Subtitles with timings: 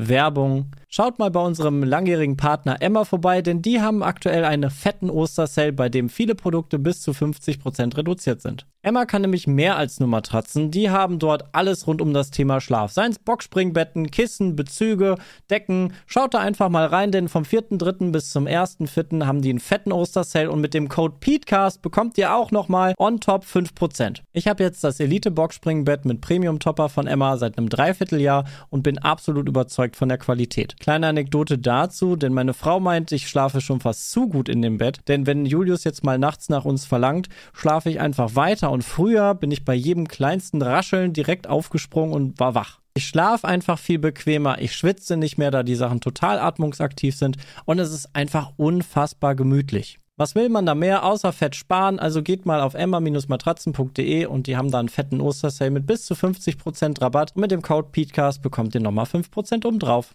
[0.00, 0.66] Werbung.
[0.92, 5.72] Schaut mal bei unserem langjährigen Partner Emma vorbei, denn die haben aktuell einen fetten Ostersale,
[5.72, 8.66] bei dem viele Produkte bis zu 50% reduziert sind.
[8.82, 10.70] Emma kann nämlich mehr als nur Matratzen.
[10.70, 12.90] Die haben dort alles rund um das Thema Schlaf.
[12.90, 15.16] Seien es Boxspringbetten, Kissen, Bezüge,
[15.50, 15.92] Decken.
[16.06, 18.10] Schaut da einfach mal rein, denn vom 4.3.
[18.10, 19.26] bis zum 1.4.
[19.26, 23.20] haben die einen fetten Ostersale und mit dem Code PETECAST bekommt ihr auch nochmal on
[23.20, 24.22] top 5%.
[24.32, 28.82] Ich habe jetzt das Elite Boxspringbett mit Premium Topper von Emma seit einem Dreivierteljahr und
[28.82, 30.79] bin absolut überzeugt von der Qualität.
[30.80, 34.78] Kleine Anekdote dazu, denn meine Frau meint, ich schlafe schon fast zu gut in dem
[34.78, 38.82] Bett, denn wenn Julius jetzt mal nachts nach uns verlangt, schlafe ich einfach weiter und
[38.82, 42.80] früher bin ich bei jedem kleinsten Rascheln direkt aufgesprungen und war wach.
[42.94, 47.36] Ich schlafe einfach viel bequemer, ich schwitze nicht mehr, da die Sachen total atmungsaktiv sind
[47.66, 49.98] und es ist einfach unfassbar gemütlich.
[50.16, 51.98] Was will man da mehr außer Fett sparen?
[51.98, 56.14] Also geht mal auf emma-matratzen.de und die haben da einen fetten Ostersale mit bis zu
[56.14, 60.14] 50% Rabatt und mit dem Code PETECAST bekommt ihr nochmal 5% obendrauf.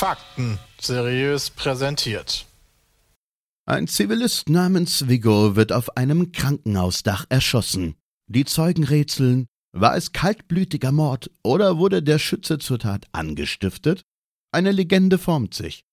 [0.00, 2.46] Fakten seriös präsentiert.
[3.70, 7.94] Ein Zivilist namens Vigo wird auf einem Krankenhausdach erschossen.
[8.26, 14.02] Die Zeugen rätseln, war es kaltblütiger Mord oder wurde der Schütze zur Tat angestiftet?
[14.50, 15.84] Eine Legende formt sich.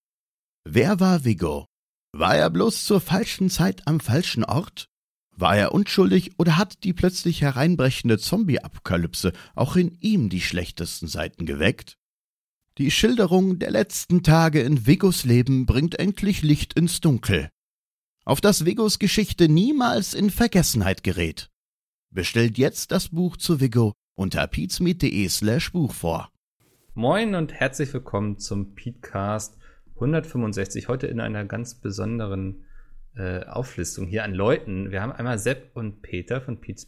[0.66, 1.68] Wer war Vigo?
[2.14, 4.90] War er bloß zur falschen Zeit am falschen Ort?
[5.36, 11.46] War er unschuldig oder hat die plötzlich hereinbrechende Zombie-Apokalypse auch in ihm die schlechtesten Seiten
[11.46, 12.00] geweckt?
[12.80, 17.52] Die Schilderung der letzten Tage in Vigos Leben bringt endlich Licht ins Dunkel.
[18.28, 21.50] Auf das Vigos Geschichte niemals in Vergessenheit gerät.
[22.14, 26.30] Bestellt jetzt das Buch zu Vigo unter peatsmeet.de slash Buch vor.
[26.94, 29.58] Moin und herzlich willkommen zum Petecast
[29.96, 30.90] 165.
[30.90, 32.66] Heute in einer ganz besonderen
[33.16, 34.92] äh, Auflistung hier an Leuten.
[34.92, 36.86] Wir haben einmal Sepp und Peter von Pete's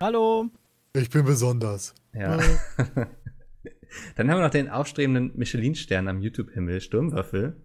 [0.00, 0.50] Hallo.
[0.94, 1.96] Ich bin besonders.
[2.14, 2.38] Ja.
[4.14, 7.56] Dann haben wir noch den aufstrebenden Michelin-Stern am YouTube-Himmel, Sturmwaffel.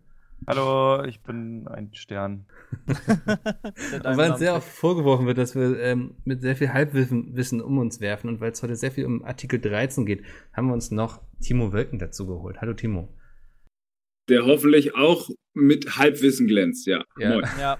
[0.47, 2.45] Hallo, ich bin ein Stern.
[2.87, 7.61] und weil uns sehr oft vorgeworfen wird, dass wir ähm, mit sehr viel Halbwissen Wissen
[7.61, 10.73] um uns werfen und weil es heute sehr viel um Artikel 13 geht, haben wir
[10.73, 12.59] uns noch Timo Wölken dazu geholt.
[12.59, 13.15] Hallo Timo.
[14.29, 17.03] Der hoffentlich auch mit Halbwissen glänzt, ja.
[17.19, 17.41] ja.
[17.59, 17.77] ja.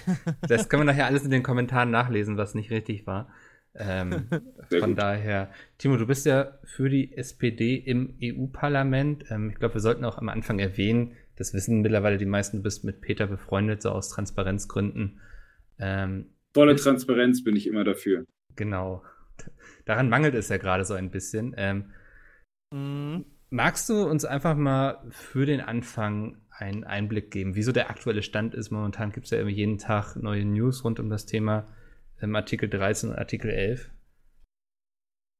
[0.48, 3.32] das können wir nachher alles in den Kommentaren nachlesen, was nicht richtig war.
[3.74, 4.28] Ähm,
[4.68, 4.98] von gut.
[4.98, 9.24] daher, Timo, du bist ja für die SPD im EU-Parlament.
[9.30, 12.62] Ähm, ich glaube, wir sollten auch am Anfang erwähnen, das wissen mittlerweile die meisten, du
[12.62, 15.20] bist mit Peter befreundet, so aus Transparenzgründen.
[15.78, 18.26] Ähm, Volle Transparenz bin ich immer dafür.
[18.56, 19.02] Genau.
[19.84, 21.54] Daran mangelt es ja gerade so ein bisschen.
[21.56, 21.86] Ähm,
[22.70, 23.24] mhm.
[23.50, 28.54] Magst du uns einfach mal für den Anfang einen Einblick geben, wieso der aktuelle Stand
[28.54, 28.70] ist?
[28.70, 31.68] Momentan gibt es ja irgendwie jeden Tag neue News rund um das Thema
[32.22, 33.90] ähm, Artikel 13 und Artikel 11.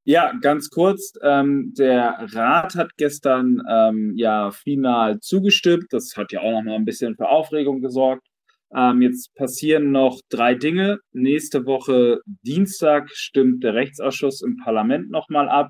[0.05, 1.13] Ja, ganz kurz.
[1.21, 5.85] Ähm, der Rat hat gestern ähm, ja final zugestimmt.
[5.91, 8.27] Das hat ja auch noch mal ein bisschen für Aufregung gesorgt.
[8.75, 10.99] Ähm, jetzt passieren noch drei Dinge.
[11.13, 15.69] Nächste Woche Dienstag stimmt der Rechtsausschuss im Parlament nochmal ab.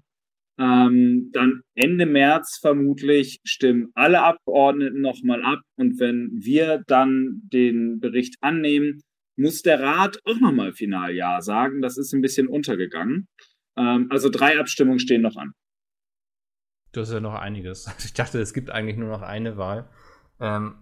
[0.60, 5.60] Ähm, dann Ende März vermutlich stimmen alle Abgeordneten nochmal ab.
[5.76, 9.02] Und wenn wir dann den Bericht annehmen,
[9.36, 11.82] muss der Rat auch nochmal final Ja sagen.
[11.82, 13.28] Das ist ein bisschen untergegangen.
[13.78, 15.54] Ähm, also drei Abstimmungen stehen noch an.
[16.92, 17.88] Das ist ja noch einiges.
[18.06, 19.90] Ich dachte, es gibt eigentlich nur noch eine Wahl.
[20.40, 20.76] Ähm,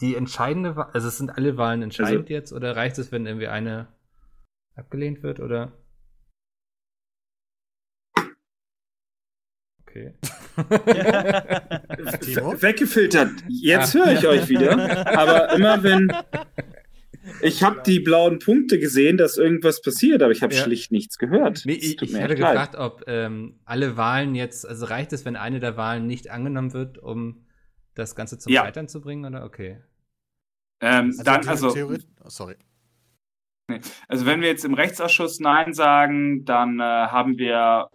[0.00, 3.26] die entscheidende Wahl, also es sind alle Wahlen entscheidend also, jetzt oder reicht es, wenn
[3.26, 3.88] irgendwie eine
[4.74, 5.72] abgelehnt wird oder?
[9.82, 10.14] Okay.
[12.60, 13.30] Weggefiltert.
[13.48, 15.06] Jetzt höre ich euch wieder.
[15.16, 16.12] Aber immer wenn,
[17.40, 20.62] ich habe die blauen Punkte gesehen, dass irgendwas passiert, aber ich habe ja.
[20.62, 21.62] schlicht nichts gehört.
[21.64, 25.60] Nee, ich, ich hatte gefragt, ob ähm, alle Wahlen jetzt, also reicht es, wenn eine
[25.60, 27.46] der Wahlen nicht angenommen wird, um
[27.94, 28.62] das Ganze zum ja.
[28.62, 29.44] Scheitern zu bringen, oder?
[29.44, 29.80] Okay.
[30.80, 32.56] Ähm, also dann, also, oh, sorry.
[34.08, 37.88] Also wenn wir jetzt im Rechtsausschuss Nein sagen, dann äh, haben wir,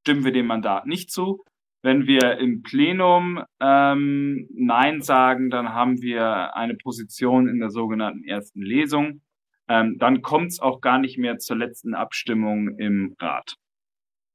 [0.00, 1.44] stimmen wir dem Mandat nicht zu.
[1.82, 8.24] Wenn wir im Plenum ähm, Nein sagen, dann haben wir eine Position in der sogenannten
[8.24, 9.20] ersten Lesung.
[9.68, 13.56] Ähm, dann kommt es auch gar nicht mehr zur letzten Abstimmung im Rat.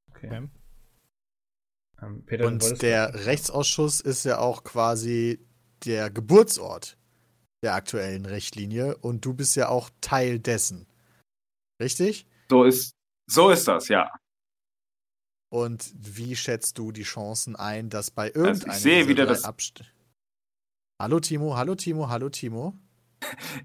[0.10, 0.48] Okay.
[2.02, 5.40] Ähm, Peter, Und der Rechtsausschuss ist ja auch quasi
[5.86, 6.98] der Geburtsort
[7.64, 10.88] der aktuellen Richtlinie und du bist ja auch Teil dessen.
[11.82, 12.28] Richtig?
[12.50, 12.96] So ist,
[13.28, 14.12] so ist das, ja.
[15.52, 19.44] Und wie schätzt du die Chancen ein, dass bei irgendeinem also ich sehe wieder das
[19.44, 19.84] Abst
[20.98, 22.74] Hallo Timo, hallo Timo, hallo Timo.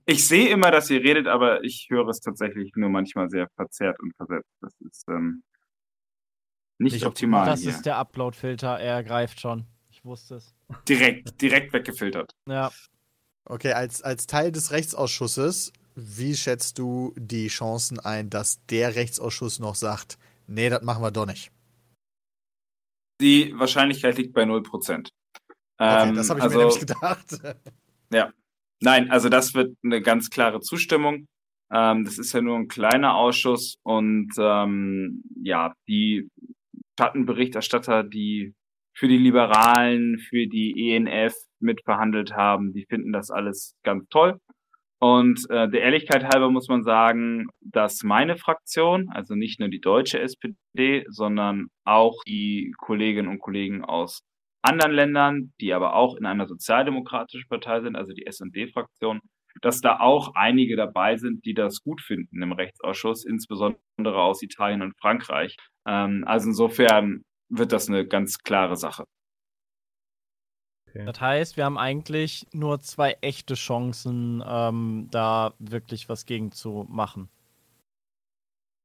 [0.04, 4.00] Ich sehe immer, dass ihr redet, aber ich höre es tatsächlich nur manchmal sehr verzerrt
[4.00, 4.50] und versetzt.
[4.60, 5.44] Das ist ähm,
[6.78, 7.46] nicht, nicht optimal.
[7.46, 7.70] Das hier.
[7.70, 9.64] ist der Upload-Filter, er greift schon.
[9.88, 10.54] Ich wusste es.
[10.88, 12.34] Direkt, direkt weggefiltert.
[12.48, 12.72] Ja.
[13.44, 19.60] Okay, als, als Teil des Rechtsausschusses, wie schätzt du die Chancen ein, dass der Rechtsausschuss
[19.60, 20.18] noch sagt,
[20.48, 21.52] nee, das machen wir doch nicht?
[23.20, 25.08] Die Wahrscheinlichkeit liegt bei 0%.
[25.78, 27.26] Okay, ähm, das habe ich also, mir nämlich gedacht.
[28.12, 28.32] Ja.
[28.80, 31.26] Nein, also das wird eine ganz klare Zustimmung.
[31.72, 36.28] Ähm, das ist ja nur ein kleiner Ausschuss und ähm, ja, die
[36.98, 38.54] Schattenberichterstatter, die
[38.94, 44.38] für die Liberalen, für die ENF mitverhandelt haben, die finden das alles ganz toll.
[44.98, 49.80] Und äh, der Ehrlichkeit halber muss man sagen, dass meine Fraktion, also nicht nur die
[49.80, 54.22] deutsche SPD, sondern auch die Kolleginnen und Kollegen aus
[54.62, 59.20] anderen Ländern, die aber auch in einer sozialdemokratischen Partei sind, also die SD-Fraktion,
[59.62, 63.80] dass da auch einige dabei sind, die das gut finden im Rechtsausschuss, insbesondere
[64.20, 65.56] aus Italien und Frankreich.
[65.86, 69.04] Ähm, also insofern wird das eine ganz klare Sache.
[70.88, 71.04] Okay.
[71.04, 76.86] Das heißt, wir haben eigentlich nur zwei echte Chancen, ähm, da wirklich was gegen zu
[76.88, 77.28] machen.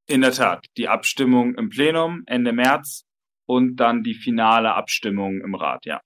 [0.07, 3.05] In der Tat, die Abstimmung im Plenum Ende März
[3.45, 6.01] und dann die finale Abstimmung im Rat, ja.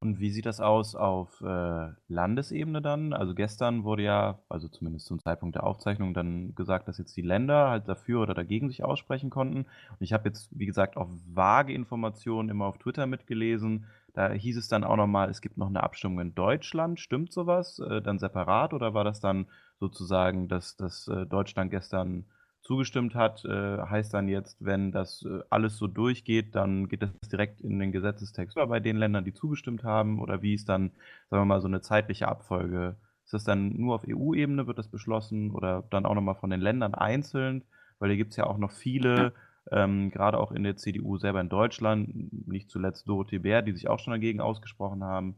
[0.00, 3.14] Und wie sieht das aus auf äh, Landesebene dann?
[3.14, 7.22] Also gestern wurde ja, also zumindest zum Zeitpunkt der Aufzeichnung, dann gesagt, dass jetzt die
[7.22, 9.60] Länder halt dafür oder dagegen sich aussprechen konnten.
[9.60, 13.86] Und ich habe jetzt, wie gesagt, auch vage Informationen immer auf Twitter mitgelesen.
[14.16, 16.98] Da hieß es dann auch nochmal, es gibt noch eine Abstimmung in Deutschland.
[16.98, 17.78] Stimmt sowas?
[17.78, 19.46] Äh, dann separat oder war das dann
[19.78, 22.24] sozusagen, dass, dass äh, Deutschland gestern
[22.62, 27.10] zugestimmt hat, äh, heißt dann jetzt, wenn das äh, alles so durchgeht, dann geht das
[27.30, 28.56] direkt in den Gesetzestext.
[28.56, 30.92] Oder bei den Ländern, die zugestimmt haben, oder wie ist dann,
[31.28, 32.96] sagen wir mal, so eine zeitliche Abfolge?
[33.26, 36.62] Ist das dann nur auf EU-Ebene, wird das beschlossen oder dann auch nochmal von den
[36.62, 37.64] Ländern einzeln?
[37.98, 39.34] Weil hier gibt es ja auch noch viele,
[39.70, 43.88] ähm, gerade auch in der CDU selber in Deutschland, nicht zuletzt Dorothee Bär, die sich
[43.88, 45.36] auch schon dagegen ausgesprochen haben.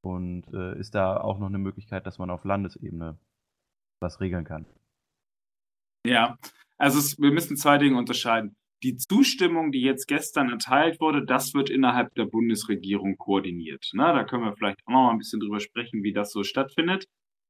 [0.00, 3.18] Und äh, ist da auch noch eine Möglichkeit, dass man auf Landesebene
[4.00, 4.66] was regeln kann?
[6.06, 6.38] Ja,
[6.76, 8.56] also es, wir müssen zwei Dinge unterscheiden.
[8.84, 13.90] Die Zustimmung, die jetzt gestern erteilt wurde, das wird innerhalb der Bundesregierung koordiniert.
[13.92, 16.44] Na, da können wir vielleicht auch noch mal ein bisschen drüber sprechen, wie das so
[16.44, 17.06] stattfindet.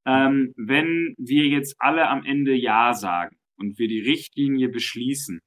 [0.06, 5.40] Ähm, wenn wir jetzt alle am Ende Ja sagen und wir die Richtlinie beschließen,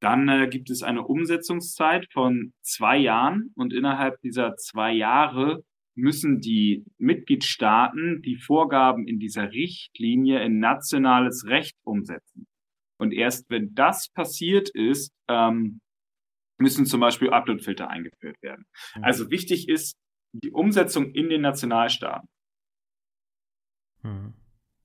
[0.00, 5.64] dann äh, gibt es eine Umsetzungszeit von zwei Jahren und innerhalb dieser zwei Jahre
[5.94, 12.46] müssen die Mitgliedstaaten die Vorgaben in dieser Richtlinie in nationales Recht umsetzen.
[12.98, 15.80] Und erst wenn das passiert ist, ähm,
[16.58, 18.64] müssen zum Beispiel Uploadfilter eingeführt werden.
[18.96, 19.04] Mhm.
[19.04, 19.96] Also wichtig ist
[20.32, 22.28] die Umsetzung in den Nationalstaaten.
[24.02, 24.34] Mhm.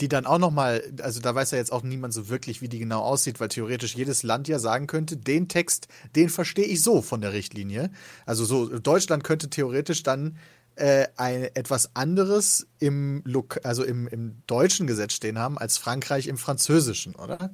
[0.03, 2.79] Die dann auch nochmal, also da weiß ja jetzt auch niemand so wirklich, wie die
[2.79, 7.01] genau aussieht, weil theoretisch jedes Land ja sagen könnte, den Text, den verstehe ich so
[7.01, 7.89] von der Richtlinie.
[8.25, 10.37] Also so, Deutschland könnte theoretisch dann
[10.75, 13.23] äh, ein, etwas anderes im,
[13.63, 17.53] also im, im deutschen Gesetz stehen haben als Frankreich im französischen, oder?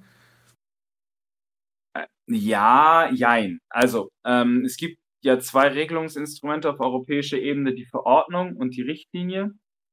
[2.25, 3.59] Ja, jein.
[3.69, 9.51] Also, ähm, es gibt ja zwei Regelungsinstrumente auf europäischer Ebene, die Verordnung und die Richtlinie.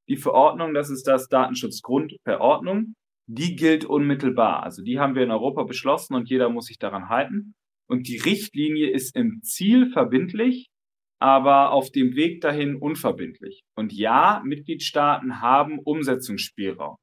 [0.09, 2.95] Die Verordnung, das ist das Datenschutzgrundverordnung.
[3.29, 4.63] Die gilt unmittelbar.
[4.63, 7.55] Also die haben wir in Europa beschlossen und jeder muss sich daran halten.
[7.89, 10.67] Und die Richtlinie ist im Ziel verbindlich,
[11.19, 13.63] aber auf dem Weg dahin unverbindlich.
[13.75, 16.95] Und ja, Mitgliedstaaten haben Umsetzungsspielraum.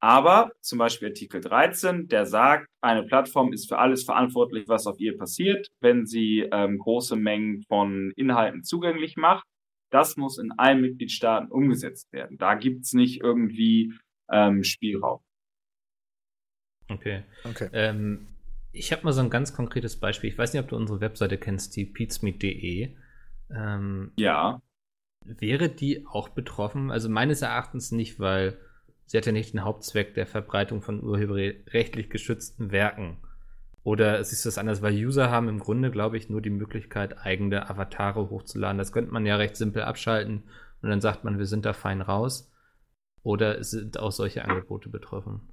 [0.00, 5.00] Aber zum Beispiel Artikel 13, der sagt, eine Plattform ist für alles verantwortlich, was auf
[5.00, 9.46] ihr passiert, wenn sie ähm, große Mengen von Inhalten zugänglich macht.
[9.94, 12.36] Das muss in allen Mitgliedstaaten umgesetzt werden.
[12.36, 13.92] Da gibt's nicht irgendwie
[14.28, 15.20] ähm, Spielraum.
[16.88, 17.22] Okay.
[17.44, 17.68] okay.
[17.72, 18.26] Ähm,
[18.72, 20.30] ich habe mal so ein ganz konkretes Beispiel.
[20.30, 22.92] Ich weiß nicht, ob du unsere Webseite kennst, die peatsmeet.de.
[23.54, 24.60] Ähm, ja.
[25.24, 26.90] Wäre die auch betroffen?
[26.90, 28.58] Also meines Erachtens nicht, weil
[29.06, 33.18] sie hat ja nicht den Hauptzweck der Verbreitung von urheberrechtlich geschützten Werken.
[33.84, 37.18] Oder siehst du das anders, weil User haben im Grunde, glaube ich, nur die Möglichkeit,
[37.18, 38.78] eigene Avatare hochzuladen.
[38.78, 40.44] Das könnte man ja recht simpel abschalten
[40.80, 42.50] und dann sagt man, wir sind da fein raus.
[43.22, 45.48] Oder sind auch solche Angebote betroffen?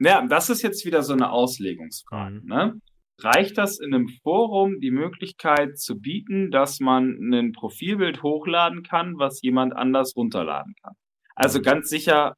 [0.00, 2.40] Ja, das ist jetzt wieder so eine Auslegungsfrage.
[2.40, 2.46] Mhm.
[2.46, 2.80] Ne?
[3.20, 9.18] Reicht das in einem Forum die Möglichkeit zu bieten, dass man ein Profilbild hochladen kann,
[9.18, 10.94] was jemand anders runterladen kann?
[11.36, 12.34] Also ganz sicher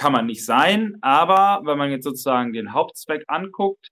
[0.00, 3.90] kann man nicht sein, aber wenn man jetzt sozusagen den Hauptzweck anguckt,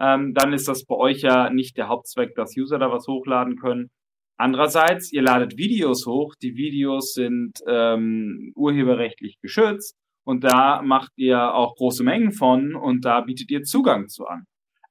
[0.00, 3.56] ähm, dann ist das bei euch ja nicht der Hauptzweck, dass User da was hochladen
[3.56, 3.90] können.
[4.38, 11.52] Andererseits, ihr ladet Videos hoch, die Videos sind ähm, urheberrechtlich geschützt und da macht ihr
[11.52, 14.44] auch große Mengen von und da bietet ihr Zugang zu an.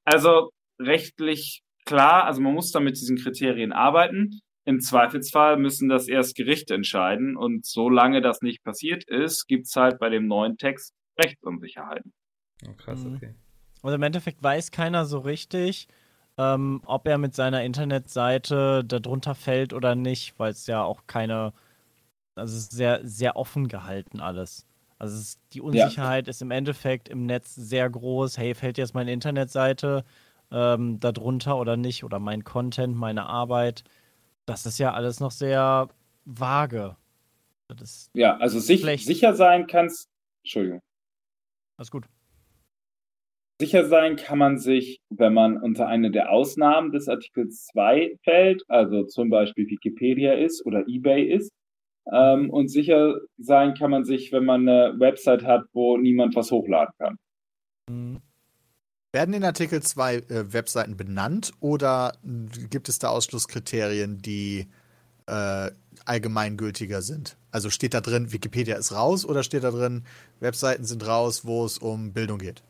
[0.04, 0.50] Also
[0.80, 4.38] rechtlich klar, also man muss da mit diesen Kriterien arbeiten.
[4.70, 9.98] Im Zweifelsfall müssen das erst Gerichte entscheiden und solange das nicht passiert ist, gibt's halt
[9.98, 12.12] bei dem neuen Text Rechtsunsicherheiten.
[12.68, 13.16] Oh, krass, mhm.
[13.16, 13.34] okay.
[13.82, 15.88] Also im Endeffekt weiß keiner so richtig,
[16.38, 21.52] ähm, ob er mit seiner Internetseite darunter fällt oder nicht, weil es ja auch keine,
[22.36, 24.68] also es ist sehr, sehr offen gehalten alles.
[25.00, 26.30] Also ist, die Unsicherheit ja.
[26.30, 28.38] ist im Endeffekt im Netz sehr groß.
[28.38, 30.04] Hey, fällt jetzt meine Internetseite
[30.52, 32.04] ähm, darunter oder nicht?
[32.04, 33.82] Oder mein Content, meine Arbeit?
[34.46, 35.88] Das ist ja alles noch sehr
[36.24, 36.96] vage.
[38.14, 40.08] ja, also sich, sicher sein kannst.
[40.42, 40.80] Entschuldigung.
[41.76, 42.06] Alles gut.
[43.60, 48.62] Sicher sein kann man sich, wenn man unter eine der Ausnahmen des Artikels 2 fällt,
[48.68, 51.52] also zum Beispiel Wikipedia ist oder eBay ist.
[52.10, 56.50] Ähm, und sicher sein kann man sich, wenn man eine Website hat, wo niemand was
[56.50, 57.16] hochladen kann.
[57.90, 58.22] Mhm.
[59.12, 62.12] Werden in Artikel 2 äh, Webseiten benannt oder
[62.70, 64.68] gibt es da Ausschlusskriterien, die
[65.26, 65.70] äh,
[66.04, 67.36] allgemeingültiger sind?
[67.50, 70.04] Also steht da drin, Wikipedia ist raus oder steht da drin,
[70.38, 72.62] Webseiten sind raus, wo es um Bildung geht?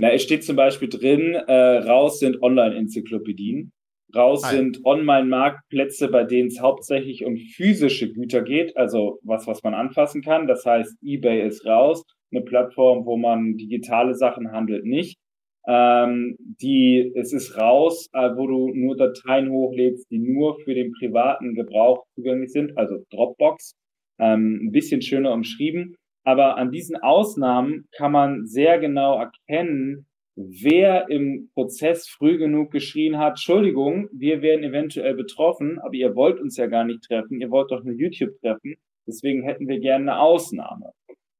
[0.00, 3.72] Na, es steht zum Beispiel drin, äh, raus sind Online-Enzyklopädien,
[4.16, 9.62] raus ah, sind Online-Marktplätze, bei denen es hauptsächlich um physische Güter geht, also was, was
[9.62, 10.46] man anfassen kann.
[10.46, 15.18] Das heißt, eBay ist raus eine Plattform, wo man digitale Sachen handelt, nicht.
[15.66, 20.92] Ähm, die, es ist raus, äh, wo du nur Dateien hochlädst, die nur für den
[20.92, 23.74] privaten Gebrauch zugänglich sind, also Dropbox,
[24.18, 25.94] ähm, ein bisschen schöner umschrieben.
[26.24, 30.06] Aber an diesen Ausnahmen kann man sehr genau erkennen,
[30.36, 36.40] wer im Prozess früh genug geschrien hat, Entschuldigung, wir werden eventuell betroffen, aber ihr wollt
[36.40, 40.12] uns ja gar nicht treffen, ihr wollt doch nur YouTube treffen, deswegen hätten wir gerne
[40.12, 40.92] eine Ausnahme.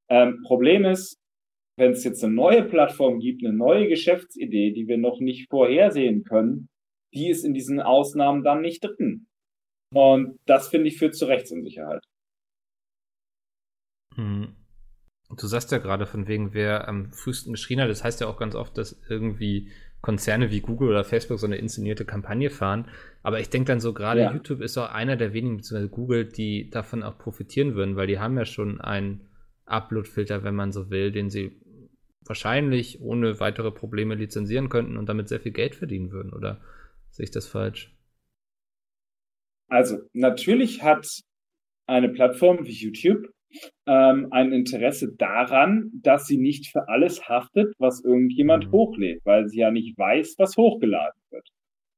[0.09, 1.17] Ähm, Problem ist,
[1.77, 6.23] wenn es jetzt eine neue Plattform gibt, eine neue Geschäftsidee, die wir noch nicht vorhersehen
[6.23, 6.67] können,
[7.13, 9.27] die ist in diesen Ausnahmen dann nicht drin.
[9.93, 12.03] Und das finde ich führt zu Rechtsunsicherheit.
[14.15, 14.55] Hm.
[15.37, 17.89] Du sagst ja gerade von wegen, wer am frühesten geschrien hat.
[17.89, 21.57] Das heißt ja auch ganz oft, dass irgendwie Konzerne wie Google oder Facebook so eine
[21.57, 22.87] inszenierte Kampagne fahren.
[23.21, 24.33] Aber ich denke dann so, gerade ja.
[24.33, 28.19] YouTube ist auch einer der wenigen, beziehungsweise Google, die davon auch profitieren würden, weil die
[28.19, 29.28] haben ja schon ein
[29.69, 31.59] Upload-Filter, wenn man so will, den sie
[32.25, 36.61] wahrscheinlich ohne weitere Probleme lizenzieren könnten und damit sehr viel Geld verdienen würden, oder
[37.09, 37.95] sehe ich das falsch?
[39.67, 41.07] Also, natürlich hat
[41.87, 43.27] eine Plattform wie YouTube
[43.87, 48.71] ähm, ein Interesse daran, dass sie nicht für alles haftet, was irgendjemand mhm.
[48.71, 51.47] hochlädt, weil sie ja nicht weiß, was hochgeladen wird.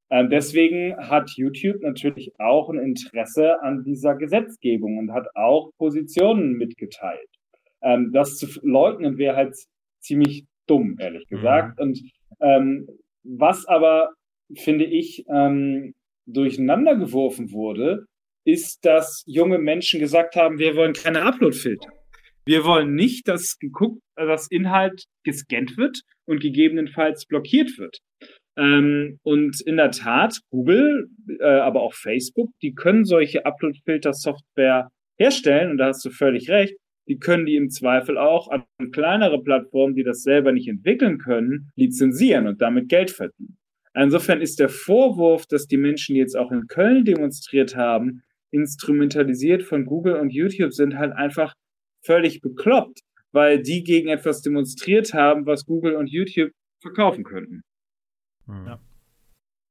[0.10, 6.54] Ähm, deswegen hat YouTube natürlich auch ein Interesse an dieser Gesetzgebung und hat auch Positionen
[6.54, 7.30] mitgeteilt.
[7.84, 9.56] Ähm, das zu leugnen wäre halt
[10.00, 11.36] ziemlich dumm, ehrlich mhm.
[11.36, 11.80] gesagt.
[11.80, 11.84] Mhm.
[11.84, 12.02] Und
[12.42, 12.88] ähm,
[13.24, 14.14] was aber,
[14.56, 15.94] finde ich, ähm,
[16.26, 18.06] durcheinander geworfen wurde,
[18.46, 21.90] ist, dass junge Menschen gesagt haben, wir wollen keine Upload-Filter.
[22.46, 28.00] Wir wollen nicht, dass geguckt, dass Inhalt gescannt wird und gegebenenfalls blockiert wird.
[28.58, 31.08] Ähm, und in der Tat, Google,
[31.40, 36.76] äh, aber auch Facebook, die können solche Upload-Filter-Software herstellen und da hast du völlig recht
[37.12, 38.64] die können die im Zweifel auch an
[38.94, 43.58] kleinere Plattformen, die das selber nicht entwickeln können, lizenzieren und damit Geld verdienen.
[43.94, 49.84] Insofern ist der Vorwurf, dass die Menschen jetzt auch in Köln demonstriert haben, instrumentalisiert von
[49.84, 51.54] Google und YouTube sind halt einfach
[52.02, 53.02] völlig bekloppt,
[53.34, 57.62] weil die gegen etwas demonstriert haben, was Google und YouTube verkaufen könnten.
[58.48, 58.80] Ja.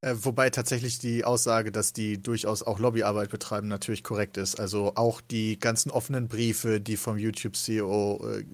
[0.03, 4.59] Äh, wobei tatsächlich die Aussage, dass die durchaus auch Lobbyarbeit betreiben, natürlich korrekt ist.
[4.59, 8.45] Also auch die ganzen offenen Briefe, die vom YouTube-CEO äh,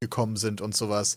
[0.00, 1.16] gekommen sind und sowas.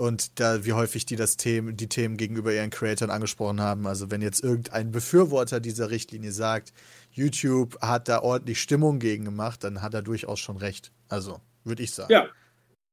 [0.00, 3.86] Und da, wie häufig die das Themen, die Themen gegenüber ihren Creatoren angesprochen haben.
[3.86, 6.72] Also wenn jetzt irgendein Befürworter dieser Richtlinie sagt,
[7.10, 10.92] YouTube hat da ordentlich Stimmung gegen gemacht, dann hat er durchaus schon recht.
[11.08, 12.12] Also, würde ich sagen.
[12.12, 12.28] Ja.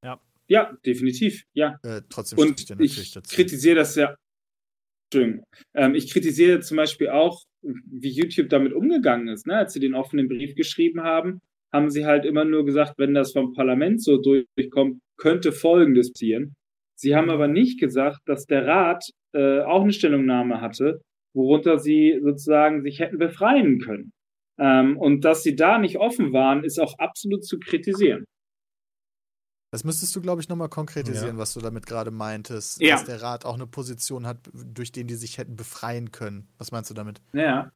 [0.03, 0.20] Ja.
[0.48, 1.46] Ja, definitiv.
[1.53, 1.77] Ja.
[1.84, 3.36] Äh, trotzdem und ich natürlich dazu.
[3.36, 4.15] kritisiere das ja
[5.15, 5.45] Entschuldigung.
[5.74, 9.48] Ähm, ich kritisiere zum Beispiel auch, wie YouTube damit umgegangen ist.
[9.48, 9.57] Ne?
[9.57, 11.41] Als sie den offenen Brief geschrieben haben,
[11.74, 16.55] haben sie halt immer nur gesagt, wenn das vom Parlament so durchkommt, könnte Folgendes passieren.
[16.95, 21.01] Sie haben aber nicht gesagt, dass der Rat äh, auch eine Stellungnahme hatte,
[21.34, 24.12] worunter sie sozusagen sich hätten befreien können.
[24.57, 28.25] Ähm, und dass sie da nicht offen waren, ist auch absolut zu kritisieren.
[29.75, 31.38] Das müsstest du, glaube ich, nochmal konkretisieren, ja.
[31.38, 32.82] was du damit gerade meintest.
[32.82, 32.96] Ja.
[32.96, 36.48] Dass der Rat auch eine Position hat, durch den die sich hätten befreien können.
[36.58, 37.22] Was meinst du damit?
[37.34, 37.74] Ja.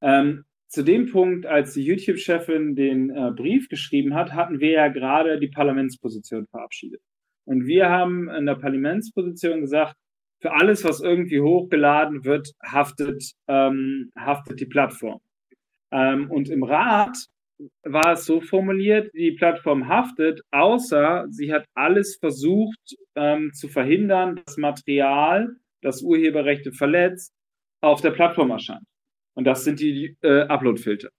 [0.00, 4.88] Ähm, zu dem Punkt, als die YouTube-Chefin den äh, Brief geschrieben hat, hatten wir ja
[4.88, 7.02] gerade die Parlamentsposition verabschiedet.
[7.44, 9.96] Und wir haben in der Parlamentsposition gesagt,
[10.40, 15.20] für alles, was irgendwie hochgeladen wird, haftet, ähm, haftet die Plattform.
[15.92, 17.26] Ähm, und im Rat
[17.82, 24.40] war es so formuliert, die Plattform haftet, außer sie hat alles versucht ähm, zu verhindern,
[24.44, 27.32] dass Material, das Urheberrechte verletzt,
[27.80, 28.84] auf der Plattform erscheint.
[29.34, 31.10] Und das sind die äh, Upload-Filter.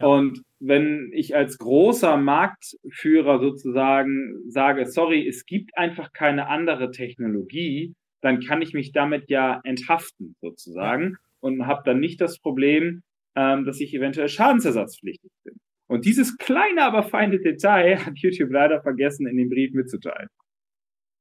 [0.00, 0.06] Ja.
[0.06, 7.94] Und wenn ich als großer Marktführer sozusagen sage, sorry, es gibt einfach keine andere Technologie,
[8.20, 13.02] dann kann ich mich damit ja enthaften sozusagen und habe dann nicht das Problem,
[13.34, 15.56] ähm, dass ich eventuell schadensersatzpflichtig bin.
[15.92, 20.28] Und dieses kleine, aber feine Detail hat YouTube leider vergessen, in dem Brief mitzuteilen.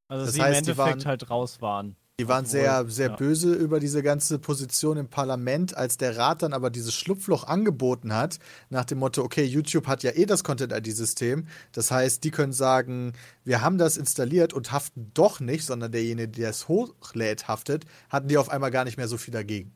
[0.08, 1.98] Also, dass das sie heißt, im Endeffekt waren, halt raus waren.
[2.22, 3.16] Die waren Obwohl, sehr, sehr ja.
[3.18, 8.16] böse über diese ganze Position im Parlament, als der Rat dann aber dieses Schlupfloch angeboten
[8.16, 11.48] hat, nach dem Motto, okay, YouTube hat ja eh das Content-ID-System.
[11.74, 13.12] Das heißt, die können sagen,
[13.44, 18.30] wir haben das installiert und haften doch nicht, sondern derjenige, der es hochlädt, haftet, hatten
[18.30, 19.74] die auf einmal gar nicht mehr so viel dagegen.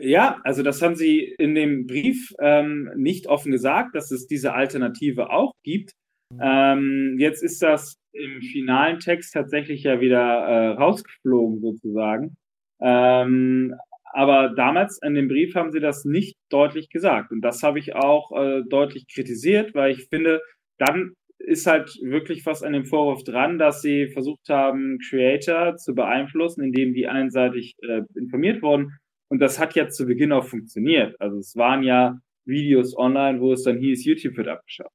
[0.00, 4.54] Ja, also das haben Sie in dem Brief ähm, nicht offen gesagt, dass es diese
[4.54, 5.92] Alternative auch gibt.
[6.40, 12.36] Ähm, jetzt ist das im finalen Text tatsächlich ja wieder äh, rausgeflogen sozusagen.
[12.80, 13.74] Ähm,
[14.12, 17.30] aber damals in dem Brief haben sie das nicht deutlich gesagt.
[17.30, 20.40] Und das habe ich auch äh, deutlich kritisiert, weil ich finde,
[20.78, 25.94] dann ist halt wirklich was an dem Vorwurf dran, dass sie versucht haben, Creator zu
[25.94, 28.98] beeinflussen, indem die einseitig äh, informiert wurden.
[29.30, 31.18] Und das hat ja zu Beginn auch funktioniert.
[31.20, 34.94] Also es waren ja Videos online, wo es dann hieß, YouTube wird abgeschafft.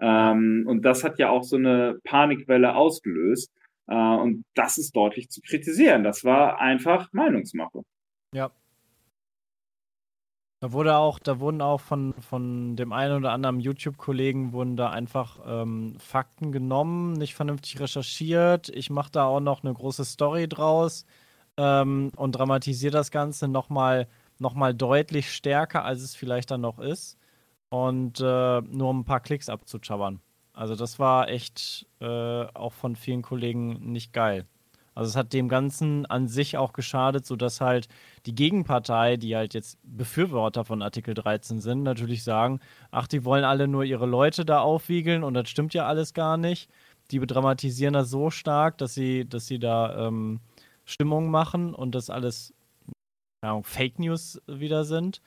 [0.00, 3.52] Ähm, und das hat ja auch so eine Panikwelle ausgelöst.
[3.86, 6.02] Äh, und das ist deutlich zu kritisieren.
[6.02, 7.82] Das war einfach Meinungsmache.
[8.32, 8.50] Ja.
[10.60, 14.88] Da wurde auch, da wurden auch von, von dem einen oder anderen YouTube-Kollegen wurden da
[14.88, 18.70] einfach ähm, Fakten genommen, nicht vernünftig recherchiert.
[18.70, 21.04] Ich mache da auch noch eine große Story draus
[21.56, 26.78] ähm, und dramatisiere das Ganze nochmal noch mal deutlich stärker, als es vielleicht dann noch
[26.78, 27.18] ist.
[27.68, 30.20] Und äh, nur um ein paar Klicks abzuchabbern.
[30.52, 34.46] Also das war echt äh, auch von vielen Kollegen nicht geil.
[34.94, 37.88] Also es hat dem Ganzen an sich auch geschadet, sodass halt
[38.26, 42.60] die Gegenpartei, die halt jetzt Befürworter von Artikel 13 sind, natürlich sagen,
[42.92, 46.36] ach, die wollen alle nur ihre Leute da aufwiegeln und das stimmt ja alles gar
[46.36, 46.70] nicht.
[47.10, 50.40] Die bedramatisieren das so stark, dass sie, dass sie da ähm,
[50.84, 52.54] Stimmung machen und das alles
[53.42, 55.20] ja, Fake News wieder sind.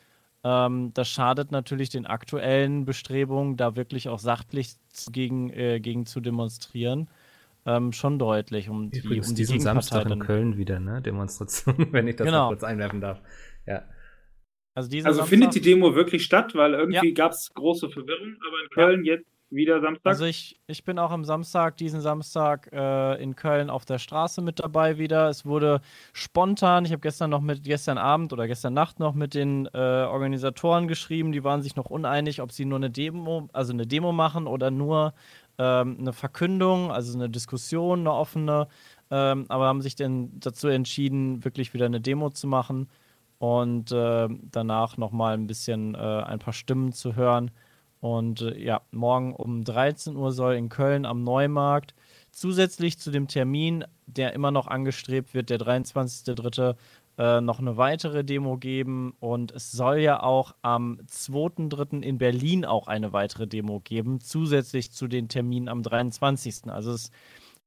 [0.44, 4.76] Ähm, das schadet natürlich den aktuellen Bestrebungen, da wirklich auch sachlich
[5.12, 7.10] gegen, äh, gegen zu demonstrieren.
[7.66, 8.70] Ähm, schon deutlich.
[8.70, 11.02] Um die, Übrigens, um die diesen Samstag in Köln wieder, ne?
[11.02, 12.48] Demonstration, wenn ich das genau.
[12.48, 13.22] kurz einwerfen darf.
[13.66, 13.84] Ja.
[14.74, 17.14] Also, also findet die Demo wirklich statt, weil irgendwie ja.
[17.14, 19.16] gab es große Verwirrung, aber in Köln ja.
[19.16, 20.10] jetzt wieder Samstag?
[20.10, 24.42] Also ich, ich bin auch am Samstag, diesen Samstag äh, in Köln auf der Straße
[24.42, 25.30] mit dabei wieder.
[25.30, 25.82] Es wurde
[26.14, 29.78] spontan, ich habe gestern noch mit, gestern Abend oder gestern Nacht noch mit den äh,
[29.78, 34.12] Organisatoren geschrieben, die waren sich noch uneinig, ob sie nur eine Demo, also eine Demo
[34.12, 35.14] machen oder nur
[35.58, 38.68] ähm, eine Verkündung, also eine Diskussion, eine offene,
[39.10, 42.90] ähm, aber haben sich dann dazu entschieden, wirklich wieder eine Demo zu machen
[43.40, 47.52] und äh, danach nochmal ein bisschen äh, ein paar Stimmen zu hören.
[48.00, 51.94] Und äh, ja, morgen um 13 Uhr soll in Köln am Neumarkt
[52.32, 56.76] zusätzlich zu dem Termin, der immer noch angestrebt wird, der 23.03.,
[57.18, 59.16] äh, noch eine weitere Demo geben.
[59.20, 62.04] Und es soll ja auch am 2.03.
[62.04, 66.70] in Berlin auch eine weitere Demo geben, zusätzlich zu den Terminen am 23.
[66.70, 67.12] Also es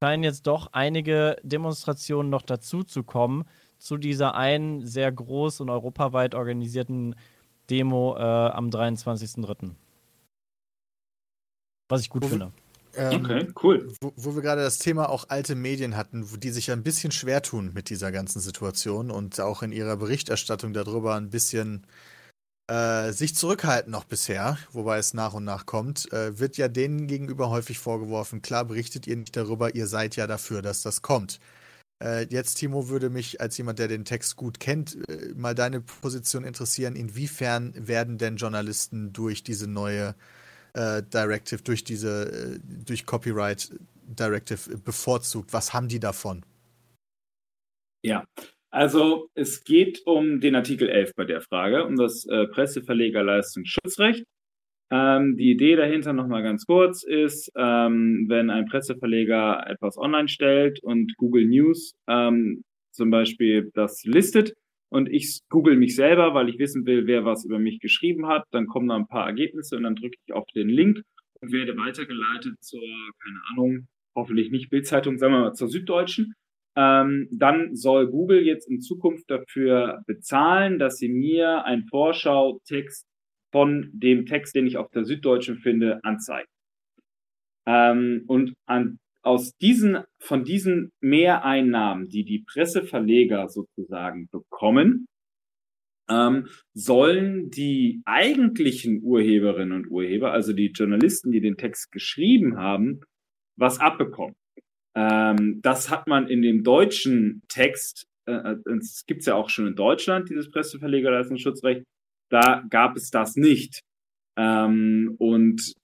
[0.01, 3.45] scheinen jetzt doch einige Demonstrationen noch dazu zu kommen
[3.79, 7.17] zu dieser einen sehr groß und europaweit organisierten
[7.71, 9.71] Demo äh, am 23.03.
[11.91, 12.53] Was ich gut wo finde.
[12.95, 13.93] ähm, okay, cool.
[14.01, 16.85] Wo, wo wir gerade das Thema auch alte Medien hatten, wo die sich ja ein
[16.85, 21.85] bisschen schwer tun mit dieser ganzen Situation und auch in ihrer Berichterstattung darüber ein bisschen
[22.69, 27.09] äh, sich zurückhalten noch bisher, wobei es nach und nach kommt, äh, wird ja denen
[27.09, 31.41] gegenüber häufig vorgeworfen, klar berichtet ihr nicht darüber, ihr seid ja dafür, dass das kommt.
[32.03, 35.81] Äh, jetzt, Timo, würde mich als jemand, der den Text gut kennt, äh, mal deine
[35.81, 36.97] Position interessieren.
[36.97, 40.15] Inwiefern werden denn Journalisten durch diese neue äh,
[41.03, 43.71] Directive, durch diese, äh, durch Copyright
[44.05, 45.53] Directive bevorzugt?
[45.53, 46.45] Was haben die davon?
[48.03, 48.25] Ja,
[48.73, 54.25] Also es geht um den Artikel 11 bei der Frage, um das äh, Presseverlegerleistungsschutzrecht.
[54.93, 60.83] Ähm, die Idee dahinter nochmal ganz kurz ist, ähm, wenn ein Presseverleger etwas online stellt
[60.83, 64.55] und Google News ähm, zum Beispiel das listet
[64.91, 68.45] und ich google mich selber, weil ich wissen will, wer was über mich geschrieben hat,
[68.51, 71.03] dann kommen da ein paar Ergebnisse und dann drücke ich auf den Link
[71.41, 76.35] und werde weitergeleitet zur, keine Ahnung, hoffentlich nicht Bildzeitung, sagen wir mal zur Süddeutschen.
[76.77, 83.07] Ähm, dann soll Google jetzt in Zukunft dafür bezahlen, dass sie mir einen Vorschau-Text
[83.53, 86.49] von dem Text, den ich auf der Süddeutschen finde, anzeigt.
[87.67, 95.07] Ähm, und an, aus diesen, von diesen Mehreinnahmen, die die Presseverleger sozusagen bekommen,
[96.09, 103.01] ähm, sollen die eigentlichen Urheberinnen und Urheber, also die Journalisten, die den Text geschrieben haben,
[103.57, 104.35] was abbekommen.
[104.95, 109.69] Ähm, das hat man in dem deutschen Text, äh, äh es gibt ja auch schon
[109.69, 111.85] in Deutschland, dieses Presseverlegerleistungsschutzrecht,
[112.29, 113.81] da gab es das nicht.
[114.37, 115.75] Ähm, und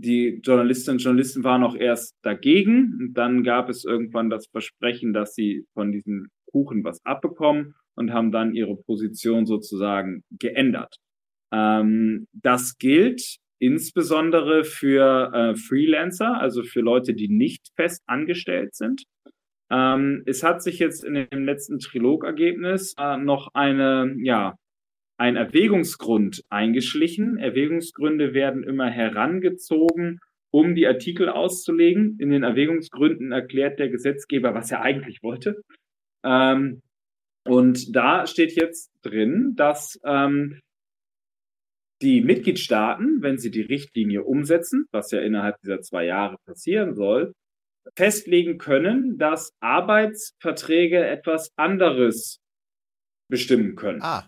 [0.00, 2.96] die Journalistinnen und Journalisten waren auch erst dagegen.
[3.00, 8.12] Und dann gab es irgendwann das Versprechen, dass sie von diesem Kuchen was abbekommen und
[8.12, 10.96] haben dann ihre Position sozusagen geändert.
[11.52, 19.02] Ähm, das gilt insbesondere für äh, Freelancer, also für Leute, die nicht fest angestellt sind.
[19.70, 24.56] Ähm, es hat sich jetzt in dem letzten Trilogergebnis äh, noch eine, ja,
[25.20, 27.36] ein Erwägungsgrund eingeschlichen.
[27.36, 30.18] Erwägungsgründe werden immer herangezogen,
[30.50, 32.16] um die Artikel auszulegen.
[32.18, 35.60] In den Erwägungsgründen erklärt der Gesetzgeber, was er eigentlich wollte.
[36.24, 36.80] Ähm,
[37.46, 40.58] und da steht jetzt drin, dass ähm,
[42.00, 47.34] die Mitgliedstaaten, wenn sie die Richtlinie umsetzen, was ja innerhalb dieser zwei Jahre passieren soll,
[47.94, 52.38] festlegen können, dass Arbeitsverträge etwas anderes
[53.28, 54.00] bestimmen können.
[54.00, 54.26] Ah.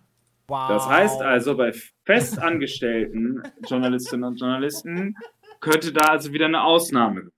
[0.48, 0.68] Wow.
[0.68, 1.72] Das heißt also, bei
[2.04, 5.14] festangestellten Journalistinnen und Journalisten
[5.60, 7.30] könnte da also wieder eine Ausnahme werden.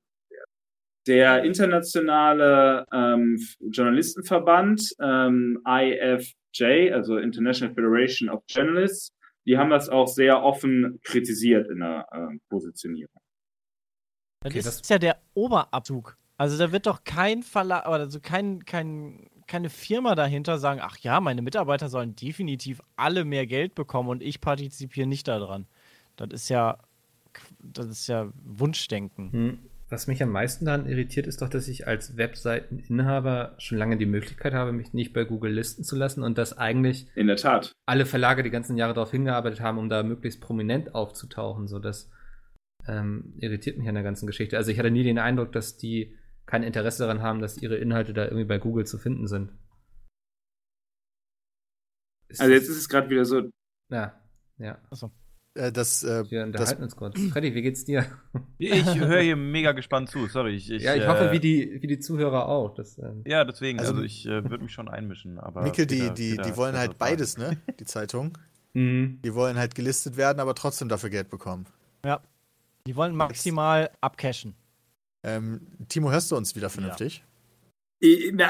[1.07, 9.13] Der internationale ähm, Journalistenverband ähm, IFJ, also International Federation of Journalists,
[9.47, 13.21] die haben das auch sehr offen kritisiert in der äh, Positionierung.
[14.41, 16.17] Das okay, ist das ja der Oberabzug.
[16.37, 21.21] Also da wird doch kein Verlag, also kein, kein keine Firma dahinter sagen, ach ja,
[21.21, 25.67] meine Mitarbeiter sollen definitiv alle mehr Geld bekommen und ich partizipiere nicht daran.
[26.17, 26.79] Das ist ja,
[27.61, 29.33] das ist ja Wunschdenken.
[29.33, 29.59] Hm.
[29.91, 34.07] Was mich am meisten daran irritiert, ist doch, dass ich als Webseiteninhaber schon lange die
[34.07, 37.73] Möglichkeit habe, mich nicht bei Google listen zu lassen und dass eigentlich in der Tat
[37.85, 41.69] alle Verlage die ganzen Jahre darauf hingearbeitet haben, um da möglichst prominent aufzutauchen.
[41.69, 42.11] So das
[42.89, 44.57] ähm, irritiert mich an der ganzen Geschichte.
[44.57, 46.15] Also ich hatte nie den Eindruck, dass die
[46.47, 49.53] kein Interesse daran haben, dass ihre Inhalte da irgendwie bei Google zu finden sind.
[52.29, 53.49] Ist also jetzt ist es gerade wieder so.
[53.91, 54.19] Ja,
[54.59, 54.79] ja.
[54.91, 55.11] Achso.
[55.55, 57.21] Äh, das, äh, Wir unterhalten das, uns kurz.
[57.31, 58.07] Freddy, wie geht's dir?
[58.59, 60.57] Ich höre hier mega gespannt zu, sorry.
[60.57, 62.75] Ich, ich, ja, ich hoffe, äh, wie, die, wie die Zuhörer auch.
[62.75, 65.39] Das, ähm, ja, deswegen, also, also ich äh, würde mich schon einmischen.
[65.39, 67.57] Aber Mikkel, die, die, die wollen halt beides, ne?
[67.79, 68.37] Die Zeitung.
[68.73, 69.21] Mhm.
[69.25, 71.67] Die wollen halt gelistet werden, aber trotzdem dafür Geld bekommen.
[72.05, 72.21] Ja.
[72.87, 74.57] Die wollen maximal abcashen.
[75.25, 77.25] Ähm, Timo, hörst du uns wieder vernünftig?
[77.25, 77.31] Ja.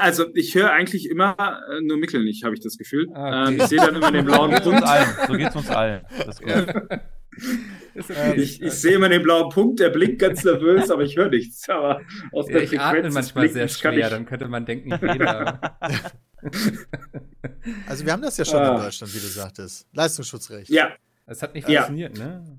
[0.01, 3.07] Also ich höre eigentlich immer äh, nur Mickel nicht, habe ich das Gefühl.
[3.13, 3.53] Ah, okay.
[3.53, 4.83] ähm, ich sehe dann immer den blauen Punkt.
[5.27, 6.01] So geht es uns allen.
[6.37, 6.75] Okay.
[8.35, 11.69] Ich, ich, sehe immer den blauen Punkt, der blinkt ganz nervös, aber ich höre nichts.
[11.69, 12.01] Aber
[12.33, 15.59] aus der ich atme manchmal sehr schwer, dann könnte man denken, jeder.
[17.87, 18.75] also wir haben das ja schon ah.
[18.75, 19.87] in Deutschland, wie du sagtest.
[19.93, 20.69] Leistungsschutzrecht.
[20.69, 20.93] Ja.
[21.25, 22.25] Es hat nicht funktioniert, ja.
[22.25, 22.57] ne?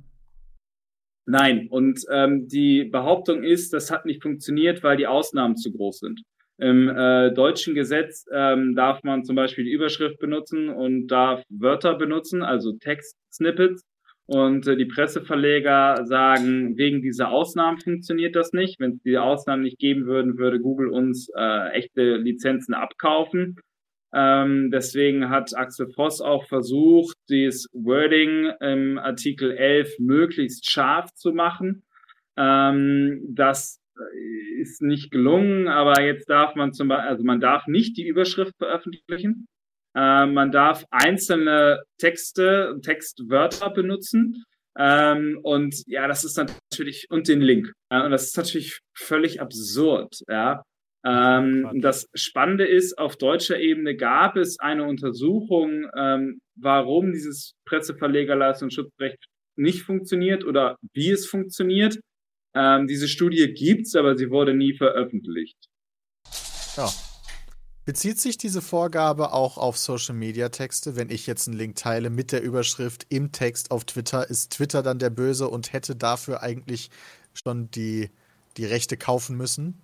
[1.27, 5.99] Nein, und ähm, die Behauptung ist, das hat nicht funktioniert, weil die Ausnahmen zu groß
[5.99, 6.23] sind.
[6.59, 11.97] Im äh, deutschen Gesetz ähm, darf man zum Beispiel die Überschrift benutzen und darf Wörter
[11.97, 13.83] benutzen, also Text-Snippets.
[14.27, 18.81] Und äh, die Presseverleger sagen, wegen dieser Ausnahmen funktioniert das nicht.
[18.81, 23.57] Wenn es diese Ausnahmen nicht geben würden, würde Google uns äh, echte Lizenzen abkaufen.
[24.15, 31.33] Ähm, deswegen hat Axel Voss auch versucht, dieses Wording im Artikel 11 möglichst scharf zu
[31.33, 31.85] machen.
[32.37, 33.81] Ähm, das
[34.61, 38.55] ist nicht gelungen, aber jetzt darf man zum Beispiel, also man darf nicht die Überschrift
[38.59, 39.47] veröffentlichen.
[39.95, 44.45] Äh, man darf einzelne Texte, Textwörter benutzen.
[44.79, 47.73] Ähm, und ja, das ist natürlich, und den Link.
[47.91, 50.63] Äh, und das ist natürlich völlig absurd, ja.
[51.07, 59.25] Ähm, das Spannende ist, auf deutscher Ebene gab es eine Untersuchung, ähm, warum dieses Presseverlegerleistungsschutzrecht
[59.55, 62.01] nicht funktioniert oder wie es funktioniert.
[62.55, 65.57] Ähm, diese Studie gibt's, aber sie wurde nie veröffentlicht.
[66.77, 66.91] Ja.
[67.85, 70.97] Bezieht sich diese Vorgabe auch auf Social-Media-Texte?
[70.97, 74.83] Wenn ich jetzt einen Link teile mit der Überschrift im Text auf Twitter, ist Twitter
[74.83, 76.91] dann der Böse und hätte dafür eigentlich
[77.33, 78.11] schon die,
[78.57, 79.81] die Rechte kaufen müssen?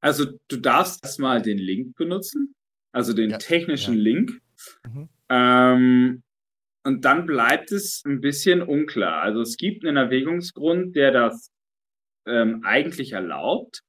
[0.00, 2.54] Also du darfst erstmal den Link benutzen,
[2.92, 4.00] also den ja, technischen ja.
[4.00, 4.40] Link.
[4.86, 5.08] Mhm.
[5.28, 6.22] Ähm,
[6.84, 9.22] und dann bleibt es ein bisschen unklar.
[9.22, 11.50] Also es gibt einen Erwägungsgrund, der das
[12.26, 13.80] ähm, eigentlich erlaubt.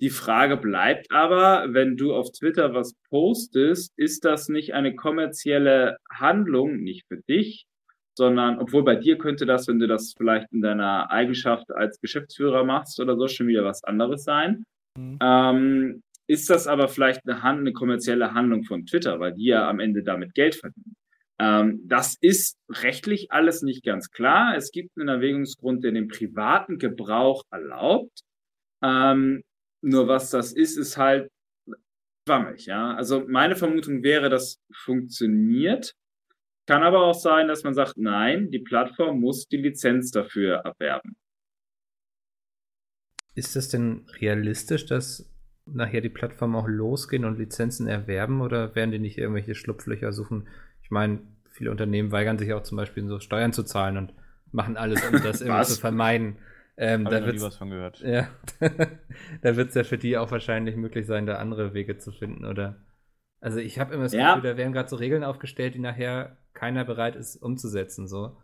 [0.00, 5.98] Die Frage bleibt aber, wenn du auf Twitter was postest, ist das nicht eine kommerzielle
[6.10, 7.66] Handlung, nicht für dich,
[8.14, 12.64] sondern, obwohl bei dir könnte das, wenn du das vielleicht in deiner Eigenschaft als Geschäftsführer
[12.64, 14.64] machst oder so, schon wieder was anderes sein.
[14.96, 15.18] Mhm.
[15.20, 19.68] Ähm, ist das aber vielleicht eine, Hand, eine kommerzielle Handlung von Twitter, weil die ja
[19.68, 20.96] am Ende damit Geld verdienen?
[21.38, 24.56] Ähm, das ist rechtlich alles nicht ganz klar.
[24.56, 28.20] Es gibt einen Erwägungsgrund, der den privaten Gebrauch erlaubt.
[28.82, 29.42] Ähm,
[29.82, 31.30] nur was das ist, ist halt
[32.26, 32.94] schwammig, ja.
[32.94, 35.94] Also meine Vermutung wäre, das funktioniert.
[36.66, 41.16] Kann aber auch sein, dass man sagt, nein, die Plattform muss die Lizenz dafür erwerben.
[43.34, 45.30] Ist das denn realistisch, dass
[45.66, 50.48] nachher die Plattformen auch losgehen und Lizenzen erwerben oder werden die nicht irgendwelche Schlupflöcher suchen?
[50.82, 54.12] Ich meine, viele Unternehmen weigern sich auch zum Beispiel so Steuern zu zahlen und
[54.50, 56.36] machen alles, um das irgendwie zu vermeiden.
[56.76, 58.00] Ähm, da wird was von gehört.
[58.00, 58.28] Ja,
[59.42, 62.44] da wird es ja für die auch wahrscheinlich möglich sein, da andere Wege zu finden,
[62.44, 62.76] oder?
[63.40, 64.34] Also ich habe immer das ja.
[64.34, 68.36] Gefühl, da werden gerade so Regeln aufgestellt, die nachher keiner bereit ist umzusetzen, so.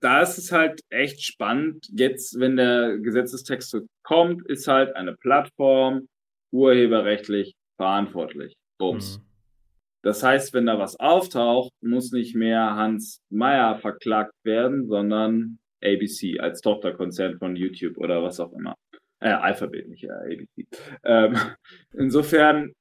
[0.00, 1.88] Da ist es halt echt spannend.
[1.94, 6.08] Jetzt, wenn der Gesetzestext kommt, ist halt eine Plattform
[6.52, 8.54] urheberrechtlich verantwortlich.
[8.78, 9.18] Bums.
[9.18, 9.22] Mhm.
[10.02, 16.40] Das heißt, wenn da was auftaucht, muss nicht mehr Hans Meyer verklagt werden, sondern ABC
[16.40, 18.76] als Tochterkonzern von YouTube oder was auch immer.
[19.20, 20.66] Äh, Alphabet, nicht äh, ABC.
[21.04, 21.36] Ähm,
[21.92, 22.72] insofern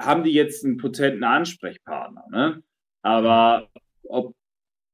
[0.00, 2.62] haben die jetzt einen potenten Ansprechpartner, ne?
[3.02, 3.68] Aber
[4.04, 4.34] ob,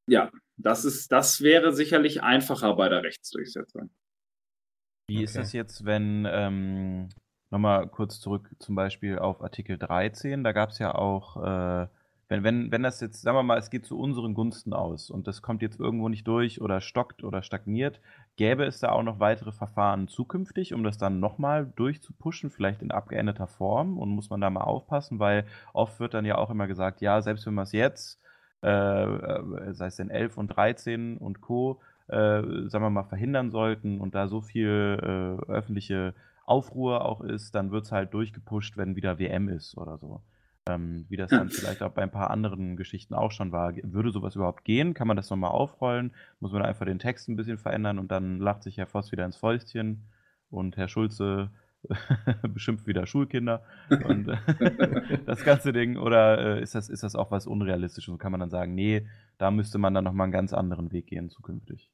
[0.09, 3.91] ja, das ist, das wäre sicherlich einfacher bei der Rechtsdurchsetzung.
[5.09, 5.25] Wie okay.
[5.25, 7.09] ist das jetzt, wenn, ähm,
[7.51, 11.89] nochmal kurz zurück zum Beispiel auf Artikel 13, da gab es ja auch äh,
[12.29, 15.27] wenn, wenn, wenn das jetzt, sagen wir mal, es geht zu unseren Gunsten aus und
[15.27, 18.01] das kommt jetzt irgendwo nicht durch oder stockt oder stagniert,
[18.37, 22.91] gäbe es da auch noch weitere Verfahren zukünftig, um das dann nochmal durchzupushen, vielleicht in
[22.91, 26.67] abgeänderter Form und muss man da mal aufpassen, weil oft wird dann ja auch immer
[26.67, 28.21] gesagt, ja, selbst wenn wir es jetzt,
[28.63, 33.51] äh, äh sei es denn 11 und 13 und Co., äh, sagen wir mal, verhindern
[33.51, 36.15] sollten und da so viel äh, öffentliche
[36.47, 40.23] Aufruhr auch ist, dann wird es halt durchgepusht, wenn wieder WM ist oder so.
[40.67, 43.75] Ähm, wie das dann vielleicht auch bei ein paar anderen Geschichten auch schon war.
[43.83, 44.95] Würde sowas überhaupt gehen?
[44.95, 46.13] Kann man das nochmal aufrollen?
[46.41, 49.27] Muss man einfach den Text ein bisschen verändern und dann lacht sich Herr Voss wieder
[49.27, 50.05] ins Fäustchen
[50.51, 51.51] und Herr Schulze
[52.55, 53.63] beschimpft wieder Schulkinder
[54.05, 54.29] und
[55.27, 55.97] das ganze Ding.
[55.97, 58.13] Oder äh, ist, das, ist das auch was Unrealistisches?
[58.13, 59.07] Und kann man dann sagen, nee,
[59.39, 61.91] da müsste man dann nochmal einen ganz anderen Weg gehen zukünftig?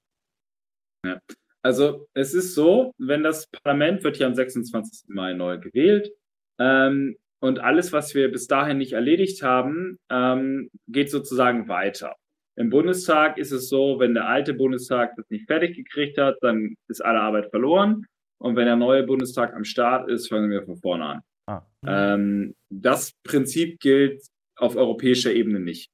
[1.05, 1.21] Ja.
[1.63, 5.09] Also es ist so, wenn das Parlament wird ja am 26.
[5.09, 6.11] Mai neu gewählt,
[6.59, 12.15] ähm, und alles, was wir bis dahin nicht erledigt haben, ähm, geht sozusagen weiter.
[12.57, 16.75] Im Bundestag ist es so, wenn der alte Bundestag das nicht fertig gekriegt hat, dann
[16.89, 18.07] ist alle Arbeit verloren.
[18.45, 21.23] Und wenn der neue Bundestag am Start ist, fangen wir von vorne an.
[21.47, 21.63] Ah.
[21.87, 24.23] Ähm, das Prinzip gilt
[24.57, 25.91] auf europäischer Ebene nicht.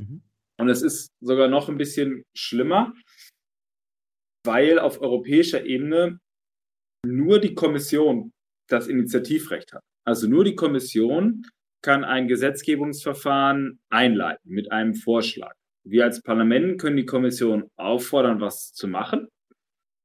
[0.00, 0.22] Mhm.
[0.60, 2.94] Und es ist sogar noch ein bisschen schlimmer,
[4.46, 6.20] weil auf europäischer Ebene
[7.04, 8.32] nur die Kommission
[8.68, 9.82] das Initiativrecht hat.
[10.06, 11.44] Also nur die Kommission
[11.82, 15.54] kann ein Gesetzgebungsverfahren einleiten mit einem Vorschlag.
[15.84, 19.26] Wir als Parlament können die Kommission auffordern, was zu machen.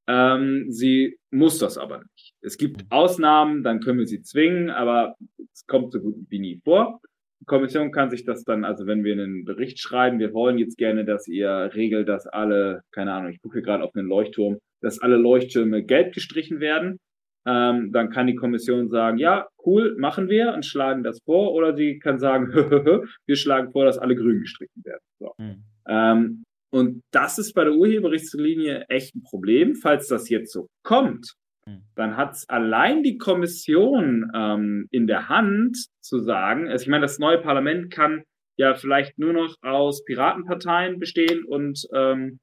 [0.07, 2.33] Ähm, sie muss das aber nicht.
[2.41, 5.15] Es gibt Ausnahmen, dann können wir sie zwingen, aber
[5.53, 6.99] es kommt so gut wie nie vor.
[7.41, 10.77] Die Kommission kann sich das dann, also wenn wir einen Bericht schreiben, wir wollen jetzt
[10.77, 14.99] gerne, dass ihr regelt, dass alle, keine Ahnung, ich gucke gerade auf einen Leuchtturm, dass
[14.99, 16.99] alle Leuchttürme gelb gestrichen werden,
[17.45, 21.53] ähm, dann kann die Kommission sagen, ja, cool, machen wir und schlagen das vor.
[21.53, 22.47] Oder sie kann sagen,
[23.25, 25.01] wir schlagen vor, dass alle grün gestrichen werden.
[25.19, 25.33] So.
[25.37, 25.63] Mhm.
[25.87, 29.75] Ähm, und das ist bei der Urheberrechtslinie echt ein Problem.
[29.75, 31.33] Falls das jetzt so kommt,
[31.67, 31.83] mhm.
[31.95, 37.03] dann hat es allein die Kommission ähm, in der Hand zu sagen, also ich meine,
[37.03, 38.23] das neue Parlament kann
[38.57, 42.39] ja vielleicht nur noch aus Piratenparteien bestehen und ähm,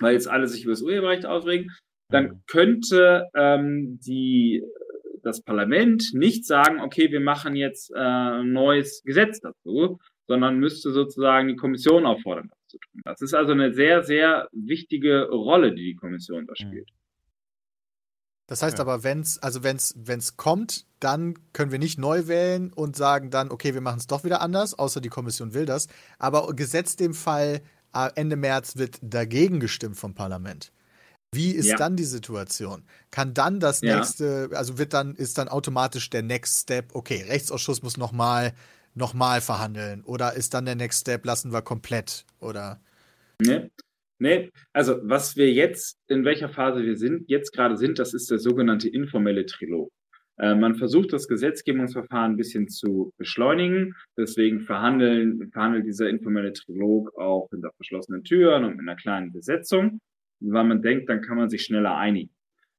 [0.00, 1.70] weil jetzt alle sich über das Urheberrecht aufregen
[2.12, 2.42] dann mhm.
[2.46, 4.62] könnte ähm, die,
[5.22, 10.92] das Parlament nicht sagen, okay, wir machen jetzt äh, ein neues Gesetz dazu, sondern müsste
[10.92, 13.00] sozusagen die Kommission auffordern, zu tun.
[13.04, 16.68] Das ist also eine sehr, sehr wichtige Rolle, die die Kommission da mhm.
[16.68, 16.88] spielt.
[18.48, 18.84] Das heißt ja.
[18.84, 23.50] aber, wenn's, also wenn's, wenn's kommt, dann können wir nicht neu wählen und sagen dann,
[23.50, 25.86] okay, wir machen es doch wieder anders, außer die Kommission will das.
[26.18, 27.62] Aber gesetzt dem Fall,
[27.94, 30.72] äh, Ende März wird dagegen gestimmt vom Parlament.
[31.34, 31.76] Wie ist ja.
[31.76, 32.84] dann die Situation?
[33.10, 33.96] Kann dann das ja.
[33.96, 38.52] nächste, also wird dann, ist dann automatisch der Next Step, okay, Rechtsausschuss muss nochmal
[38.94, 42.80] noch mal verhandeln oder ist dann der Next Step, lassen wir komplett oder?
[43.40, 43.70] Nee.
[44.18, 48.30] Nee, also was wir jetzt, in welcher Phase wir sind, jetzt gerade sind, das ist
[48.30, 49.90] der sogenannte informelle Trilog.
[50.38, 53.94] Äh, man versucht das Gesetzgebungsverfahren ein bisschen zu beschleunigen.
[54.16, 60.00] Deswegen verhandeln, verhandelt dieser informelle Trilog auch hinter verschlossenen Türen und mit einer kleinen Besetzung,
[60.40, 62.30] weil man denkt, dann kann man sich schneller einigen.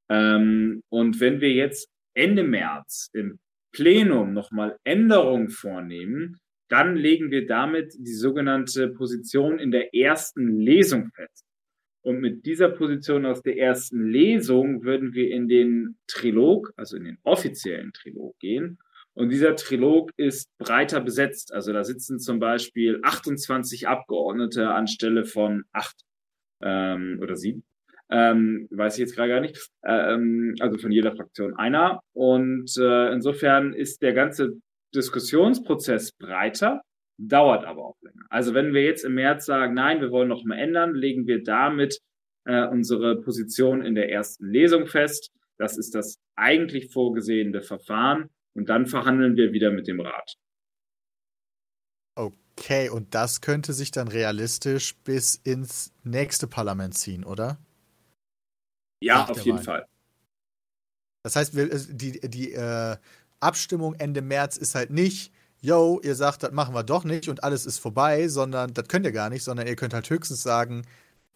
[0.10, 3.40] Ähm, und wenn wir jetzt Ende März im
[3.74, 11.12] Plenum nochmal Änderungen vornehmen, dann legen wir damit die sogenannte Position in der ersten Lesung
[11.14, 11.46] fest.
[12.02, 17.06] Und mit dieser Position aus der ersten Lesung würden wir in den Trilog, also in
[17.06, 18.78] den offiziellen Trilog gehen.
[19.14, 21.54] Und dieser Trilog ist breiter besetzt.
[21.54, 26.02] Also da sitzen zum Beispiel 28 Abgeordnete anstelle von acht
[26.62, 27.64] ähm, oder sieben.
[28.12, 29.58] Ähm, weiß ich jetzt gerade gar nicht.
[29.86, 32.02] Ähm, also von jeder Fraktion einer.
[32.14, 34.54] Und äh, insofern ist der ganze
[34.94, 36.82] Diskussionsprozess breiter
[37.18, 38.26] dauert aber auch länger.
[38.30, 41.44] Also wenn wir jetzt im März sagen, nein, wir wollen noch mal ändern, legen wir
[41.44, 42.00] damit
[42.46, 45.32] äh, unsere Position in der ersten Lesung fest.
[45.58, 50.36] Das ist das eigentlich vorgesehene Verfahren und dann verhandeln wir wieder mit dem Rat.
[52.16, 57.58] Okay, und das könnte sich dann realistisch bis ins nächste Parlament ziehen, oder?
[59.04, 59.64] Ja, auf jeden Wahl.
[59.64, 59.88] Fall.
[61.24, 62.98] Das heißt, die, die äh,
[63.40, 67.44] Abstimmung Ende März ist halt nicht, yo, ihr sagt, das machen wir doch nicht und
[67.44, 70.86] alles ist vorbei, sondern das könnt ihr gar nicht, sondern ihr könnt halt höchstens sagen,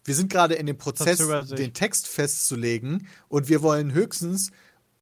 [0.04, 4.50] wir sind gerade in dem Prozess, den Text festzulegen und wir wollen höchstens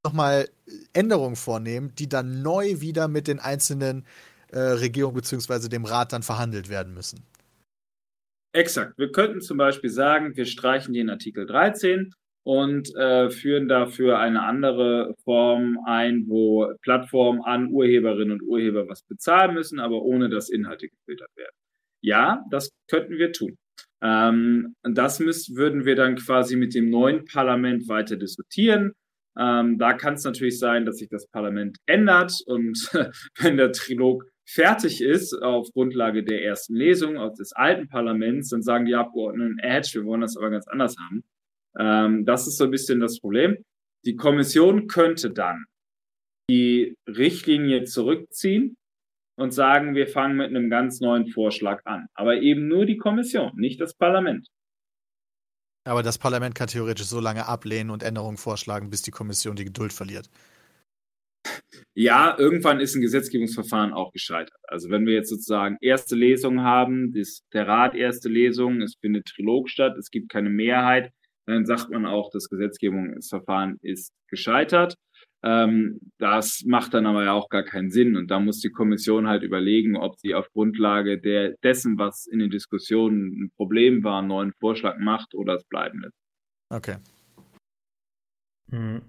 [0.02, 0.48] nochmal
[0.92, 4.04] Änderungen vornehmen, die dann neu wieder mit den einzelnen
[4.48, 5.68] äh, Regierungen bzw.
[5.68, 7.22] dem Rat dann verhandelt werden müssen.
[8.52, 8.96] Exakt.
[8.98, 12.14] Wir könnten zum Beispiel sagen, wir streichen den Artikel 13
[12.46, 19.02] und äh, führen dafür eine andere Form ein, wo Plattformen an Urheberinnen und Urheber was
[19.02, 21.56] bezahlen müssen, aber ohne dass Inhalte gefiltert werden.
[22.02, 23.58] Ja, das könnten wir tun.
[24.00, 28.92] Ähm, das müsst, würden wir dann quasi mit dem neuen Parlament weiter diskutieren.
[29.36, 32.78] Ähm, da kann es natürlich sein, dass sich das Parlament ändert und
[33.40, 38.84] wenn der Trilog fertig ist auf Grundlage der ersten Lesung des alten Parlaments, dann sagen
[38.84, 41.24] die Abgeordneten, Edge, wir wollen das aber ganz anders haben.
[41.78, 43.56] Ähm, das ist so ein bisschen das Problem.
[44.04, 45.64] Die Kommission könnte dann
[46.48, 48.76] die Richtlinie zurückziehen
[49.36, 52.06] und sagen, wir fangen mit einem ganz neuen Vorschlag an.
[52.14, 54.48] Aber eben nur die Kommission, nicht das Parlament.
[55.84, 59.64] Aber das Parlament kann theoretisch so lange ablehnen und Änderungen vorschlagen, bis die Kommission die
[59.64, 60.28] Geduld verliert.
[61.94, 64.58] Ja, irgendwann ist ein Gesetzgebungsverfahren auch gescheitert.
[64.64, 69.26] Also wenn wir jetzt sozusagen erste Lesung haben, das, der Rat erste Lesung, es findet
[69.26, 71.12] Trilog statt, es gibt keine Mehrheit,
[71.46, 74.96] dann sagt man auch, das Gesetzgebungsverfahren ist gescheitert.
[75.42, 78.16] Ähm, das macht dann aber ja auch gar keinen Sinn.
[78.16, 82.40] Und da muss die Kommission halt überlegen, ob sie auf Grundlage der, dessen, was in
[82.40, 86.16] den Diskussionen ein Problem war, einen neuen Vorschlag macht oder es bleiben lässt.
[86.68, 86.96] Okay.
[88.70, 89.02] Hm.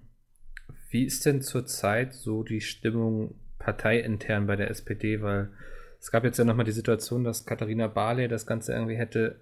[0.90, 5.20] Wie ist denn zurzeit so die Stimmung parteiintern bei der SPD?
[5.22, 5.50] Weil
[5.98, 9.40] es gab jetzt ja nochmal die Situation, dass Katharina Barley das Ganze irgendwie hätte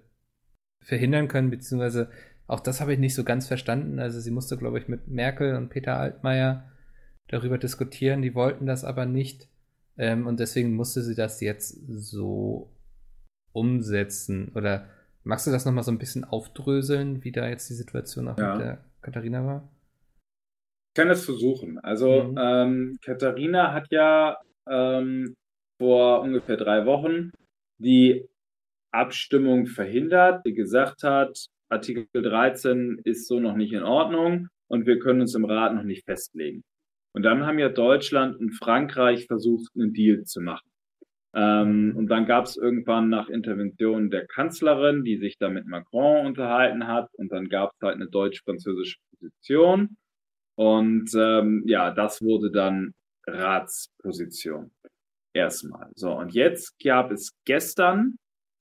[0.83, 2.09] verhindern können, beziehungsweise
[2.47, 3.99] auch das habe ich nicht so ganz verstanden.
[3.99, 6.71] Also sie musste, glaube ich, mit Merkel und Peter Altmaier
[7.27, 8.21] darüber diskutieren.
[8.21, 9.49] Die wollten das aber nicht.
[9.97, 12.71] Ähm, und deswegen musste sie das jetzt so
[13.51, 14.51] umsetzen.
[14.55, 14.87] Oder
[15.23, 18.55] magst du das nochmal so ein bisschen aufdröseln, wie da jetzt die Situation auch ja.
[18.55, 19.69] mit der Katharina war?
[20.93, 21.79] Ich kann das versuchen.
[21.79, 22.37] Also mhm.
[22.39, 24.37] ähm, Katharina hat ja
[24.69, 25.35] ähm,
[25.81, 27.31] vor ungefähr drei Wochen
[27.77, 28.25] die
[28.91, 34.99] Abstimmung verhindert, die gesagt hat, Artikel 13 ist so noch nicht in Ordnung und wir
[34.99, 36.63] können uns im Rat noch nicht festlegen.
[37.13, 40.69] Und dann haben ja Deutschland und Frankreich versucht, einen Deal zu machen.
[41.33, 46.25] Ähm, und dann gab es irgendwann nach Intervention der Kanzlerin, die sich da mit Macron
[46.25, 47.09] unterhalten hat.
[47.13, 49.97] Und dann gab es halt eine deutsch-französische Position.
[50.55, 52.93] Und ähm, ja, das wurde dann
[53.27, 54.71] Ratsposition.
[55.33, 55.91] Erstmal.
[55.95, 58.17] So, und jetzt gab es gestern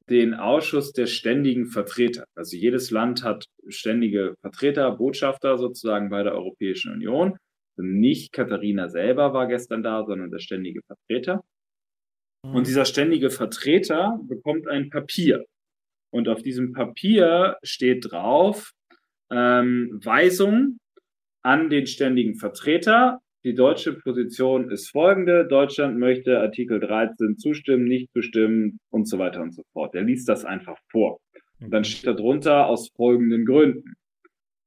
[0.09, 2.25] den Ausschuss der ständigen Vertreter.
[2.35, 7.37] Also jedes Land hat ständige Vertreter, Botschafter sozusagen bei der Europäischen Union.
[7.77, 11.43] Nicht Katharina selber war gestern da, sondern der ständige Vertreter.
[12.43, 12.65] Und mhm.
[12.65, 15.45] dieser ständige Vertreter bekommt ein Papier.
[16.11, 18.73] Und auf diesem Papier steht drauf
[19.31, 20.79] ähm, Weisung
[21.43, 23.21] an den ständigen Vertreter.
[23.47, 25.47] Die deutsche Position ist folgende.
[25.47, 29.95] Deutschland möchte Artikel 13 zustimmen, nicht zustimmen und so weiter und so fort.
[29.95, 31.21] Er liest das einfach vor.
[31.61, 33.95] Und dann steht da drunter aus folgenden Gründen.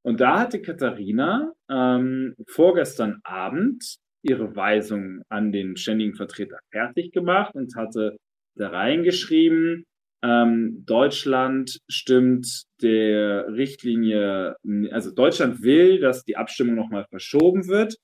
[0.01, 7.55] Und da hatte Katharina ähm, vorgestern Abend ihre Weisung an den ständigen Vertreter fertig gemacht
[7.55, 8.15] und hatte
[8.55, 9.83] da reingeschrieben,
[10.23, 14.55] ähm, Deutschland stimmt der Richtlinie,
[14.91, 17.97] also Deutschland will, dass die Abstimmung nochmal verschoben wird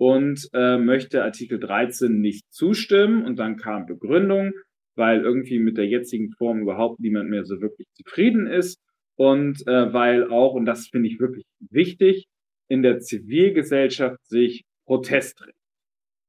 [0.00, 3.22] und äh, möchte Artikel 13 nicht zustimmen.
[3.22, 4.52] Und dann kam Begründung,
[4.96, 8.80] weil irgendwie mit der jetzigen Form überhaupt niemand mehr so wirklich zufrieden ist
[9.16, 12.28] und äh, weil auch, und das finde ich wirklich wichtig,
[12.68, 15.54] in der Zivilgesellschaft sich Protest dreht.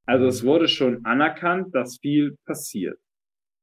[0.04, 2.98] Also es wurde schon anerkannt, dass viel passiert.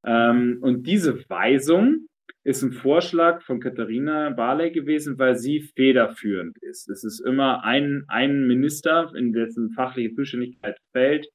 [0.03, 2.07] Ähm, und diese Weisung
[2.43, 6.89] ist ein Vorschlag von Katharina Barley gewesen, weil sie federführend ist.
[6.89, 11.27] Es ist immer ein, ein Minister, in dessen fachliche Zuständigkeit fällt,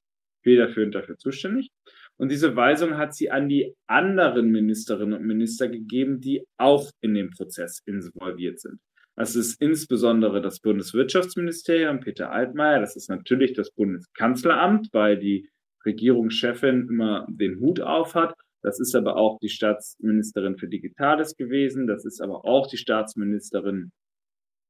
[0.43, 1.71] federführend dafür zuständig.
[2.17, 7.15] Und diese Weisung hat sie an die anderen Ministerinnen und Minister gegeben, die auch in
[7.15, 8.79] dem Prozess involviert sind.
[9.17, 12.81] Das ist insbesondere das Bundeswirtschaftsministerium, Peter Altmaier.
[12.81, 15.49] Das ist natürlich das Bundeskanzleramt, weil die
[15.85, 18.35] Regierungschefin immer den Hut auf hat.
[18.65, 21.87] Das ist aber auch die Staatsministerin für Digitales gewesen.
[21.87, 23.93] Das ist aber auch die Staatsministerin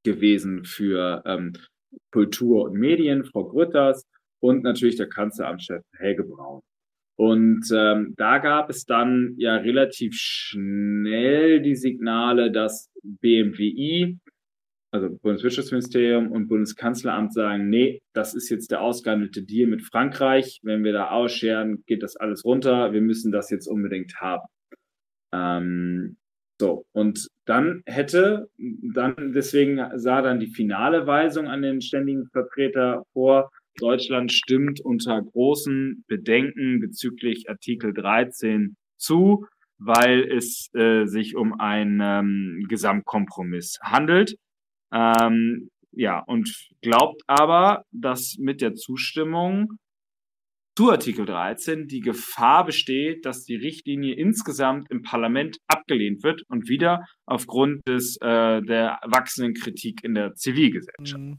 [0.05, 1.53] gewesen für ähm,
[2.11, 4.05] Kultur und Medien, Frau Grütters,
[4.43, 6.61] und natürlich der Kanzleramtschef Helge Braun.
[7.17, 14.19] Und ähm, da gab es dann ja relativ schnell die Signale, dass BMWI,
[14.95, 20.61] also Bundeswirtschaftsministerium und Bundeskanzleramt sagen, nee, das ist jetzt der ausgehandelte Deal mit Frankreich.
[20.63, 22.93] Wenn wir da ausscheren, geht das alles runter.
[22.93, 24.47] Wir müssen das jetzt unbedingt haben.
[25.33, 26.17] Ähm,
[26.61, 28.49] so, und dann hätte,
[28.95, 35.21] dann, deswegen sah dann die finale Weisung an den ständigen Vertreter vor, Deutschland stimmt unter
[35.21, 39.45] großen Bedenken bezüglich Artikel 13 zu,
[39.79, 44.37] weil es äh, sich um einen ähm, Gesamtkompromiss handelt.
[44.95, 49.79] Ähm, ja, und glaubt aber, dass mit der Zustimmung
[50.77, 56.69] zu Artikel 13 die Gefahr besteht, dass die Richtlinie insgesamt im Parlament abgelehnt wird und
[56.69, 61.23] wieder aufgrund des äh, der wachsenden Kritik in der Zivilgesellschaft.
[61.23, 61.39] Mhm.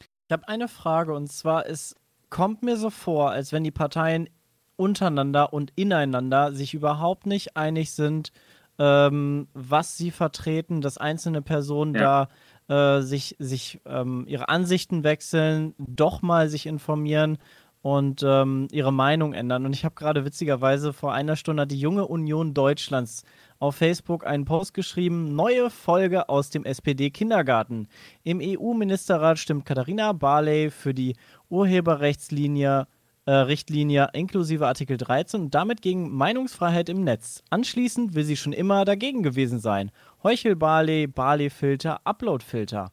[0.00, 1.94] Ich habe eine Frage und zwar, es
[2.30, 4.28] kommt mir so vor, als wenn die Parteien
[4.76, 8.32] untereinander und ineinander sich überhaupt nicht einig sind,
[8.78, 12.00] ähm, was sie vertreten, dass einzelne Personen ja.
[12.00, 12.28] da
[12.72, 17.36] äh, sich, sich ähm, ihre Ansichten wechseln, doch mal sich informieren
[17.82, 19.66] und ähm, ihre Meinung ändern.
[19.66, 23.24] Und ich habe gerade witzigerweise vor einer Stunde die Junge Union Deutschlands
[23.58, 27.88] auf Facebook einen Post geschrieben, neue Folge aus dem SPD-Kindergarten.
[28.22, 31.16] Im EU-Ministerrat stimmt Katharina Barley für die
[31.50, 32.86] Urheberrechtslinie
[33.24, 37.42] äh, Richtlinie inklusive Artikel 13 und damit gegen Meinungsfreiheit im Netz.
[37.50, 39.92] Anschließend will sie schon immer dagegen gewesen sein.
[40.22, 42.92] Heuchel Barley, Barley Filter, Upload Filter.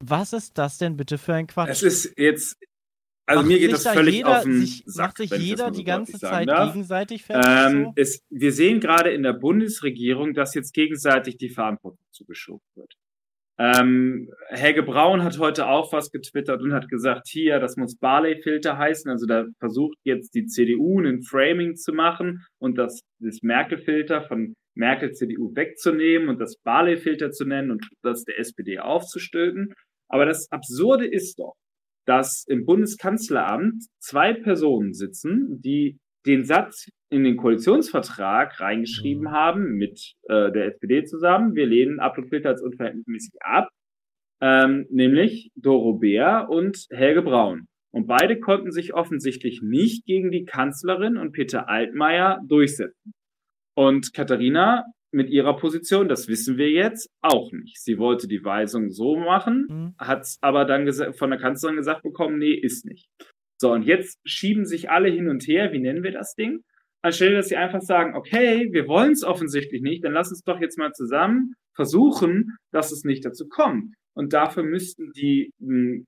[0.00, 1.70] Was ist das denn bitte für ein Quatsch?
[1.70, 2.56] Es ist jetzt
[3.24, 5.70] also macht mir geht das da völlig jeder, auf den sich, Sack, Macht sich jeder
[5.70, 6.72] die ganze Zeit darf.
[6.72, 7.50] gegenseitig fertig?
[7.50, 7.92] Ähm, so?
[7.96, 12.94] es, wir sehen gerade in der Bundesregierung, dass jetzt gegenseitig die Verantwortung zugeschoben wird.
[13.58, 18.76] Ähm, Helge Braun hat heute auch was getwittert und hat gesagt, hier, das muss Barley-Filter
[18.76, 19.10] heißen.
[19.10, 24.54] Also da versucht jetzt die CDU ein Framing zu machen und das, das Merkel-Filter von
[24.74, 29.72] Merkel-CDU wegzunehmen und das Barley-Filter zu nennen und das der SPD aufzustülpen.
[30.08, 31.54] Aber das Absurde ist doch,
[32.06, 39.30] dass im Bundeskanzleramt zwei Personen sitzen, die den Satz in den Koalitionsvertrag reingeschrieben mhm.
[39.30, 41.54] haben mit äh, der SPD zusammen.
[41.54, 43.68] Wir lehnen Uploadfilter als unverhältnismäßig ab,
[44.40, 47.66] ähm, nämlich Doro Bär und Helge Braun.
[47.92, 53.12] Und beide konnten sich offensichtlich nicht gegen die Kanzlerin und Peter Altmaier durchsetzen.
[53.74, 57.82] Und Katharina mit ihrer Position, das wissen wir jetzt, auch nicht.
[57.82, 59.94] Sie wollte die Weisung so machen, mhm.
[59.98, 63.08] hat aber dann von der Kanzlerin gesagt bekommen, nee, ist nicht.
[63.60, 66.64] So, und jetzt schieben sich alle hin und her, wie nennen wir das Ding?
[67.02, 70.60] Anstelle, dass sie einfach sagen, okay, wir wollen es offensichtlich nicht, dann lass uns doch
[70.60, 73.94] jetzt mal zusammen versuchen, dass es nicht dazu kommt.
[74.14, 75.52] Und dafür müssten die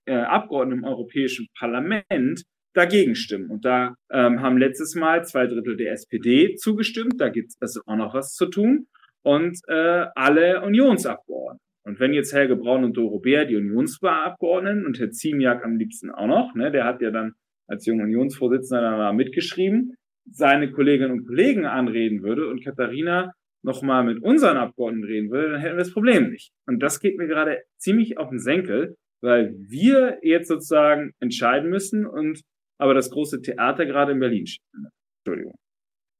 [0.06, 2.44] äh, Abgeordneten im Europäischen Parlament
[2.74, 3.50] dagegen stimmen.
[3.50, 7.14] Und da ähm, haben letztes Mal zwei Drittel der SPD zugestimmt.
[7.18, 8.86] Da gibt es also auch noch was zu tun
[9.22, 11.60] und äh, alle Unionsabgeordneten.
[11.86, 16.10] Und wenn jetzt Helge Braun und Doro Bär, die Unionsabgeordneten und Herr Ziemiak am liebsten
[16.10, 17.34] auch noch, ne, der hat ja dann
[17.66, 19.94] als junger Unionsvorsitzender da mitgeschrieben,
[20.30, 25.60] seine Kolleginnen und Kollegen anreden würde und Katharina nochmal mit unseren Abgeordneten reden würde, dann
[25.60, 26.52] hätten wir das Problem nicht.
[26.66, 32.06] Und das geht mir gerade ziemlich auf den Senkel, weil wir jetzt sozusagen entscheiden müssen
[32.06, 32.42] und
[32.78, 34.46] aber das große Theater gerade in Berlin.
[35.24, 35.54] Entschuldigung.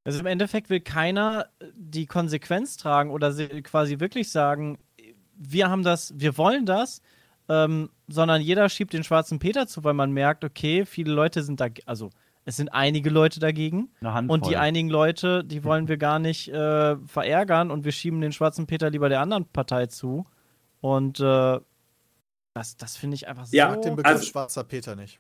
[0.05, 3.33] Also im Endeffekt will keiner die Konsequenz tragen oder
[3.63, 4.79] quasi wirklich sagen,
[5.37, 7.01] wir haben das, wir wollen das,
[7.49, 11.61] ähm, sondern jeder schiebt den schwarzen Peter zu, weil man merkt, okay, viele Leute sind
[11.61, 12.11] da, also
[12.45, 13.91] es sind einige Leute dagegen
[14.29, 18.33] und die einigen Leute, die wollen wir gar nicht äh, verärgern und wir schieben den
[18.33, 20.27] schwarzen Peter lieber der anderen Partei zu
[20.81, 21.61] und äh,
[22.55, 23.57] das, das finde ich einfach so.
[23.57, 25.19] Ja, den Begriff also, schwarzer Peter nicht.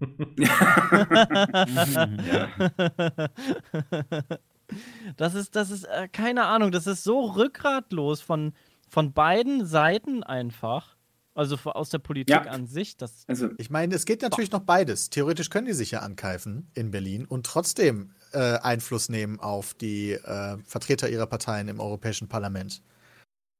[5.16, 8.54] das ist, das ist, äh, keine Ahnung, das ist so rückgratlos von,
[8.88, 10.96] von beiden Seiten einfach.
[11.32, 12.42] Also aus der Politik ja.
[12.42, 12.96] an sich.
[12.96, 15.10] Das also, ich meine, es geht natürlich noch beides.
[15.10, 20.12] Theoretisch können die sich ja ankeifen in Berlin und trotzdem äh, Einfluss nehmen auf die
[20.12, 22.82] äh, Vertreter ihrer Parteien im Europäischen Parlament.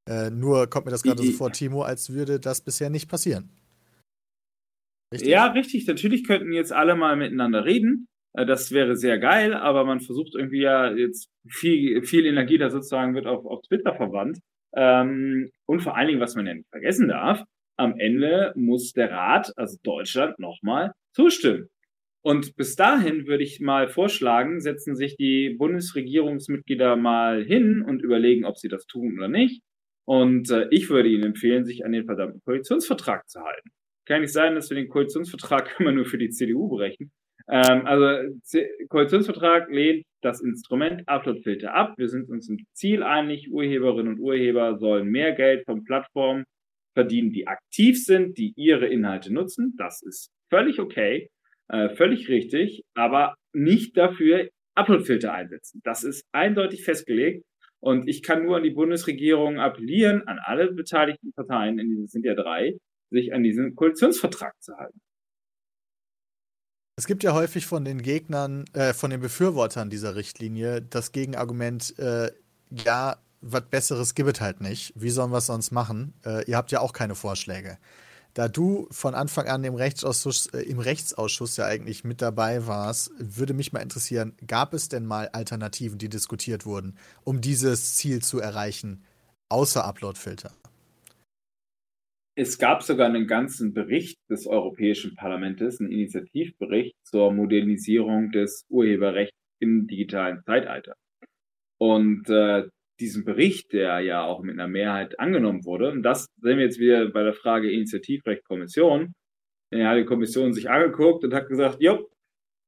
[0.09, 3.51] Äh, nur kommt mir das gerade so vor, Timo, als würde das bisher nicht passieren.
[5.13, 5.29] Richtig?
[5.29, 5.87] Ja, richtig.
[5.87, 8.09] Natürlich könnten jetzt alle mal miteinander reden.
[8.35, 12.71] Äh, das wäre sehr geil, aber man versucht irgendwie ja jetzt viel, viel Energie da
[12.71, 14.39] sozusagen wird auf, auf Twitter verwandt.
[14.75, 17.43] Ähm, und vor allen Dingen, was man ja nicht vergessen darf,
[17.77, 21.69] am Ende muss der Rat, also Deutschland, nochmal zustimmen.
[22.23, 28.45] Und bis dahin würde ich mal vorschlagen, setzen sich die Bundesregierungsmitglieder mal hin und überlegen,
[28.45, 29.63] ob sie das tun oder nicht.
[30.05, 33.71] Und äh, ich würde Ihnen empfehlen, sich an den verdammten Koalitionsvertrag zu halten
[34.11, 37.13] kann nicht sein, dass wir den Koalitionsvertrag immer nur für die CDU berechnen.
[37.49, 38.35] Ähm, also
[38.89, 41.95] Koalitionsvertrag lehnt das Instrument Uploadfilter ab.
[41.97, 46.45] Wir sind uns im Ziel einig, Urheberinnen und Urheber sollen mehr Geld von Plattformen
[46.93, 49.75] verdienen, die aktiv sind, die ihre Inhalte nutzen.
[49.79, 51.31] Das ist völlig okay,
[51.69, 55.81] äh, völlig richtig, aber nicht dafür Uploadfilter einsetzen.
[55.85, 57.45] Das ist eindeutig festgelegt.
[57.83, 62.35] Und ich kann nur an die Bundesregierung appellieren, an alle beteiligten Parteien, in sind ja
[62.35, 62.75] drei,
[63.11, 65.01] sich an diesen Koalitionsvertrag zu halten.
[66.97, 71.99] Es gibt ja häufig von den Gegnern, äh, von den Befürwortern dieser Richtlinie das Gegenargument,
[71.99, 72.31] äh,
[72.71, 74.93] ja, was Besseres gibt es halt nicht.
[74.97, 76.13] Wie sollen wir es sonst machen?
[76.27, 77.79] Äh, ihr habt ja auch keine Vorschläge.
[78.35, 83.11] Da du von Anfang an im Rechtsausschuss, äh, im Rechtsausschuss ja eigentlich mit dabei warst,
[83.19, 88.23] würde mich mal interessieren, gab es denn mal Alternativen, die diskutiert wurden, um dieses Ziel
[88.23, 89.05] zu erreichen,
[89.49, 90.53] außer Uploadfilter?
[92.41, 99.37] Es gab sogar einen ganzen Bericht des Europäischen Parlaments, einen Initiativbericht zur Modernisierung des Urheberrechts
[99.61, 100.95] im digitalen Zeitalter.
[101.79, 102.67] Und äh,
[102.99, 106.79] diesen Bericht, der ja auch mit einer Mehrheit angenommen wurde, und das sehen wir jetzt
[106.79, 109.13] wieder bei der Frage Initiativrecht Kommission,
[109.71, 112.09] ja, die Kommission sich angeguckt und hat gesagt, jo,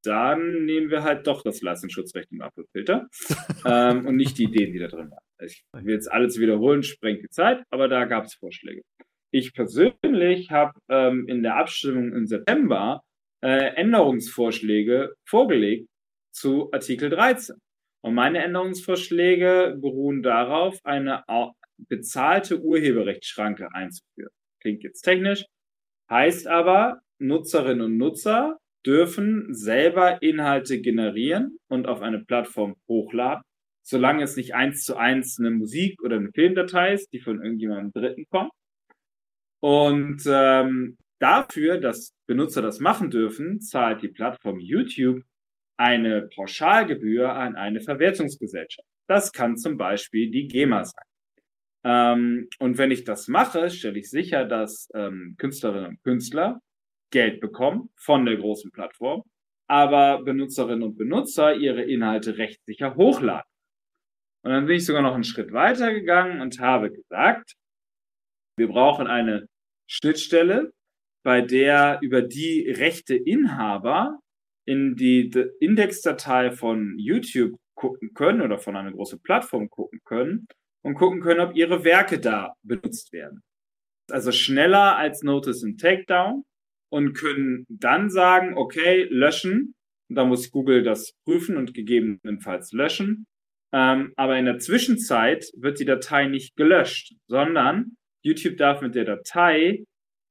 [0.05, 3.09] dann nehmen wir halt doch das Leistungsschutzrecht im Uploadfilter
[3.65, 5.23] ähm, und nicht die Ideen, die da drin waren.
[5.45, 8.83] Ich will jetzt alles wiederholen, sprengt die Zeit, aber da gab es Vorschläge.
[9.35, 13.03] Ich persönlich habe ähm, in der Abstimmung im September
[13.43, 15.89] äh, Änderungsvorschläge vorgelegt
[16.33, 17.57] zu Artikel 13.
[18.05, 21.23] Und meine Änderungsvorschläge beruhen darauf, eine
[21.89, 24.33] bezahlte Urheberrechtsschranke einzuführen.
[24.61, 25.45] Klingt jetzt technisch,
[26.11, 33.43] heißt aber, Nutzerinnen und Nutzer dürfen selber Inhalte generieren und auf eine Plattform hochladen,
[33.83, 37.93] solange es nicht eins zu eins eine Musik oder eine Filmdatei ist, die von irgendjemandem
[37.93, 38.51] Dritten kommt.
[39.63, 45.23] Und ähm, dafür, dass Benutzer das machen dürfen, zahlt die Plattform YouTube
[45.77, 48.87] eine Pauschalgebühr an eine Verwertungsgesellschaft.
[49.09, 51.05] Das kann zum Beispiel die GEMA sein.
[51.85, 56.61] Ähm, und wenn ich das mache, stelle ich sicher, dass ähm, Künstlerinnen und Künstler
[57.13, 59.23] Geld bekommen von der großen Plattform,
[59.69, 63.51] aber Benutzerinnen und Benutzer ihre Inhalte rechtssicher hochladen.
[64.45, 67.55] Und dann bin ich sogar noch einen Schritt weiter gegangen und habe gesagt,
[68.57, 69.47] wir brauchen eine
[69.93, 70.73] Schnittstelle,
[71.23, 74.19] bei der über die rechte Inhaber
[74.65, 75.31] in die
[75.61, 80.47] Indexdatei von YouTube gucken können oder von einer großen Plattform gucken können
[80.83, 83.43] und gucken können, ob ihre Werke da benutzt werden.
[84.11, 86.45] Also schneller als Notice and Takedown
[86.91, 89.75] und können dann sagen, okay, löschen.
[90.09, 93.27] Und da muss Google das prüfen und gegebenenfalls löschen.
[93.73, 99.05] Ähm, aber in der Zwischenzeit wird die Datei nicht gelöscht, sondern YouTube darf mit der
[99.05, 99.85] Datei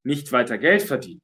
[0.04, 1.22] nicht weiter Geld verdienen.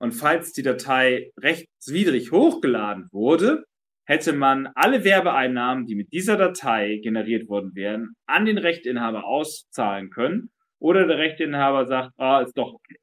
[0.00, 3.64] Und falls die Datei rechtswidrig hochgeladen wurde,
[4.06, 10.10] hätte man alle Werbeeinnahmen, die mit dieser Datei generiert worden wären, an den Rechteinhaber auszahlen
[10.10, 10.50] können.
[10.78, 12.96] Oder der Rechteinhaber sagt, ah, ist doch okay.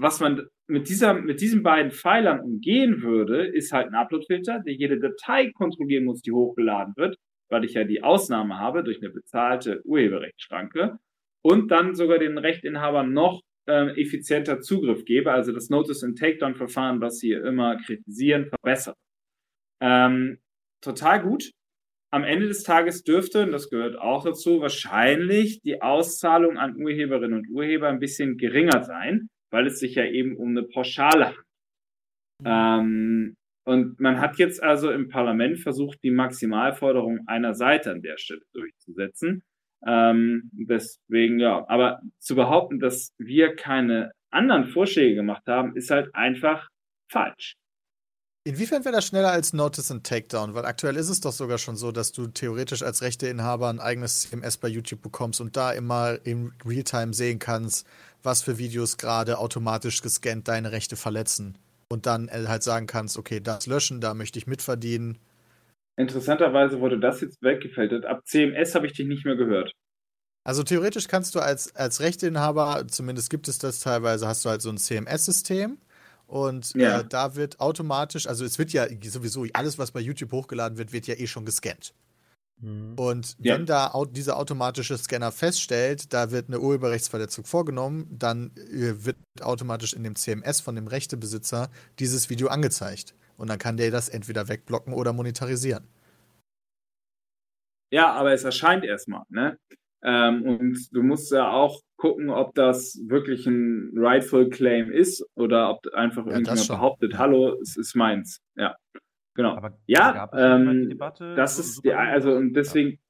[0.00, 4.74] Was man mit, dieser, mit diesen beiden Pfeilern umgehen würde, ist halt ein Uploadfilter, der
[4.74, 7.16] jede Datei kontrollieren muss, die hochgeladen wird,
[7.48, 10.98] weil ich ja die Ausnahme habe durch eine bezahlte Urheberrechtsschranke
[11.44, 16.54] und dann sogar den Rechteinhaber noch äh, effizienter Zugriff gebe, also das Notice and Takedown
[16.54, 18.96] Verfahren, was sie immer kritisieren, verbessert.
[19.80, 20.38] Ähm,
[20.82, 21.50] total gut.
[22.10, 27.38] Am Ende des Tages dürfte, und das gehört auch dazu, wahrscheinlich die Auszahlung an Urheberinnen
[27.38, 31.44] und Urheber ein bisschen geringer sein, weil es sich ja eben um eine Pauschale handelt.
[32.44, 33.34] Ähm,
[33.66, 38.40] und man hat jetzt also im Parlament versucht, die Maximalforderung einer Seite an der Stelle
[38.54, 39.42] durchzusetzen.
[39.86, 46.14] Ähm, deswegen, ja, aber zu behaupten, dass wir keine anderen Vorschläge gemacht haben, ist halt
[46.14, 46.68] einfach
[47.10, 47.54] falsch.
[48.44, 50.54] Inwiefern wäre das schneller als Notice and Takedown?
[50.54, 54.22] Weil aktuell ist es doch sogar schon so, dass du theoretisch als Rechteinhaber ein eigenes
[54.22, 57.86] CMS bei YouTube bekommst und da immer in Realtime sehen kannst,
[58.22, 61.58] was für Videos gerade automatisch gescannt deine Rechte verletzen.
[61.90, 65.18] Und dann halt sagen kannst, okay, das löschen, da möchte ich mitverdienen.
[65.98, 68.06] Interessanterweise wurde das jetzt weggefältet.
[68.06, 69.72] Ab CMS habe ich dich nicht mehr gehört.
[70.44, 74.62] Also theoretisch kannst du als, als Rechteinhaber, zumindest gibt es das teilweise, hast du halt
[74.62, 75.76] so ein CMS-System
[76.26, 77.00] und äh, ja.
[77.00, 80.92] äh, da wird automatisch, also es wird ja sowieso, alles, was bei YouTube hochgeladen wird,
[80.92, 81.92] wird ja eh schon gescannt.
[82.60, 82.94] Mhm.
[82.96, 83.54] Und ja.
[83.54, 89.94] wenn da dieser automatische Scanner feststellt, da wird eine Urheberrechtsverletzung vorgenommen, dann äh, wird automatisch
[89.94, 93.14] in dem CMS von dem Rechtebesitzer dieses Video angezeigt.
[93.38, 95.86] Und dann kann der das entweder wegblocken oder monetarisieren.
[97.90, 99.58] Ja, aber es erscheint erstmal, ne?
[100.02, 105.70] Ähm, und du musst ja auch gucken, ob das wirklich ein rightful Claim ist oder
[105.70, 108.40] ob einfach ja, irgendjemand behauptet, hallo, es ist meins.
[108.56, 108.76] Ja,
[109.34, 109.56] genau.
[109.56, 113.00] Aber ja, ähm, Debatte, das ist, ja, also und deswegen.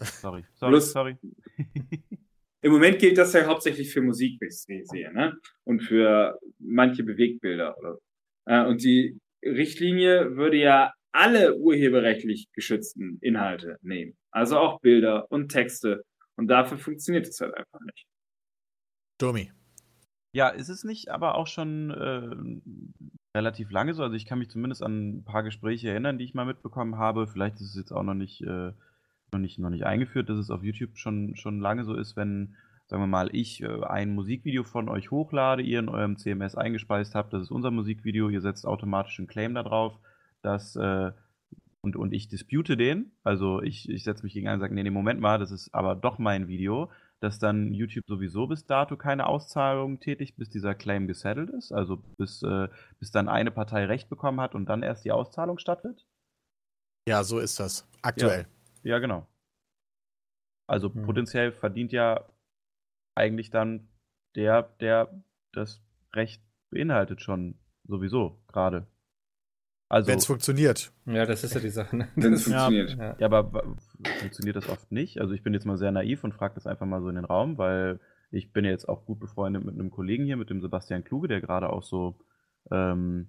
[0.00, 1.16] Sorry, sorry, bloß, sorry.
[2.62, 5.36] Im Moment gilt das ja hauptsächlich für Musik, wie ich sehe, ne?
[5.64, 7.76] Und für manche Bewegtbilder.
[7.78, 7.98] Oder,
[8.46, 14.16] äh, und die Richtlinie würde ja alle urheberrechtlich geschützten Inhalte nehmen.
[14.30, 16.04] Also auch Bilder und Texte
[16.36, 18.06] und dafür funktioniert es halt einfach nicht.
[19.18, 19.50] Domi.
[20.32, 24.02] Ja, ist es nicht aber auch schon äh, relativ lange so?
[24.02, 27.26] Also ich kann mich zumindest an ein paar Gespräche erinnern, die ich mal mitbekommen habe.
[27.26, 28.72] Vielleicht ist es jetzt auch noch nicht, äh,
[29.32, 32.54] noch nicht, noch nicht eingeführt, dass es auf YouTube schon, schon lange so ist, wenn,
[32.88, 37.14] sagen wir mal, ich äh, ein Musikvideo von euch hochlade, ihr in eurem CMS eingespeist
[37.14, 39.98] habt, das ist unser Musikvideo, ihr setzt automatisch einen Claim da drauf,
[40.42, 41.12] dass äh,
[41.80, 44.82] und, und ich dispute den, also ich, ich setze mich gegen einen und sage, nee,
[44.82, 48.96] nee, Moment mal, das ist aber doch mein Video, dass dann YouTube sowieso bis dato
[48.96, 52.68] keine Auszahlung tätigt, bis dieser Claim gesettelt ist, also bis, äh,
[52.98, 56.06] bis dann eine Partei Recht bekommen hat und dann erst die Auszahlung stattfindet?
[57.08, 57.88] Ja, so ist das.
[58.02, 58.46] Aktuell.
[58.82, 59.26] Ja, ja genau.
[60.66, 61.02] Also hm.
[61.04, 62.24] potenziell verdient ja
[63.18, 63.88] eigentlich dann
[64.34, 65.82] der, der das
[66.14, 68.86] Recht beinhaltet schon sowieso gerade.
[69.90, 70.92] Also, Wenn es funktioniert.
[71.06, 71.96] Ja, das ist ja die Sache.
[71.96, 72.08] Ne?
[72.14, 72.96] Wenn es funktioniert.
[72.98, 73.16] Ja.
[73.18, 73.76] ja, aber
[74.20, 75.20] funktioniert das oft nicht?
[75.20, 77.24] Also ich bin jetzt mal sehr naiv und frage das einfach mal so in den
[77.24, 77.98] Raum, weil
[78.30, 81.28] ich bin ja jetzt auch gut befreundet mit einem Kollegen hier, mit dem Sebastian Kluge,
[81.28, 82.18] der gerade auch so
[82.70, 83.28] ähm,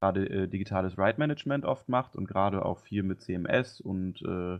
[0.00, 4.58] gerade äh, digitales Ride Management oft macht und gerade auch viel mit CMS und, äh,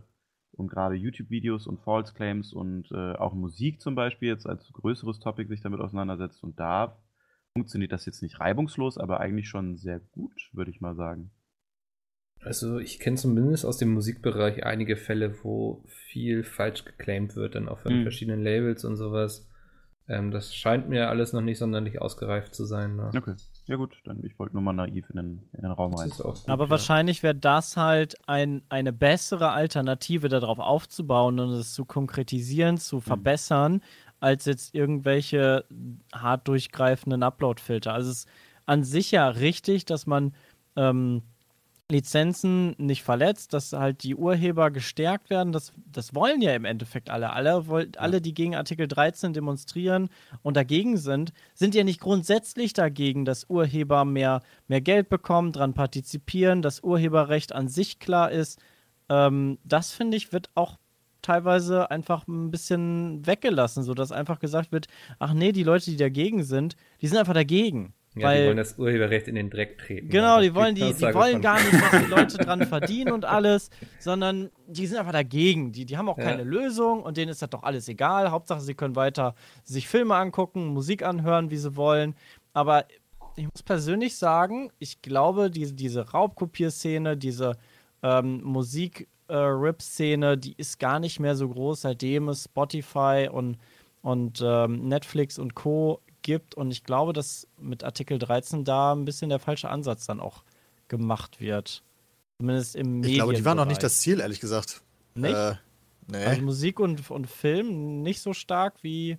[0.55, 5.19] und gerade YouTube-Videos und False Claims und äh, auch Musik zum Beispiel jetzt als größeres
[5.19, 6.43] Topic sich damit auseinandersetzt.
[6.43, 6.97] Und da
[7.53, 11.31] funktioniert das jetzt nicht reibungslos, aber eigentlich schon sehr gut, würde ich mal sagen.
[12.41, 17.69] Also ich kenne zumindest aus dem Musikbereich einige Fälle, wo viel falsch geclaimed wird, dann
[17.69, 18.01] auch von mhm.
[18.03, 19.49] verschiedenen Labels und sowas.
[20.07, 22.95] Ähm, das scheint mir alles noch nicht sonderlich ausgereift zu sein.
[22.95, 23.09] Ne?
[23.15, 23.33] Okay.
[23.65, 26.11] Ja gut, dann ich wollte nur mal naiv in den, in den Raum rein.
[26.45, 26.69] Aber ja.
[26.69, 32.97] wahrscheinlich wäre das halt ein, eine bessere Alternative, darauf aufzubauen und es zu konkretisieren, zu
[32.97, 33.01] mhm.
[33.01, 33.81] verbessern,
[34.19, 35.65] als jetzt irgendwelche
[36.13, 37.93] hart durchgreifenden Upload-Filter.
[37.93, 38.29] Also es ist
[38.67, 40.35] an sich ja richtig, dass man
[40.75, 41.23] ähm,
[41.91, 45.53] Lizenzen nicht verletzt, dass halt die Urheber gestärkt werden.
[45.53, 47.31] Das, das wollen ja im Endeffekt alle.
[47.31, 50.09] Alle, wollt, alle, die gegen Artikel 13 demonstrieren
[50.41, 55.75] und dagegen sind, sind ja nicht grundsätzlich dagegen, dass Urheber mehr, mehr Geld bekommen, daran
[55.75, 58.59] partizipieren, dass Urheberrecht an sich klar ist.
[59.09, 60.77] Ähm, das finde ich, wird auch
[61.21, 64.87] teilweise einfach ein bisschen weggelassen, sodass einfach gesagt wird,
[65.19, 67.93] ach nee, die Leute, die dagegen sind, die sind einfach dagegen.
[68.15, 70.07] Ja, weil, die wollen das Urheberrecht in den Dreck treten.
[70.07, 73.69] Genau, die wollen, die, die wollen gar nicht, was die Leute dran verdienen und alles,
[73.99, 75.73] sondern die sind einfach dagegen.
[75.73, 76.23] Die, die haben auch ja.
[76.23, 78.31] keine Lösung und denen ist das doch alles egal.
[78.31, 79.35] Hauptsache, sie können weiter
[79.65, 82.15] sich Filme angucken, Musik anhören, wie sie wollen.
[82.53, 82.85] Aber
[83.35, 87.57] ich muss persönlich sagen, ich glaube, diese, diese Raubkopierszene, diese
[88.01, 93.57] ähm, Musik, äh, die ist gar nicht mehr so groß, seitdem es Spotify und,
[94.01, 96.01] und ähm, Netflix und Co.
[96.25, 96.55] gibt.
[96.55, 100.43] Und ich glaube, dass mit Artikel 13 da ein bisschen der falsche Ansatz dann auch
[100.89, 101.83] gemacht wird.
[102.37, 104.81] Zumindest im Ich glaube, die waren noch nicht das Ziel, ehrlich gesagt.
[105.13, 105.33] Nicht?
[105.33, 105.55] Äh,
[106.07, 106.25] nee.
[106.25, 109.17] Also Musik und, und Film nicht so stark wie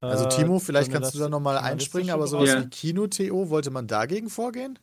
[0.00, 2.64] Also Äh, Timo, vielleicht kannst du da nochmal einspringen, aber sowas Ja.
[2.64, 4.78] wie Kino-TO, wollte man dagegen vorgehen?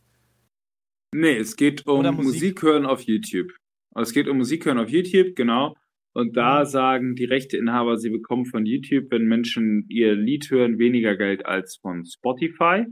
[1.14, 2.24] Nee, es geht um Musik.
[2.24, 2.62] Musik.
[2.62, 3.52] hören auf YouTube.
[3.94, 5.76] Also Es geht um Musik hören auf YouTube, genau.
[6.16, 6.66] Und da Mhm.
[6.66, 11.78] sagen die Rechteinhaber, sie bekommen von YouTube, wenn Menschen ihr Lied hören, weniger Geld als
[11.82, 12.86] von Spotify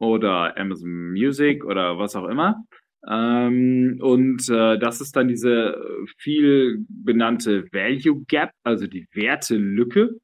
[0.00, 2.64] oder Amazon Music oder was auch immer.
[3.08, 5.80] Ähm, und äh, das ist dann diese
[6.18, 10.18] viel benannte Value Gap, also die Wertelücke.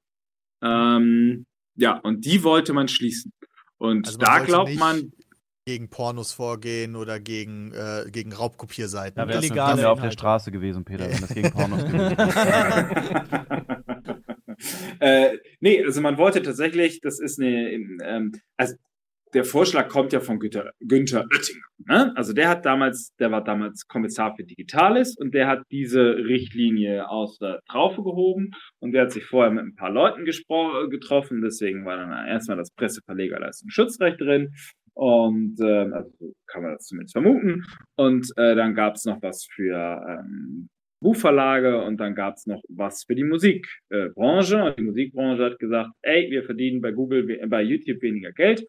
[0.63, 1.47] Ähm,
[1.77, 3.33] ja, und die wollte man schließen.
[3.79, 5.13] Und Also da glaubt man,
[5.69, 9.27] Gegen Pornos vorgehen oder gegen, äh, gegen Raubkopierseiten.
[9.27, 9.73] Das- illegal.
[9.73, 10.13] Das wäre auf der.
[10.13, 13.77] Straße gewesen, Peter, wenn das gegen Pornos gewesen wäre.
[15.01, 17.73] äh, nee, also man wollte tatsächlich, das ist eine,
[18.05, 18.77] ähm, also
[19.35, 21.65] der Vorschlag kommt ja von Günther, Günther Oettinger.
[21.79, 22.13] Ne?
[22.17, 27.11] Also der hat damals, der war damals Kommissar für Digitales und der hat diese Richtlinie
[27.11, 31.85] aus der Traufe gehoben und der hat sich vorher mit ein paar Leuten getroffen, deswegen
[31.85, 34.55] war dann erstmal das Presseverlegerleistungsschutzrecht drin
[34.97, 37.65] und ähm, also so kann man das zumindest vermuten
[37.97, 39.75] und äh, dann gab es noch was für
[40.09, 40.69] ähm,
[41.01, 44.13] Buchverlage und dann gab es noch was für die Musikbranche.
[44.15, 44.65] Branche.
[44.65, 48.67] und die Musikbranche hat gesagt, ey, wir verdienen bei Google, bei YouTube weniger Geld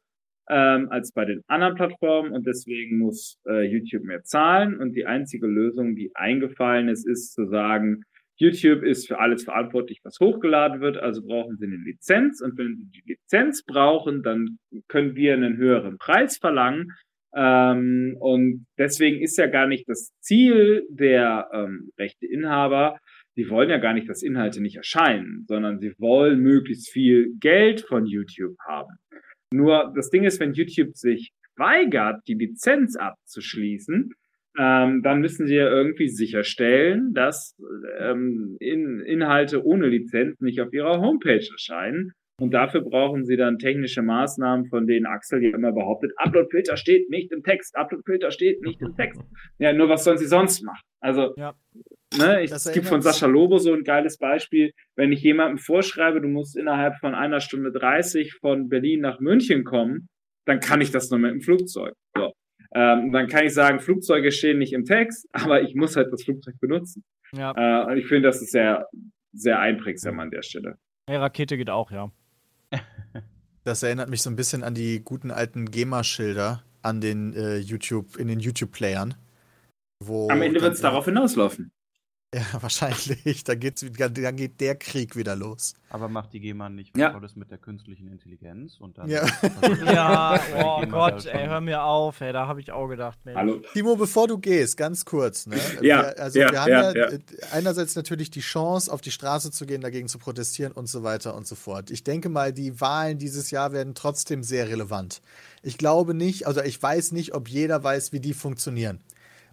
[0.50, 4.80] ähm, als bei den anderen Plattformen und deswegen muss äh, YouTube mehr zahlen.
[4.80, 8.04] Und die einzige Lösung, die eingefallen ist, ist zu sagen,
[8.38, 12.76] YouTube ist für alles verantwortlich, was hochgeladen wird, also brauchen sie eine Lizenz und wenn
[12.78, 16.92] sie die Lizenz brauchen, dann können wir einen höheren Preis verlangen.
[17.36, 22.98] Ähm, und deswegen ist ja gar nicht das Ziel der ähm, Rechteinhaber,
[23.38, 27.82] die wollen ja gar nicht, dass Inhalte nicht erscheinen, sondern sie wollen möglichst viel Geld
[27.82, 28.98] von YouTube haben.
[29.54, 34.12] Nur das Ding ist, wenn YouTube sich weigert, die Lizenz abzuschließen,
[34.58, 37.56] ähm, dann müssen sie ja irgendwie sicherstellen, dass
[38.00, 42.14] ähm, in, Inhalte ohne Lizenz nicht auf ihrer Homepage erscheinen.
[42.40, 47.10] Und dafür brauchen sie dann technische Maßnahmen, von denen Axel ja immer behauptet, Uploadfilter steht
[47.10, 49.20] nicht im Text, Uploadfilter steht nicht im Text.
[49.60, 50.84] Ja, nur was sollen sie sonst machen?
[51.00, 51.56] Also, Ja.
[52.16, 54.72] ne, ich, es gibt von Sascha Lobo so ein geiles Beispiel.
[54.96, 59.64] Wenn ich jemandem vorschreibe, du musst innerhalb von einer Stunde 30 von Berlin nach München
[59.64, 60.08] kommen,
[60.46, 61.94] dann kann ich das nur mit dem Flugzeug.
[62.74, 66.24] Ähm, dann kann ich sagen, Flugzeuge stehen nicht im Text, aber ich muss halt das
[66.24, 67.04] Flugzeug benutzen.
[67.34, 67.54] Ja.
[67.56, 68.88] Äh, und ich finde, das ist sehr,
[69.34, 70.78] sehr einprägsam an der Stelle.
[71.10, 72.12] Hey, Rakete geht auch, ja.
[73.64, 78.16] Das erinnert mich so ein bisschen an die guten alten GEMA-Schilder an den äh, YouTube,
[78.16, 79.16] in den YouTube-Playern.
[80.00, 81.72] Wo Am Ende wird es darauf hinauslaufen.
[82.36, 83.46] Ja, wahrscheinlich.
[83.46, 85.76] Da geht's, wieder- dann geht der Krieg wieder los.
[85.90, 87.08] Aber macht die GEMA nicht Ja.
[87.08, 88.76] was Tolles mit der künstlichen Intelligenz?
[88.82, 89.26] Und dann Ja.
[89.86, 93.38] Ja, oh GEMA Gott, ey, hör mir auf, ey, da habe ich auch gedacht, Mensch.
[93.38, 93.62] Hallo.
[93.72, 95.48] Timo, bevor du gehst, ganz kurz.
[95.48, 95.56] Ne?
[95.82, 97.08] Ja, wir, also ja, wir haben ja, ja, ja.
[97.14, 97.20] äh,
[97.54, 101.34] einerseits natürlich die Chance, auf die Straße zu gehen, dagegen zu protestieren und so weiter
[101.34, 101.92] und so fort.
[101.92, 105.22] Ich denke mal, die Wahlen dieses Jahr werden trotzdem sehr relevant.
[105.64, 109.00] Ich glaube nicht, also ich weiß nicht, ob jeder weiß, wie die funktionieren.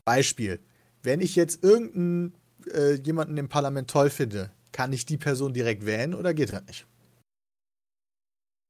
[0.04, 0.58] Beispiel,
[1.04, 2.34] wenn ich jetzt irgendeinen
[2.72, 6.64] äh, jemanden im Parlament toll finde, kann ich die Person direkt wählen oder geht das
[6.66, 6.86] nicht?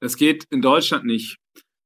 [0.00, 1.38] Das geht in Deutschland nicht.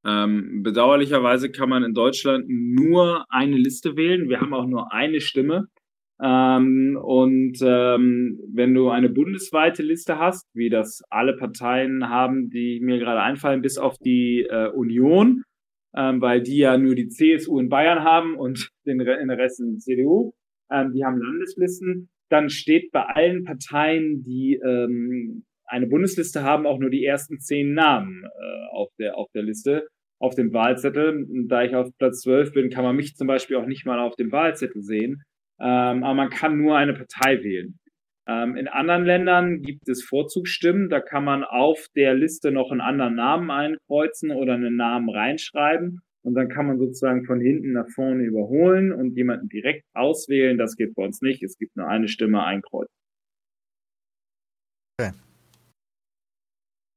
[0.05, 4.29] Ähm, bedauerlicherweise kann man in Deutschland nur eine Liste wählen.
[4.29, 5.69] Wir haben auch nur eine Stimme.
[6.21, 12.81] Ähm, und ähm, wenn du eine bundesweite Liste hast, wie das alle Parteien haben, die
[12.81, 15.45] mir gerade einfallen, bis auf die äh, Union,
[15.95, 19.61] ähm, weil die ja nur die CSU in Bayern haben und den, Re- den Rest
[19.61, 20.33] in der CDU,
[20.71, 26.79] ähm, die haben Landeslisten, dann steht bei allen Parteien, die ähm, eine Bundesliste haben, auch
[26.79, 29.89] nur die ersten zehn Namen äh, auf, der, auf der Liste,
[30.19, 31.27] auf dem Wahlzettel.
[31.47, 34.17] Da ich auf Platz 12 bin, kann man mich zum Beispiel auch nicht mal auf
[34.17, 35.23] dem Wahlzettel sehen.
[35.61, 37.79] Ähm, aber man kann nur eine Partei wählen.
[38.27, 40.89] Ähm, in anderen Ländern gibt es Vorzugsstimmen.
[40.89, 46.01] Da kann man auf der Liste noch einen anderen Namen einkreuzen oder einen Namen reinschreiben.
[46.29, 50.59] Und dann kann man sozusagen von hinten nach vorne überholen und jemanden direkt auswählen.
[50.59, 51.43] Das geht bei uns nicht.
[51.43, 52.91] Es gibt nur eine Stimme, ein Kreuz.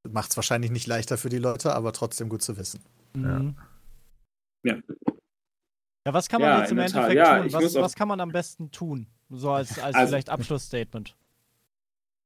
[0.09, 2.81] Macht es wahrscheinlich nicht leichter für die Leute, aber trotzdem gut zu wissen.
[3.15, 3.55] Mhm.
[4.63, 4.75] Ja.
[6.05, 6.87] Ja, was kann man Ja, jetzt im Tat.
[6.87, 7.53] Endeffekt Ja, tun?
[7.53, 9.07] Was, was kann man am besten tun?
[9.29, 11.15] So als, als Also- vielleicht Abschlussstatement.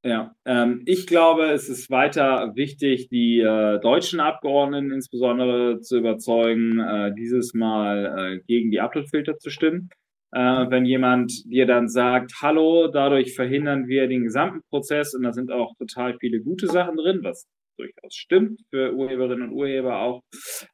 [0.06, 6.80] Ja, ähm, ich glaube, es ist weiter wichtig, die äh, deutschen Abgeordneten insbesondere zu überzeugen,
[6.80, 9.90] äh, dieses Mal äh, gegen die Uploadfilter zu stimmen.
[10.32, 15.34] Äh, wenn jemand dir dann sagt, hallo, dadurch verhindern wir den gesamten Prozess und da
[15.34, 20.22] sind auch total viele gute Sachen drin, was durchaus stimmt für Urheberinnen und Urheber auch,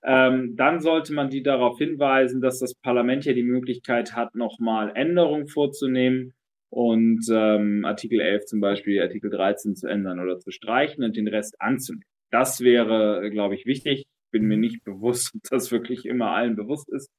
[0.04, 4.92] ähm, dann sollte man die darauf hinweisen, dass das Parlament ja die Möglichkeit hat, nochmal
[4.94, 6.34] Änderungen vorzunehmen
[6.72, 11.28] und ähm, Artikel 11 zum Beispiel Artikel 13 zu ändern oder zu streichen und den
[11.28, 12.06] Rest anzunehmen.
[12.32, 14.06] Das wäre, glaube ich, wichtig.
[14.32, 17.10] Bin mir nicht bewusst, ob das wirklich immer allen bewusst ist.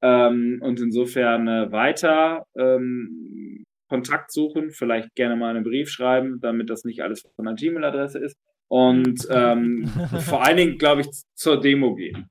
[0.00, 6.70] Ähm, und insofern äh, weiter ähm, Kontakt suchen, vielleicht gerne mal einen Brief schreiben, damit
[6.70, 8.36] das nicht alles von einer Gmail-Adresse ist.
[8.68, 9.86] Und ähm,
[10.20, 12.28] vor allen Dingen, glaube ich, zur Demo gehen.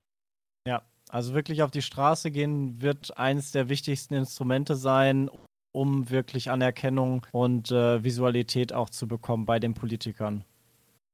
[0.65, 5.29] Ja, also wirklich auf die Straße gehen wird eines der wichtigsten Instrumente sein,
[5.71, 10.43] um wirklich Anerkennung und äh, Visualität auch zu bekommen bei den Politikern.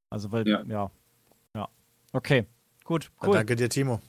[0.09, 0.91] Also weil, ja, ja.
[1.55, 1.69] ja.
[2.13, 2.45] Okay,
[2.83, 3.29] gut, cool.
[3.29, 3.99] Ja, danke dir, Timo.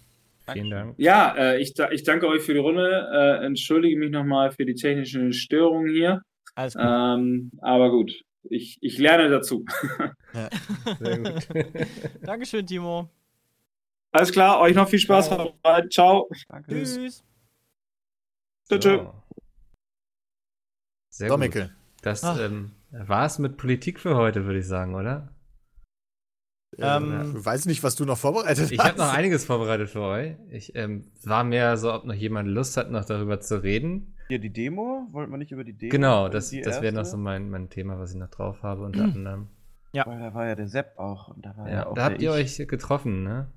[0.53, 0.95] Vielen Dank.
[0.97, 3.09] Ja, äh, ich, ich danke euch für die Runde.
[3.13, 6.23] Äh, entschuldige mich nochmal für die technischen Störungen hier.
[6.55, 6.85] Alles gut.
[6.87, 8.13] Ähm, aber gut,
[8.45, 9.65] ich, ich lerne dazu.
[10.33, 10.49] Ja.
[11.01, 11.49] Sehr gut.
[12.23, 13.11] Dankeschön, Timo.
[14.13, 15.27] Alles klar, euch noch viel Spaß.
[15.27, 15.55] Ciao.
[15.91, 16.29] Ciao.
[16.49, 16.71] Danke.
[16.71, 16.95] Tschüss.
[16.95, 17.25] Tschüss.
[18.83, 19.26] So.
[21.17, 21.71] Sehr so, gut.
[22.03, 25.31] Das ähm, war es mit Politik für heute, würde ich sagen, oder?
[26.77, 28.71] Ähm, ich weiß nicht, was du noch vorbereitet hast.
[28.71, 30.37] Ich habe noch einiges vorbereitet für euch.
[30.51, 34.15] Ich ähm, war mehr so, ob noch jemand Lust hat, noch darüber zu reden.
[34.29, 35.09] Hier die Demo?
[35.13, 35.91] Wollten wir nicht über die Demo?
[35.91, 39.05] Genau, das, das wäre noch so mein, mein Thema, was ich noch drauf habe, unter
[39.05, 39.49] anderem.
[39.93, 40.07] Ja.
[40.07, 41.35] Weil da war ja der Sepp auch.
[41.39, 42.61] da, ja, ja auch da habt ihr ich.
[42.61, 43.51] euch getroffen, ne?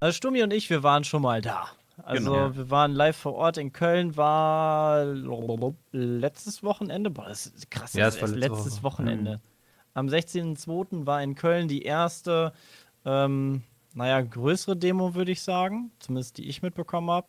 [0.00, 1.68] Also Stummi und ich, wir waren schon mal da.
[2.06, 2.56] Also genau.
[2.56, 5.04] wir waren live vor Ort in Köln, war
[5.90, 7.10] letztes Wochenende.
[7.10, 8.98] Boah, das ist krass, ja, das ist letztes Woche.
[8.98, 9.38] Wochenende.
[9.38, 9.40] Mhm.
[9.94, 11.04] Am 16.02.
[11.04, 12.52] war in Köln die erste,
[13.04, 15.90] ähm, naja, größere Demo, würde ich sagen.
[15.98, 17.26] Zumindest die ich mitbekommen habe.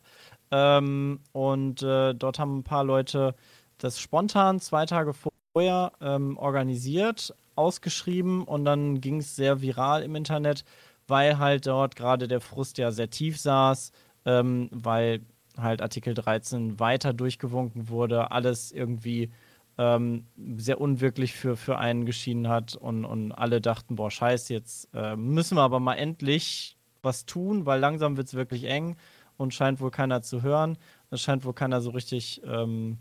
[0.51, 3.33] Ähm, und äh, dort haben ein paar Leute
[3.79, 10.15] das spontan zwei Tage vorher ähm, organisiert, ausgeschrieben und dann ging es sehr viral im
[10.15, 10.65] Internet,
[11.07, 13.91] weil halt dort gerade der Frust ja sehr tief saß,
[14.27, 15.21] ähm, weil
[15.57, 19.31] halt Artikel 13 weiter durchgewunken wurde, alles irgendwie
[19.77, 20.25] ähm,
[20.57, 25.15] sehr unwirklich für, für einen geschieden hat und, und alle dachten, boah, scheiße, jetzt äh,
[25.15, 28.97] müssen wir aber mal endlich was tun, weil langsam wird es wirklich eng
[29.37, 30.77] und scheint wohl keiner zu hören.
[31.09, 32.97] Es scheint wohl keiner so richtig, ähm,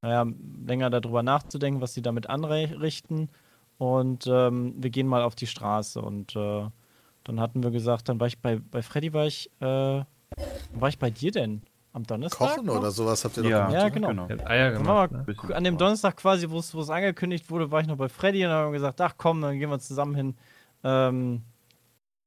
[0.00, 0.26] naja,
[0.66, 3.28] länger darüber nachzudenken, was sie damit anrichten.
[3.78, 6.00] Und ähm, wir gehen mal auf die Straße.
[6.00, 6.68] Und äh,
[7.24, 10.02] dann hatten wir gesagt, dann war ich bei, bei Freddy, war ich, äh,
[10.74, 11.62] war ich bei dir denn?
[11.94, 12.54] Am Donnerstag?
[12.54, 12.78] Kochen noch?
[12.78, 13.50] oder sowas habt ihr ja.
[13.50, 13.82] doch gemacht?
[13.82, 14.26] Ja, genau.
[14.26, 14.44] genau.
[14.46, 15.54] Eier gemacht, ne?
[15.54, 18.72] An dem Donnerstag quasi, wo es angekündigt wurde, war ich noch bei Freddy und haben
[18.72, 20.34] wir gesagt, ach komm, dann gehen wir zusammen hin.
[20.84, 21.42] Ähm,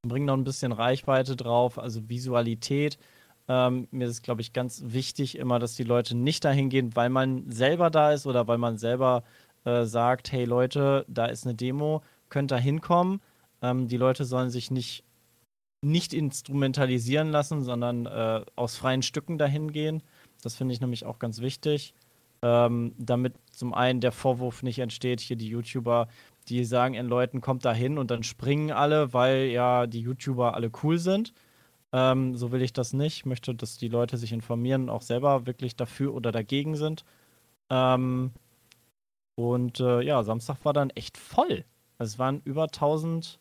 [0.04, 3.00] bringen noch ein bisschen Reichweite drauf, also Visualität.
[3.48, 7.10] Ähm, mir ist, glaube ich, ganz wichtig immer, dass die Leute nicht dahin gehen, weil
[7.10, 9.24] man selber da ist oder weil man selber
[9.66, 13.22] äh, sagt, hey Leute, da ist eine Demo, könnt da hinkommen.
[13.62, 15.04] Ähm, die Leute sollen sich nicht,
[15.86, 20.02] nicht instrumentalisieren lassen, sondern äh, aus freien Stücken dahin gehen.
[20.42, 21.94] Das finde ich nämlich auch ganz wichtig.
[22.42, 26.08] Ähm, damit zum einen der Vorwurf nicht entsteht, hier die YouTuber,
[26.50, 30.54] die sagen in Leuten, kommt da hin und dann springen alle, weil ja die YouTuber
[30.56, 31.34] alle cool sind.
[31.94, 33.18] Ähm, so will ich das nicht.
[33.18, 37.06] Ich möchte, dass die Leute sich informieren und auch selber wirklich dafür oder dagegen sind.
[37.70, 38.32] Ähm,
[39.36, 41.64] und äh, ja, Samstag war dann echt voll.
[41.98, 43.40] Also es waren über 1000.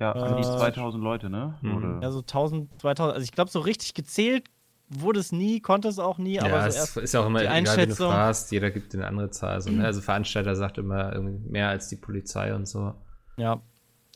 [0.00, 1.54] Ja, also äh, 2000 Leute, ne?
[1.60, 2.00] Mhm.
[2.02, 3.14] Ja, so 1000, 2000.
[3.14, 4.48] Also ich glaube, so richtig gezählt
[4.88, 6.34] wurde es nie, konnte es auch nie.
[6.34, 9.06] Ja, aber so es ist ja auch immer egal, wenn du fragst, jeder gibt eine
[9.06, 9.60] andere Zahl.
[9.60, 9.84] So, ne?
[9.84, 12.94] Also Veranstalter sagt immer mehr als die Polizei und so.
[13.36, 13.60] Ja.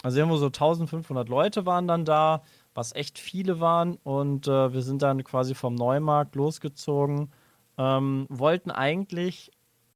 [0.02, 2.42] Also irgendwo so 1500 Leute waren dann da
[2.74, 3.96] was echt viele waren.
[4.02, 7.30] Und äh, wir sind dann quasi vom Neumarkt losgezogen.
[7.78, 9.50] Ähm, wollten eigentlich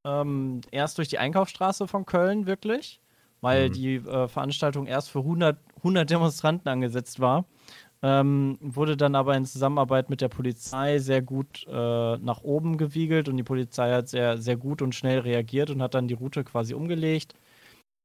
[0.04, 3.00] ähm, erst durch die Einkaufsstraße von Köln wirklich,
[3.40, 3.72] weil mhm.
[3.72, 7.44] die äh, Veranstaltung erst für 100, 100 Demonstranten angesetzt war.
[8.00, 11.72] Ähm, wurde dann aber in Zusammenarbeit mit der Polizei sehr gut äh,
[12.18, 15.94] nach oben gewiegelt und die Polizei hat sehr, sehr gut und schnell reagiert und hat
[15.94, 17.34] dann die Route quasi umgelegt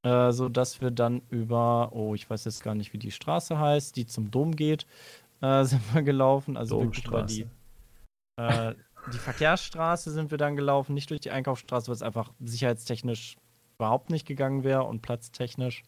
[0.03, 3.95] äh, sodass wir dann über, oh, ich weiß jetzt gar nicht, wie die Straße heißt,
[3.95, 4.85] die zum Dom geht,
[5.41, 6.57] äh, sind wir gelaufen.
[6.57, 7.47] Also wirklich über die,
[8.37, 8.73] äh,
[9.11, 13.37] die Verkehrsstraße sind wir dann gelaufen, nicht durch die Einkaufsstraße, weil es einfach sicherheitstechnisch
[13.77, 15.83] überhaupt nicht gegangen wäre und platztechnisch.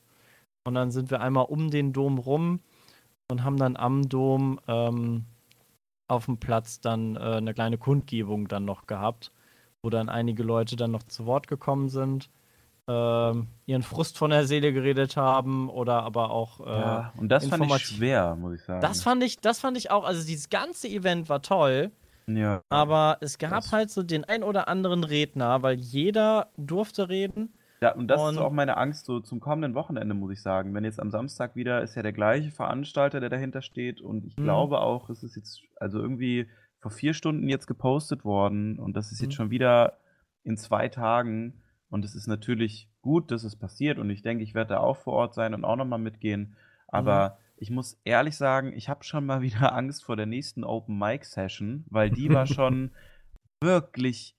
[0.65, 2.59] Und dann sind wir einmal um den Dom rum
[3.29, 5.25] und haben dann am Dom ähm,
[6.07, 9.31] auf dem Platz dann äh, eine kleine Kundgebung dann noch gehabt,
[9.81, 12.29] wo dann einige Leute dann noch zu Wort gekommen sind
[12.87, 17.47] ähm, ihren Frust von der Seele geredet haben oder aber auch äh, ja, und das
[17.47, 18.81] fand ich schwer, muss ich sagen.
[18.81, 20.03] Das fand ich, das fand ich auch.
[20.03, 21.91] Also dieses ganze Event war toll.
[22.27, 22.61] Ja.
[22.69, 23.71] Aber es gab das.
[23.71, 27.53] halt so den ein oder anderen Redner, weil jeder durfte reden.
[27.85, 30.73] Ja, und das und ist auch meine Angst so zum kommenden Wochenende, muss ich sagen.
[30.73, 34.01] Wenn jetzt am Samstag wieder ist ja der gleiche Veranstalter, der dahinter steht.
[34.01, 34.43] Und ich mhm.
[34.43, 36.47] glaube auch, es ist jetzt also irgendwie
[36.79, 39.35] vor vier Stunden jetzt gepostet worden und das ist jetzt mhm.
[39.35, 39.99] schon wieder
[40.43, 41.61] in zwei Tagen.
[41.89, 44.97] Und es ist natürlich gut, dass es passiert und ich denke, ich werde da auch
[44.97, 46.55] vor Ort sein und auch nochmal mitgehen.
[46.87, 50.97] Aber ich muss ehrlich sagen, ich habe schon mal wieder Angst vor der nächsten Open
[50.97, 52.89] Mic Session, weil die war schon
[53.61, 54.35] wirklich,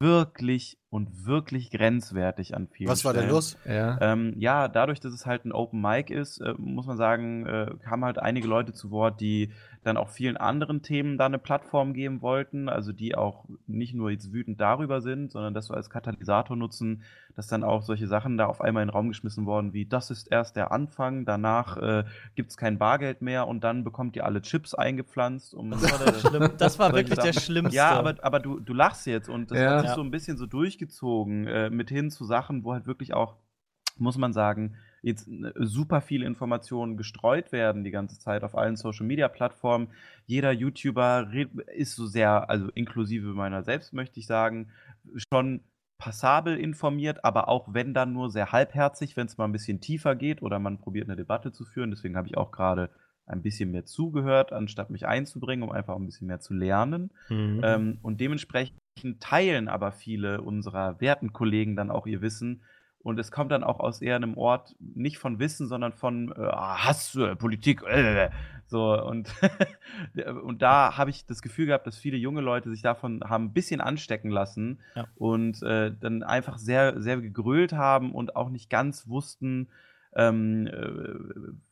[0.00, 3.34] wirklich und wirklich grenzwertig an vielen Was war denn Stellen.
[3.34, 3.56] los?
[3.64, 3.98] Ja.
[4.00, 7.70] Ähm, ja, dadurch, dass es halt ein Open Mic ist, äh, muss man sagen, äh,
[7.82, 9.50] kamen halt einige Leute zu Wort, die
[9.84, 14.10] dann auch vielen anderen Themen da eine Plattform geben wollten, also die auch nicht nur
[14.10, 17.02] jetzt wütend darüber sind, sondern das so als Katalysator nutzen,
[17.36, 20.10] dass dann auch solche Sachen da auf einmal in den Raum geschmissen worden, wie das
[20.10, 24.26] ist erst der Anfang, danach äh, gibt es kein Bargeld mehr und dann bekommt ihr
[24.26, 25.54] alle Chips eingepflanzt.
[25.54, 27.40] Um Das war, der Schlimm, das war wirklich der Sachen.
[27.42, 27.76] Schlimmste.
[27.76, 29.70] Ja, aber, aber du, du lachst jetzt und das Ja.
[29.70, 29.94] hat sich Ja.
[29.94, 30.46] so ein bisschen so
[30.80, 33.36] durchgezogen, äh, mit hin zu Sachen, wo halt wirklich auch,
[33.96, 38.76] muss man sagen, jetzt äh, super viele Informationen gestreut werden die ganze Zeit auf allen
[38.76, 39.88] Social Media Plattformen.
[40.26, 41.30] Jeder YouTuber
[41.74, 44.70] ist so sehr, also inklusive meiner selbst möchte ich sagen,
[45.32, 45.60] schon
[45.98, 50.16] passabel informiert, aber auch wenn dann nur sehr halbherzig, wenn es mal ein bisschen tiefer
[50.16, 51.90] geht oder man probiert eine Debatte zu führen.
[51.90, 52.88] Deswegen habe ich auch gerade
[53.26, 57.10] ein bisschen mehr zugehört, anstatt mich einzubringen, um einfach ein bisschen mehr zu lernen.
[57.28, 57.60] Mhm.
[57.62, 58.79] Ähm, und dementsprechend
[59.20, 62.62] teilen aber viele unserer werten Kollegen dann auch ihr Wissen.
[63.02, 66.34] Und es kommt dann auch aus eher einem Ort nicht von Wissen, sondern von äh,
[66.52, 67.82] Hass, äh, Politik.
[67.82, 68.28] Äh,
[68.66, 69.32] so und,
[70.44, 73.52] und da habe ich das Gefühl gehabt, dass viele junge Leute sich davon haben ein
[73.54, 75.06] bisschen anstecken lassen Ja.
[75.16, 79.68] und äh, dann einfach sehr, sehr gegrölt haben und auch nicht ganz wussten,
[80.16, 81.14] ähm, äh,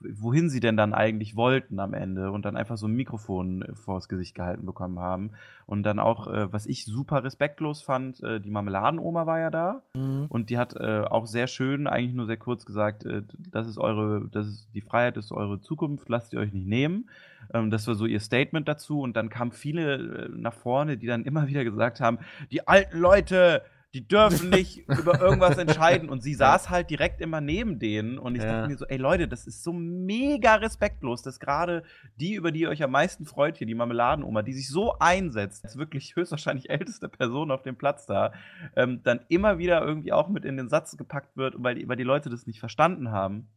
[0.01, 3.75] wohin sie denn dann eigentlich wollten am Ende und dann einfach so ein Mikrofon äh,
[3.75, 5.33] vors Gesicht gehalten bekommen haben.
[5.67, 9.83] Und dann auch, äh, was ich super respektlos fand, äh, die Marmeladenoma war ja da
[9.95, 10.27] Mhm.
[10.29, 13.05] und die hat äh, auch sehr schön, eigentlich nur sehr kurz gesagt,
[13.51, 17.09] das ist eure, das ist die Freiheit ist eure Zukunft, lasst ihr euch nicht nehmen.
[17.53, 21.25] Ähm, das war so ihr Statement dazu und dann kamen viele nach vorne, die dann
[21.25, 22.19] immer wieder gesagt haben,
[22.53, 23.63] die alten Leute,
[23.95, 26.09] die dürfen nicht über irgendwas entscheiden.
[26.11, 28.19] Und sie saß halt direkt immer neben denen.
[28.19, 28.53] Und ich Ja.
[28.59, 31.83] dachte mir so, ey Leute, das ist so mega respektlos, dass gerade
[32.17, 35.65] die, über die ihr euch am meisten freut, hier, die Marmeladenoma, die sich so einsetzt,
[35.65, 38.33] als wirklich höchstwahrscheinlich älteste Person auf dem Platz da,
[38.77, 41.97] ähm, dann immer wieder irgendwie auch mit in den Satz gepackt wird, weil die, weil
[41.97, 43.49] die Leute das nicht verstanden haben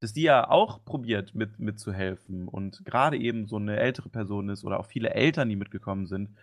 [0.00, 4.62] dass die ja auch probiert mit mitzuhelfen und gerade eben so eine ältere Person ist
[4.62, 6.36] oder auch viele Eltern, die mitgekommen sind,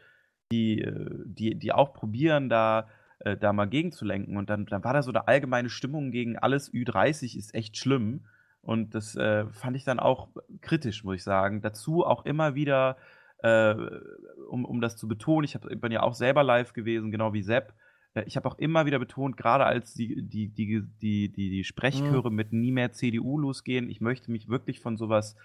[0.52, 2.88] die, äh, die, die auch probieren, da,
[3.24, 4.38] äh, da mal gegenzulenken.
[4.38, 8.26] Und dann, dann war da so eine allgemeine Stimmung gegen alles Ü30 ist echt schlimm.
[8.62, 10.30] Und das äh, fand ich dann auch
[10.62, 11.62] kritisch, muss ich sagen.
[11.62, 12.98] Dazu auch immer wieder,
[13.40, 13.74] äh,
[14.50, 17.42] um, um das zu betonen, ich hab, bin ja auch selber live gewesen, genau wie
[17.42, 17.74] Sepp.
[18.14, 21.64] Äh, Ich habe auch immer wieder betont, gerade als die, die, die, die, die, die
[21.64, 25.36] Sprechchöre mit nie mehr CDU losgehen, ich möchte mich wirklich von sowas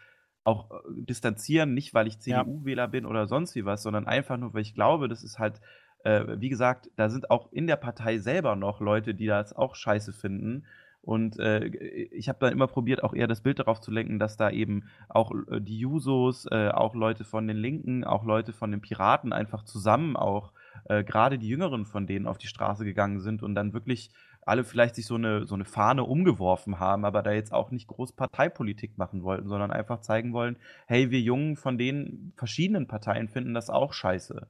[0.44, 2.18] auch äh, distanzieren, nicht weil ich.
[2.18, 5.60] CDU-Wähler bin oder sonst wie was, sondern einfach nur, weil ich glaube, das ist halt,
[6.07, 9.74] äh, wie gesagt, da sind auch in der Partei selber noch Leute, die das auch
[9.74, 10.64] scheiße finden.
[11.02, 14.36] Und äh, ich habe dann immer probiert, auch eher das Bild darauf zu lenken, dass
[14.36, 18.70] da eben auch äh, die Jusos, äh, auch Leute von den Linken, auch Leute von
[18.70, 20.52] den Piraten einfach zusammen auch,
[20.88, 24.11] äh, gerade die Jüngeren von denen auf die Straße gegangen sind und dann wirklich
[24.42, 27.88] alle vielleicht sich so eine, so eine Fahne umgeworfen haben, aber da jetzt auch nicht
[27.88, 33.28] groß Parteipolitik machen wollten, sondern einfach zeigen wollen, hey, wir Jungen von den verschiedenen Parteien
[33.28, 34.46] finden das auch scheiße.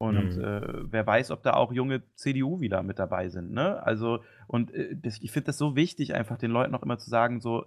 [0.00, 0.42] Und Mhm.
[0.42, 3.82] äh, wer weiß, ob da auch junge CDU wieder mit dabei sind, ne?
[3.82, 7.42] Also, und äh, ich finde das so wichtig, einfach den Leuten auch immer zu sagen,
[7.42, 7.66] so,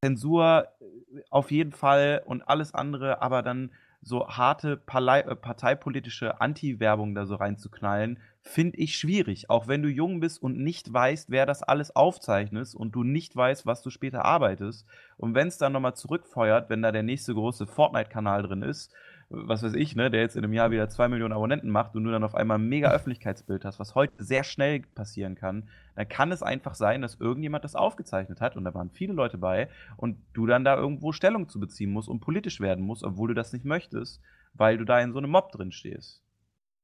[0.00, 6.40] Zensur äh, auf jeden Fall und alles andere, aber dann so harte Palei äh, parteipolitische
[6.40, 9.50] Anti-Werbung da so reinzuknallen, finde ich schwierig.
[9.50, 13.34] Auch wenn du jung bist und nicht weißt, wer das alles aufzeichnet und du nicht
[13.34, 14.86] weißt, was du später arbeitest.
[15.16, 18.94] Und wenn es dann nochmal zurückfeuert, wenn da der nächste große Fortnite-Kanal drin ist,
[19.30, 22.02] was weiß ich, ne, der jetzt in einem Jahr wieder zwei Millionen Abonnenten macht und
[22.02, 26.08] du dann auf einmal ein mega Öffentlichkeitsbild hast, was heute sehr schnell passieren kann, dann
[26.08, 29.68] kann es einfach sein, dass irgendjemand das aufgezeichnet hat und da waren viele Leute bei
[29.96, 33.34] und du dann da irgendwo Stellung zu beziehen musst und politisch werden musst, obwohl du
[33.34, 34.20] das nicht möchtest,
[34.52, 36.24] weil du da in so einem Mob drin stehst.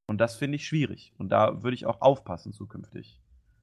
[0.06, 1.12] Und das finde ich schwierig.
[1.18, 3.20] Und da würde ich auch aufpassen zukünftig.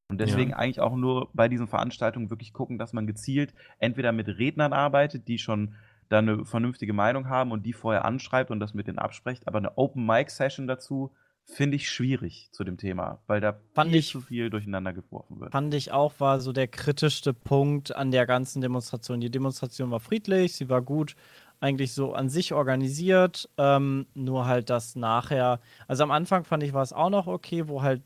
[0.09, 0.57] Und deswegen Ja.
[0.57, 5.29] eigentlich auch nur bei diesen Veranstaltungen wirklich gucken, dass man gezielt entweder mit Rednern arbeitet,
[5.29, 5.75] die schon
[6.13, 9.47] da eine vernünftige Meinung haben und die vorher anschreibt und das mit denen abspricht.
[9.47, 11.11] Aber eine Open Mic Session dazu
[11.45, 15.41] finde ich schwierig zu dem Thema, weil da Fand viel ich- zu viel durcheinander geworfen
[15.41, 15.51] wird.
[15.51, 19.19] Fand ich auch, war so der kritischste Punkt an der ganzen Demonstration.
[19.19, 21.15] Die Demonstration war friedlich, sie war gut,
[21.59, 25.59] eigentlich so an sich organisiert, ähm, nur halt das nachher.
[25.87, 28.01] Also am Anfang fand ich war es auch noch okay, wo halt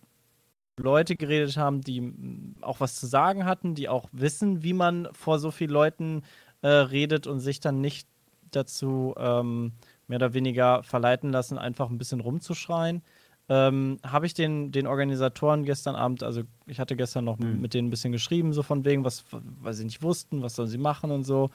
[0.80, 5.08] Leute geredet haben, die mm, auch was zu sagen hatten, die auch wissen, wie man
[5.12, 6.22] vor so vielen Leuten
[6.62, 8.08] äh, redet und sich dann nicht
[8.52, 9.74] dazu ähm,
[10.08, 13.02] mehr oder weniger verleiten lassen, einfach ein bisschen rumzuschreien.
[13.50, 17.62] Ähm, habe ich den, den Organisatoren gestern Abend, also ich hatte gestern noch Mhm.
[17.62, 20.68] mit denen ein bisschen geschrieben, so von wegen, was, weil sie nicht wussten, was sollen
[20.68, 21.50] sie machen und so.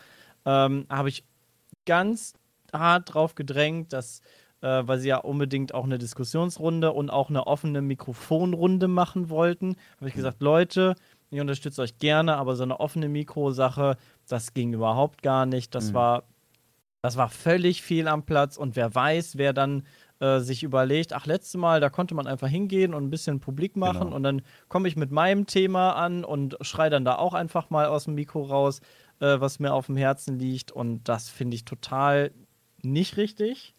[0.46, 1.24] ähm, habe ich
[1.86, 2.34] ganz
[2.72, 4.20] hart drauf gedrängt, dass,
[4.62, 9.76] äh, weil sie ja unbedingt auch eine Diskussionsrunde und auch eine offene Mikrofonrunde machen wollten,
[9.98, 10.94] habe ich gesagt, Leute,
[11.30, 13.96] ich unterstütze euch gerne, aber so eine offene Mikrosache,
[14.32, 15.74] das ging überhaupt gar nicht.
[15.74, 15.94] Das mhm.
[15.94, 16.22] war,
[17.02, 19.84] das war völlig fehl am Platz und wer weiß, wer dann
[20.20, 23.76] äh, sich überlegt, ach, letztes Mal, da konnte man einfach hingehen und ein bisschen publik
[23.76, 24.16] machen genau.
[24.16, 27.86] und dann komme ich mit meinem Thema an und schreie dann da auch einfach mal
[27.86, 28.80] aus dem Mikro raus,
[29.20, 32.32] äh, was mir auf dem Herzen liegt und das finde ich total
[32.82, 33.74] nicht richtig.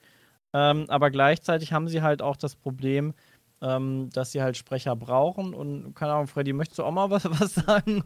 [0.53, 3.15] Ähm, aber gleichzeitig haben sie halt auch das Problem,
[3.63, 5.53] ähm, dass sie halt Sprecher brauchen.
[5.53, 8.03] Und keine Ahnung, Freddy, möchtest du auch mal was, was sagen?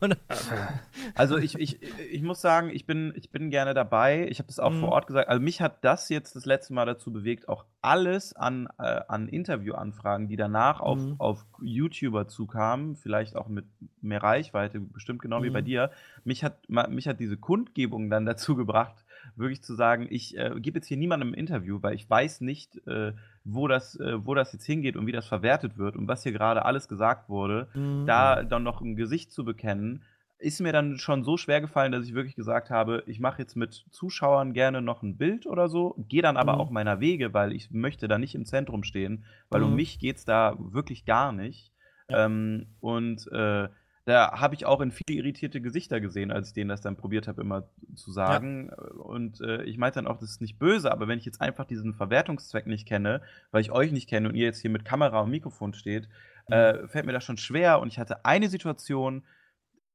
[1.15, 1.79] Also ich, ich,
[2.11, 4.27] ich muss sagen, ich bin, ich bin gerne dabei.
[4.29, 4.81] Ich habe das auch mhm.
[4.81, 5.29] vor Ort gesagt.
[5.29, 9.27] Also mich hat das jetzt das letzte Mal dazu bewegt, auch alles an, äh, an
[9.27, 11.15] Interviewanfragen, die danach auf, mhm.
[11.17, 13.65] auf YouTuber zukamen, vielleicht auch mit
[14.01, 15.43] mehr Reichweite, bestimmt genau mhm.
[15.43, 15.65] wie bei mhm.
[15.65, 15.91] dir.
[16.23, 19.05] Mich hat, mich hat diese Kundgebung dann dazu gebracht,
[19.35, 22.77] wirklich zu sagen, ich äh, gebe jetzt hier niemandem ein Interview, weil ich weiß nicht,
[22.87, 23.13] äh,
[23.43, 26.31] wo, das, äh, wo das jetzt hingeht und wie das verwertet wird und was hier
[26.31, 28.05] gerade alles gesagt wurde, mhm.
[28.05, 30.03] da dann noch ein Gesicht zu bekennen,
[30.39, 33.55] ist mir dann schon so schwer gefallen, dass ich wirklich gesagt habe, ich mache jetzt
[33.55, 36.59] mit Zuschauern gerne noch ein Bild oder so, gehe dann aber mhm.
[36.59, 39.67] auch meiner Wege, weil ich möchte da nicht im Zentrum stehen, weil mhm.
[39.67, 41.71] um mich geht es da wirklich gar nicht.
[42.09, 42.25] Ja.
[42.25, 43.67] Ähm, und äh,
[44.07, 47.27] da habe ich auch in viele irritierte Gesichter gesehen, als ich denen das dann probiert
[47.27, 48.69] habe, immer zu sagen.
[48.71, 49.01] Ja.
[49.01, 51.65] Und äh, ich meinte dann auch, das ist nicht böse, aber wenn ich jetzt einfach
[51.65, 55.19] diesen Verwertungszweck nicht kenne, weil ich euch nicht kenne und ihr jetzt hier mit Kamera
[55.19, 56.07] und Mikrofon steht,
[56.47, 56.53] mhm.
[56.53, 57.81] äh, fällt mir das schon schwer.
[57.81, 59.25] Und ich hatte eine Situation,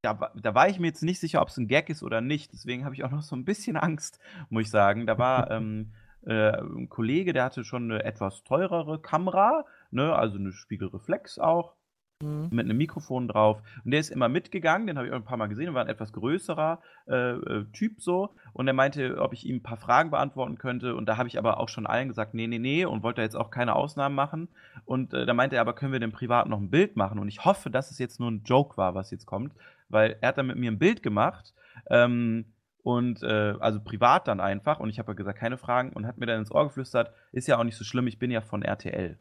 [0.02, 2.52] da, da war ich mir jetzt nicht sicher, ob es ein Gag ist oder nicht.
[2.52, 4.18] Deswegen habe ich auch noch so ein bisschen Angst,
[4.50, 5.06] muss ich sagen.
[5.06, 5.94] Da war ähm,
[6.26, 11.76] äh, ein Kollege, der hatte schon eine etwas teurere Kamera, ne, also eine Spiegelreflex auch
[12.22, 12.48] mhm.
[12.50, 13.60] mit einem Mikrofon drauf.
[13.84, 15.88] Und der ist immer mitgegangen, den habe ich auch ein paar Mal gesehen, war ein
[15.88, 18.34] etwas größerer äh, äh, Typ so.
[18.52, 20.94] Und er meinte, ob ich ihm ein paar Fragen beantworten könnte.
[20.94, 23.36] Und da habe ich aber auch schon allen gesagt, nee, nee, nee, und wollte jetzt
[23.36, 24.48] auch keine Ausnahmen machen.
[24.84, 27.18] Und äh, da meinte er aber, können wir denn privat noch ein Bild machen?
[27.18, 29.52] Und ich hoffe, dass es jetzt nur ein Joke war, was jetzt kommt,
[29.88, 31.52] weil er hat dann mit mir ein Bild gemacht.
[31.90, 32.46] Ähm,
[32.82, 36.26] und äh, also privat dann einfach und ich habe gesagt, keine Fragen und hat mir
[36.26, 39.18] dann ins Ohr geflüstert, ist ja auch nicht so schlimm, ich bin ja von RTL.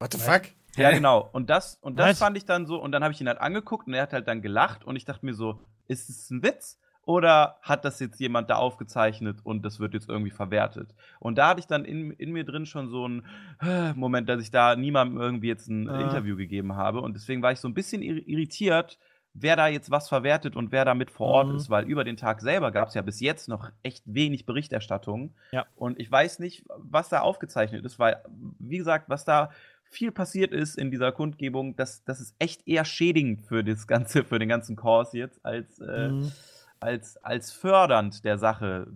[0.00, 0.42] What the fuck?
[0.82, 1.28] Ja, genau.
[1.32, 3.86] Und das, und das fand ich dann so, und dann habe ich ihn halt angeguckt
[3.86, 6.78] und er hat halt dann gelacht und ich dachte mir so, ist es ein Witz?
[7.08, 10.94] Oder hat das jetzt jemand da aufgezeichnet und das wird jetzt irgendwie verwertet?
[11.20, 13.24] Und da hatte ich dann in, in mir drin schon so einen
[13.62, 16.02] äh, Moment, dass ich da niemandem irgendwie jetzt ein ah.
[16.02, 17.00] Interview gegeben habe.
[17.00, 18.98] Und deswegen war ich so ein bisschen irritiert,
[19.32, 21.56] wer da jetzt was verwertet und wer damit vor Ort mhm.
[21.56, 25.34] ist, weil über den Tag selber gab es ja bis jetzt noch echt wenig Berichterstattung.
[25.52, 25.64] Ja.
[25.76, 28.22] Und ich weiß nicht, was da aufgezeichnet ist, weil,
[28.58, 29.50] wie gesagt, was da
[29.90, 34.24] viel passiert ist in dieser Kundgebung, das, das ist echt eher schädigend für das Ganze,
[34.24, 36.32] für den ganzen Kurs jetzt, als, äh, mhm.
[36.80, 38.86] als, als fördernd der Sache.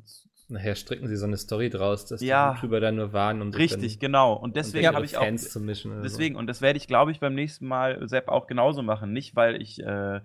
[0.49, 3.51] Nachher stricken sie so eine Story draus, dass ja, die YouTuber da nur waren, um
[3.51, 4.35] Richtig, dann, genau.
[4.35, 5.53] Und deswegen habe ich Fans auch.
[5.53, 6.39] Zu mischen deswegen, so.
[6.41, 9.13] und das werde ich, glaube ich, beim nächsten Mal Sepp auch genauso machen.
[9.13, 9.83] Nicht, weil ich.
[9.83, 10.21] Äh,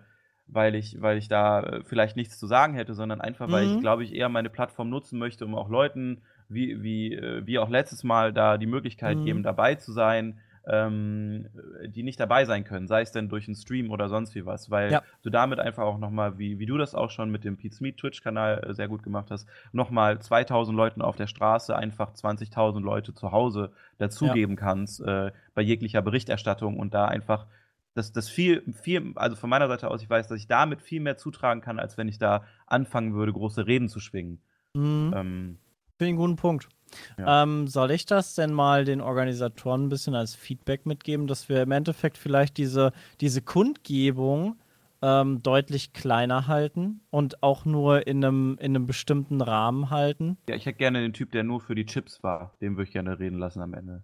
[0.50, 3.76] weil ich, weil ich da äh, vielleicht nichts zu sagen hätte, sondern einfach, weil mhm.
[3.76, 7.60] ich, glaube ich, eher meine Plattform nutzen möchte, um auch Leuten, wie, wie, äh, wie
[7.60, 9.26] auch letztes Mal, da die Möglichkeit mhm.
[9.26, 10.40] geben, dabei zu sein,
[10.70, 11.48] ähm,
[11.86, 14.70] die nicht dabei sein können, sei es denn durch einen Stream oder sonst wie was,
[14.70, 15.04] weil ja.
[15.22, 17.96] du damit einfach auch nochmal, wie, wie du das auch schon mit dem Pete Smith
[17.96, 23.14] Twitch-Kanal äh, sehr gut gemacht hast, nochmal 2000 Leuten auf der Straße einfach 20.000 Leute
[23.14, 24.62] zu Hause dazugeben ja.
[24.62, 27.48] kannst äh, bei jeglicher Berichterstattung und da einfach
[27.94, 31.02] das, das viel, viel, also von meiner Seite aus, ich weiß, dass ich damit viel
[31.02, 34.40] mehr zutragen kann, als wenn ich da anfangen würde, große Reden zu schwingen.
[34.74, 35.14] Mhm.
[35.16, 35.60] Ähm,
[35.98, 36.70] Finde ich einen guten Punkt.
[37.18, 37.44] Ja.
[37.44, 41.62] Ähm, soll ich das denn mal den Organisatoren ein bisschen als Feedback mitgeben, dass wir
[41.62, 42.92] im Endeffekt vielleicht diese,
[43.22, 44.58] diese Kundgebung
[45.02, 50.38] ähm, deutlich kleiner halten und auch nur in einem, in einem bestimmten Rahmen halten?
[50.50, 52.54] Ja, ich hätte gerne den Typ, der nur für die Chips war.
[52.62, 54.04] Den würde ich gerne reden lassen am Ende.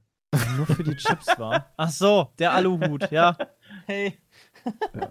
[0.57, 1.71] nur für die Chips war?
[1.77, 3.37] Ach so, der Aluhut, ja.
[3.87, 4.19] Hey.
[4.93, 5.09] Ja.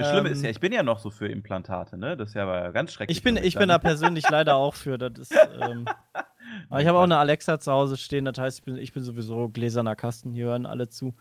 [0.00, 2.16] Das Schlimme ähm, ist ja, ich bin ja noch so für Implantate, ne?
[2.16, 3.18] Das ist ja ganz schrecklich.
[3.18, 4.98] Ich bin, ich bin da persönlich leider auch für.
[4.98, 5.86] Das ist, ähm,
[6.68, 9.02] aber ich habe auch eine Alexa zu Hause stehen, das heißt, ich bin, ich bin
[9.02, 11.14] sowieso gläserner Kasten, hier hören alle zu.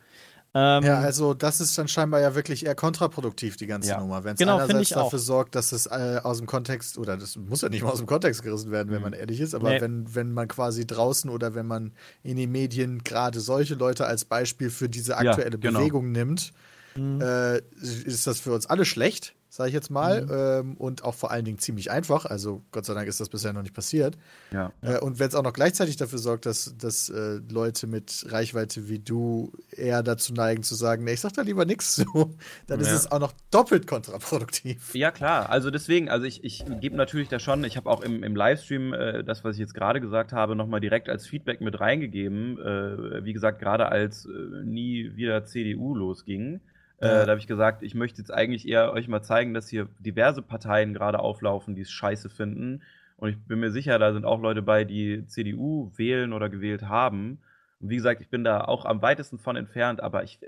[0.58, 4.00] Ähm, ja, also das ist dann scheinbar ja wirklich eher kontraproduktiv, die ganze ja.
[4.00, 4.24] Nummer.
[4.24, 5.22] Wenn es genau, einerseits dafür auch.
[5.22, 8.08] sorgt, dass es äh, aus dem Kontext, oder das muss ja nicht mal aus dem
[8.08, 9.04] Kontext gerissen werden, wenn mhm.
[9.04, 9.82] man ehrlich ist, aber nee.
[9.82, 11.92] wenn, wenn man quasi draußen oder wenn man
[12.24, 15.80] in den Medien gerade solche Leute als Beispiel für diese aktuelle ja, genau.
[15.80, 16.54] Bewegung nimmt,
[16.98, 17.22] mhm.
[17.22, 20.32] äh, ist das für uns alle schlecht sage ich jetzt mal, mhm.
[20.72, 22.26] ähm, und auch vor allen Dingen ziemlich einfach.
[22.26, 24.18] Also Gott sei Dank ist das bisher noch nicht passiert.
[24.52, 24.74] Ja.
[24.82, 28.90] Äh, und wenn es auch noch gleichzeitig dafür sorgt, dass, dass äh, Leute mit Reichweite
[28.90, 32.36] wie du eher dazu neigen zu sagen, nee, ich sag da lieber nichts so,
[32.68, 32.86] dann ja.
[32.86, 34.94] ist es auch noch doppelt kontraproduktiv.
[34.94, 35.50] Ja, klar.
[35.50, 38.94] Also deswegen, also ich, ich gebe natürlich da schon, ich habe auch im, im Livestream
[38.94, 42.60] äh, das, was ich jetzt gerade gesagt habe, nochmal direkt als Feedback mit reingegeben.
[42.60, 46.60] Äh, wie gesagt, gerade als äh, nie wieder CDU losging.
[47.00, 49.88] Äh, da habe ich gesagt, ich möchte jetzt eigentlich eher euch mal zeigen, dass hier
[50.00, 52.84] diverse Parteien gerade auflaufen, die es scheiße finden.
[53.18, 56.84] Und ich bin mir sicher, da sind auch Leute bei, die CDU wählen oder gewählt
[56.84, 57.40] haben.
[57.80, 60.40] Und wie gesagt, ich bin da auch am weitesten von entfernt, aber ich,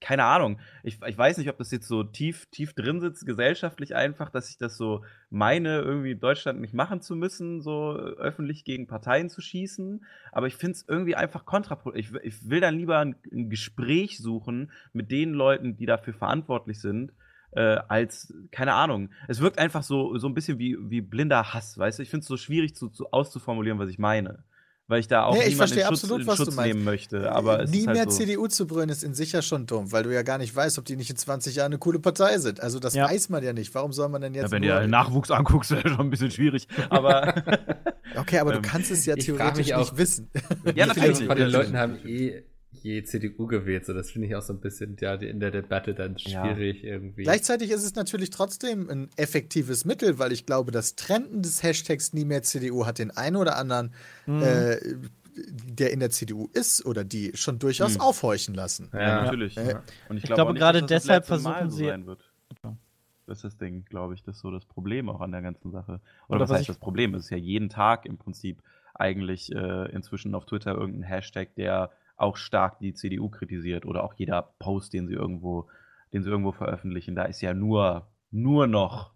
[0.00, 0.58] keine Ahnung.
[0.82, 4.50] Ich, ich weiß nicht, ob das jetzt so tief, tief drin sitzt, gesellschaftlich einfach, dass
[4.50, 9.28] ich das so meine, irgendwie in Deutschland nicht machen zu müssen, so öffentlich gegen Parteien
[9.28, 10.04] zu schießen.
[10.32, 12.14] Aber ich finde es irgendwie einfach kontraproduktiv.
[12.22, 16.80] Ich, ich will dann lieber ein, ein, Gespräch suchen mit den Leuten, die dafür verantwortlich
[16.80, 17.12] sind,
[17.52, 19.10] äh, als, keine Ahnung.
[19.28, 22.02] Es wirkt einfach so, so ein bisschen wie, wie blinder Hass, weißt du?
[22.02, 24.44] Ich finde es so schwierig zu, zu auszuformulieren, was ich meine
[24.88, 27.32] weil ich da auch nee, niemanden in Schutz, absolut, in Schutz nehmen möchte.
[27.32, 28.18] Aber Nie halt mehr so.
[28.18, 30.78] CDU zu brüllen ist in sich ja schon dumm, weil du ja gar nicht weißt,
[30.78, 32.60] ob die nicht in 20 Jahren eine coole Partei sind.
[32.60, 33.08] Also das ja.
[33.08, 33.74] weiß man ja nicht.
[33.74, 34.44] Warum soll man denn jetzt.
[34.44, 36.68] Ja, wenn du den Nachwuchs anguckst, wäre schon ein bisschen schwierig.
[36.88, 37.34] Aber.
[38.16, 40.30] okay, aber du ähm, kannst es ja theoretisch nicht wissen.
[40.74, 41.24] Ja, natürlich.
[41.24, 42.44] Von den Leuten haben eh
[42.82, 43.86] je CDU gewählt.
[43.86, 46.90] So, das finde ich auch so ein bisschen ja, in der Debatte dann schwierig ja.
[46.90, 47.22] irgendwie.
[47.22, 52.12] Gleichzeitig ist es natürlich trotzdem ein effektives Mittel, weil ich glaube, das Trenden des Hashtags
[52.12, 53.92] nie mehr CDU hat den einen oder anderen
[54.26, 54.42] mhm.
[54.42, 54.76] äh,
[55.36, 58.00] der in der CDU ist oder die schon durchaus hm.
[58.00, 58.88] aufhorchen lassen.
[58.92, 59.22] Ja, ja.
[59.24, 59.56] natürlich.
[59.56, 59.76] Äh,
[60.08, 61.92] Und ich, ich glaube, gerade nicht, deshalb versuchen sie.
[63.26, 65.72] Das ist das Ding, glaube ich, das ist so das Problem auch an der ganzen
[65.72, 66.00] Sache.
[66.28, 67.12] Oder, oder was, was heißt das Problem?
[67.14, 68.62] Es ist ja jeden Tag im Prinzip
[68.94, 74.14] eigentlich äh, inzwischen auf Twitter irgendein Hashtag, der auch stark die CDU kritisiert oder auch
[74.14, 75.68] jeder Post, den sie irgendwo,
[76.12, 79.12] den sie irgendwo veröffentlichen, da ist ja nur, nur noch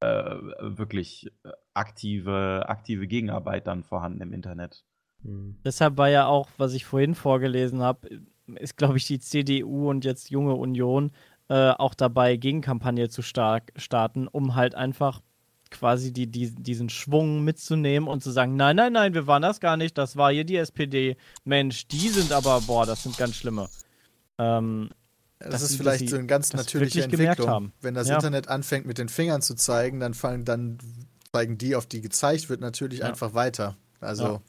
[0.00, 1.30] äh, wirklich
[1.74, 4.84] aktive, aktive Gegenarbeit dann vorhanden im Internet.
[5.22, 5.58] Mhm.
[5.64, 8.08] Deshalb war ja auch, was ich vorhin vorgelesen habe,
[8.56, 11.12] ist, glaube ich, die CDU und jetzt Junge Union
[11.48, 15.20] äh, auch dabei, Gegenkampagne zu stark starten, um halt einfach
[15.70, 19.60] quasi die, die, diesen Schwung mitzunehmen und zu sagen, nein, nein, nein, wir waren das
[19.60, 21.16] gar nicht, das war hier die SPD.
[21.44, 23.68] Mensch, die sind aber, boah, das sind ganz schlimme.
[24.38, 24.90] Ähm,
[25.38, 27.72] das ist vielleicht so eine ganz natürliche Entwicklung.
[27.80, 28.16] Wenn das ja.
[28.16, 30.78] Internet anfängt, mit den Fingern zu zeigen, dann fallen dann
[31.32, 33.06] zeigen die, auf die gezeigt wird, natürlich ja.
[33.06, 33.76] einfach weiter.
[34.00, 34.42] Also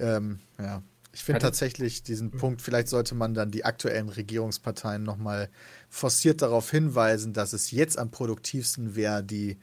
[0.00, 0.16] ja.
[0.16, 0.82] Ähm, ja.
[1.12, 2.38] Ich finde tatsächlich diesen mhm.
[2.38, 5.48] Punkt, vielleicht sollte man dann die aktuellen Regierungsparteien nochmal
[5.88, 9.56] forciert darauf hinweisen, dass es jetzt am produktivsten wäre, die äh,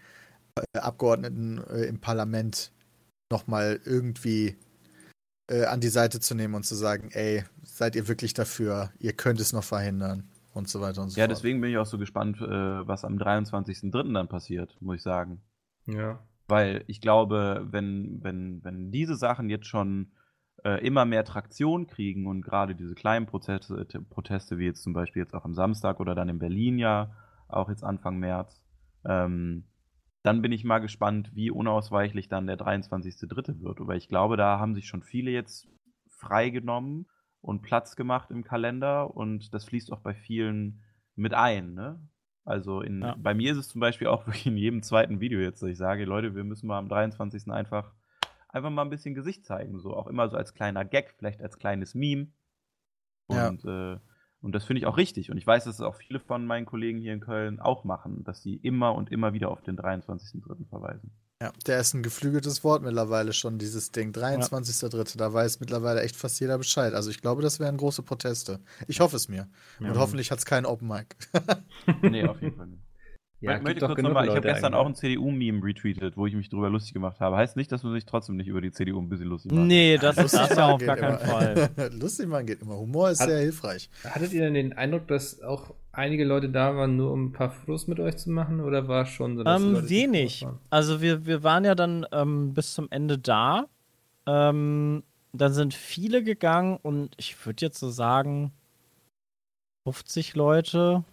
[0.73, 2.71] Abgeordneten äh, im Parlament
[3.31, 4.55] nochmal irgendwie
[5.49, 9.13] äh, an die Seite zu nehmen und zu sagen, ey, seid ihr wirklich dafür, ihr
[9.13, 11.29] könnt es noch verhindern und so weiter und so ja, fort.
[11.31, 14.13] Ja, deswegen bin ich auch so gespannt, äh, was am 23.03.
[14.13, 15.41] dann passiert, muss ich sagen.
[15.85, 16.19] Ja.
[16.47, 20.11] Weil ich glaube, wenn, wenn, wenn diese Sachen jetzt schon
[20.63, 25.21] äh, immer mehr Traktion kriegen und gerade diese kleinen Proteste, Proteste, wie jetzt zum Beispiel
[25.21, 27.11] jetzt auch am Samstag oder dann in Berlin ja,
[27.47, 28.65] auch jetzt Anfang März,
[29.05, 29.65] ähm,
[30.23, 33.61] dann bin ich mal gespannt, wie unausweichlich dann der 23.3.
[33.61, 33.79] wird.
[33.81, 35.67] Weil ich glaube, da haben sich schon viele jetzt
[36.07, 37.07] freigenommen
[37.41, 40.81] und Platz gemacht im Kalender und das fließt auch bei vielen
[41.15, 41.73] mit ein.
[41.73, 41.99] Ne?
[42.45, 43.15] Also in, ja.
[43.17, 45.77] bei mir ist es zum Beispiel auch wirklich in jedem zweiten Video jetzt, dass ich
[45.77, 47.51] sage, Leute, wir müssen mal am 23.
[47.51, 47.93] einfach
[48.53, 49.79] einfach mal ein bisschen Gesicht zeigen.
[49.79, 52.27] So auch immer so als kleiner Gag, vielleicht als kleines Meme.
[53.27, 53.93] Und, ja.
[53.93, 53.99] äh,
[54.43, 55.31] und das finde ich auch richtig.
[55.31, 58.23] Und ich weiß, dass es auch viele von meinen Kollegen hier in Köln auch machen,
[58.25, 60.67] dass sie immer und immer wieder auf den 23.03.
[60.69, 61.11] verweisen.
[61.41, 64.11] Ja, der ist ein geflügeltes Wort mittlerweile schon, dieses Ding.
[64.11, 64.97] 23.3.
[64.97, 65.03] Ja.
[65.17, 66.93] Da weiß mittlerweile echt fast jeder Bescheid.
[66.93, 68.59] Also ich glaube, das wären große Proteste.
[68.87, 69.47] Ich hoffe es mir.
[69.79, 69.89] Ja.
[69.89, 71.15] Und hoffentlich hat es keinen Open Mic.
[72.01, 72.83] nee, auf jeden Fall nicht.
[73.43, 76.49] Ja, ich möchte kurz nochmal, ich habe gestern auch ein CDU-Meme retweetet, wo ich mich
[76.49, 77.35] drüber lustig gemacht habe.
[77.35, 79.65] Heißt nicht, dass man sich trotzdem nicht über die CDU ein bisschen lustig macht.
[79.65, 81.69] Nee, das ist das ja auf gar keinen Fall.
[81.99, 82.77] lustig machen geht immer.
[82.77, 83.89] Humor ist Hat, sehr hilfreich.
[84.05, 87.49] Hattet ihr denn den Eindruck, dass auch einige Leute da waren, nur um ein paar
[87.49, 88.61] Fotos mit euch zu machen?
[88.61, 90.47] Oder war es schon so, dass ähm, Leute wenig.
[90.69, 93.65] Also wir, wir waren ja dann ähm, bis zum Ende da.
[94.25, 95.03] Ähm,
[95.33, 98.53] dann sind viele gegangen und ich würde jetzt so sagen
[99.85, 101.03] 50 Leute,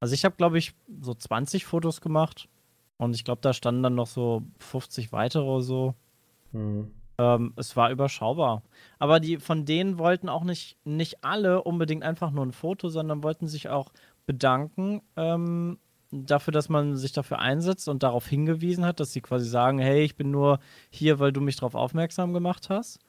[0.00, 2.48] also ich habe, glaube ich, so 20 Fotos gemacht.
[2.96, 5.94] Und ich glaube, da standen dann noch so 50 weitere oder so.
[6.52, 6.90] Mhm.
[7.18, 8.62] Ähm, es war überschaubar.
[8.98, 13.22] Aber die von denen wollten auch nicht, nicht alle unbedingt einfach nur ein Foto, sondern
[13.22, 13.90] wollten sich auch
[14.26, 15.78] bedanken ähm,
[16.10, 20.02] dafür, dass man sich dafür einsetzt und darauf hingewiesen hat, dass sie quasi sagen, hey,
[20.02, 20.58] ich bin nur
[20.90, 23.00] hier, weil du mich darauf aufmerksam gemacht hast.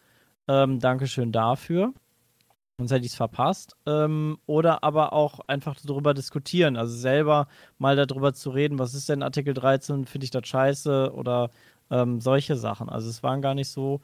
[0.47, 1.93] Ähm, Dankeschön dafür.
[2.79, 3.75] Sonst hätte ich es verpasst.
[3.85, 7.47] Ähm, oder aber auch einfach darüber diskutieren, also selber
[7.77, 11.51] mal darüber zu reden, was ist denn Artikel 13, finde ich das scheiße oder
[11.91, 12.89] ähm, solche Sachen.
[12.89, 13.99] Also es waren gar nicht so,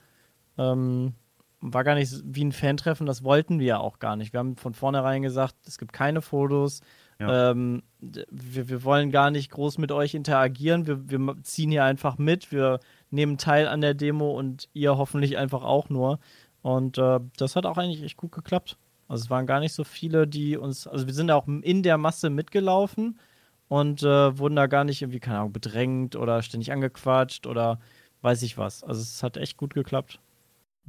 [0.57, 1.13] ähm,
[1.61, 4.33] war gar nicht wie ein Fantreffen, das wollten wir ja auch gar nicht.
[4.33, 6.81] Wir haben von vornherein gesagt, es gibt keine Fotos.
[7.19, 7.51] Ja.
[7.51, 10.85] Ähm, wir, wir wollen gar nicht groß mit euch interagieren.
[10.85, 12.51] Wir, wir ziehen hier einfach mit.
[12.51, 12.79] Wir
[13.09, 16.19] nehmen teil an der Demo und ihr hoffentlich einfach auch nur.
[16.65, 18.75] Und äh, das hat auch eigentlich echt gut geklappt.
[19.07, 21.99] Also es waren gar nicht so viele, die uns, also wir sind auch in der
[21.99, 23.19] Masse mitgelaufen
[23.67, 27.79] und äh, wurden da gar nicht irgendwie, keine Ahnung, bedrängt oder ständig angequatscht oder
[28.21, 28.83] weiß ich was.
[28.83, 30.19] Also es hat echt gut geklappt.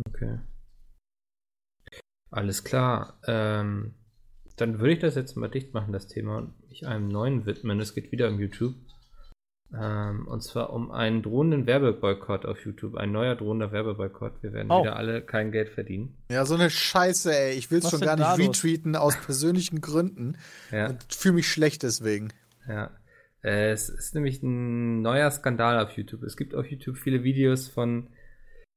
[0.08, 0.38] Okay.
[2.30, 3.18] Alles klar.
[3.26, 3.92] Ähm,
[4.56, 7.80] dann würde ich das jetzt mal dicht machen, das Thema, und mich einem neuen widmen.
[7.80, 8.76] Es geht wieder um YouTube.
[9.74, 12.96] Ähm, und zwar um einen drohenden Werbeboykott auf YouTube.
[12.96, 14.42] Ein neuer drohender Werbeboykott.
[14.42, 14.82] Wir werden oh.
[14.82, 16.16] wieder alle kein Geld verdienen.
[16.30, 17.54] Ja, so eine Scheiße, ey.
[17.54, 20.36] Ich will es schon gar nicht retweeten aus persönlichen Gründen.
[20.70, 20.90] Ja.
[20.90, 22.32] Und fühle mich schlecht deswegen.
[22.68, 22.90] Ja.
[23.42, 26.22] Äh, es ist nämlich ein neuer Skandal auf YouTube.
[26.22, 28.08] Es gibt auf YouTube viele Videos von,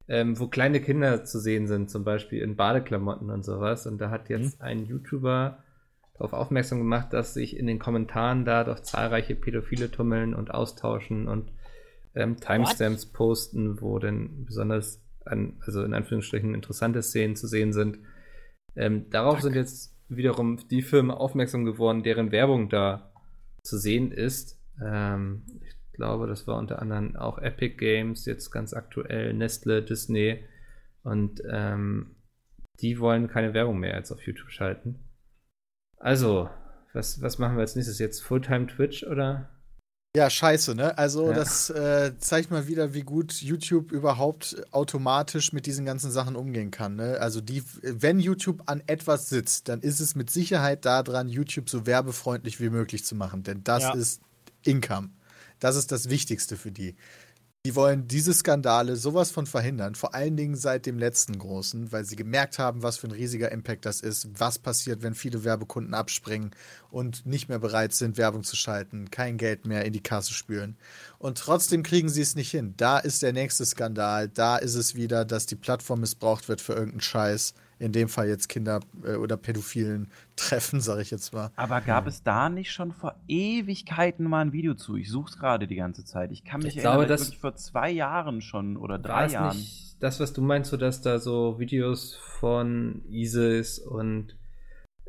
[0.07, 3.85] ähm, wo kleine Kinder zu sehen sind, zum Beispiel in Badeklamotten und sowas.
[3.85, 4.65] Und da hat jetzt mhm.
[4.65, 5.63] ein YouTuber
[6.19, 11.27] darauf aufmerksam gemacht, dass sich in den Kommentaren da doch zahlreiche Pädophile tummeln und austauschen
[11.27, 11.51] und
[12.13, 13.13] ähm, Timestamps What?
[13.13, 17.99] posten, wo denn besonders an, also in Anführungsstrichen interessante Szenen zu sehen sind.
[18.75, 19.43] Ähm, darauf Fuck.
[19.43, 23.13] sind jetzt wiederum die Firmen aufmerksam geworden, deren Werbung da
[23.63, 24.59] zu sehen ist.
[24.83, 30.43] Ähm, ich glaube, das war unter anderem auch Epic Games, jetzt ganz aktuell, Nestle, Disney
[31.03, 32.15] und ähm,
[32.81, 34.99] die wollen keine Werbung mehr jetzt auf YouTube schalten.
[35.99, 36.49] Also,
[36.93, 38.21] was, was machen wir als nächstes jetzt?
[38.21, 39.49] Fulltime Twitch oder?
[40.15, 40.97] Ja, scheiße, ne?
[40.97, 41.33] Also, ja.
[41.33, 46.71] das äh, zeigt mal wieder, wie gut YouTube überhaupt automatisch mit diesen ganzen Sachen umgehen
[46.71, 46.95] kann.
[46.95, 47.19] Ne?
[47.19, 51.85] Also, die, wenn YouTube an etwas sitzt, dann ist es mit Sicherheit daran, YouTube so
[51.85, 53.43] werbefreundlich wie möglich zu machen.
[53.43, 53.93] Denn das ja.
[53.93, 54.21] ist
[54.63, 55.09] Income.
[55.59, 56.95] Das ist das Wichtigste für die.
[57.69, 62.03] Die wollen diese Skandale sowas von verhindern, vor allen Dingen seit dem letzten großen, weil
[62.03, 65.93] sie gemerkt haben, was für ein riesiger Impact das ist, was passiert, wenn viele Werbekunden
[65.93, 66.49] abspringen
[66.89, 70.77] und nicht mehr bereit sind, Werbung zu schalten, kein Geld mehr in die Kasse spülen.
[71.19, 72.73] Und trotzdem kriegen sie es nicht hin.
[72.75, 76.73] Da ist der nächste Skandal, da ist es wieder, dass die Plattform missbraucht wird für
[76.73, 81.51] irgendeinen Scheiß in dem Fall jetzt Kinder äh, oder Pädophilen treffen, sage ich jetzt mal.
[81.55, 84.95] Aber gab es da nicht schon vor Ewigkeiten mal ein Video zu?
[84.95, 86.31] Ich suche es gerade die ganze Zeit.
[86.31, 89.57] Ich kann mich ich erinnern, glaube, dass vor zwei Jahren schon oder drei Jahren.
[89.57, 94.35] Nicht das, was du meinst, so dass da so Videos von ISIS und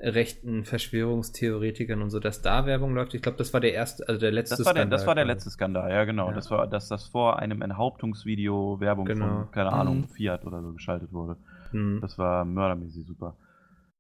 [0.02, 3.14] rechten Verschwörungstheoretikern und so, dass da Werbung läuft.
[3.14, 4.98] Ich glaube, das war der erste, also der letzte das war der, Skandal.
[4.98, 6.28] Das war der letzte Skandal, ja genau.
[6.28, 6.34] Ja.
[6.34, 9.26] Das war, dass das vor einem Enthauptungsvideo Werbung genau.
[9.26, 10.09] von, keine Ahnung, mhm.
[10.09, 11.36] Fiat oder so geschaltet wurde.
[11.72, 12.01] Mhm.
[12.01, 13.36] Das war mördermäßig super.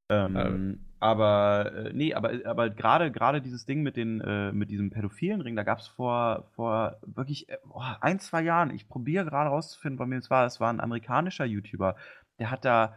[0.08, 0.74] Ähm, also.
[0.98, 5.40] Aber äh, nee, aber aber gerade gerade dieses Ding mit den äh, mit diesem pädophilen
[5.40, 8.70] Ring, da gab es vor vor wirklich oh, ein zwei Jahren.
[8.70, 10.44] Ich probiere gerade rauszufinden, bei mir es war.
[10.44, 11.96] Es war ein amerikanischer YouTuber,
[12.38, 12.94] der hat da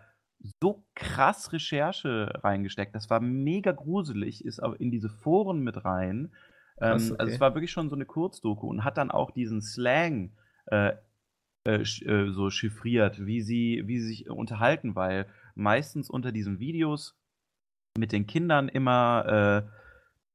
[0.61, 2.93] so krass Recherche reingesteckt.
[2.93, 6.33] Das war mega gruselig, ist aber in diese Foren mit rein.
[6.81, 7.19] Ähm, Krass, okay.
[7.19, 10.31] Also es war wirklich schon so eine Kurzdoku und hat dann auch diesen Slang
[10.65, 10.93] äh,
[11.65, 17.15] äh, äh, so chiffriert, wie sie, wie sie sich unterhalten, weil meistens unter diesen Videos
[17.97, 19.65] mit den Kindern immer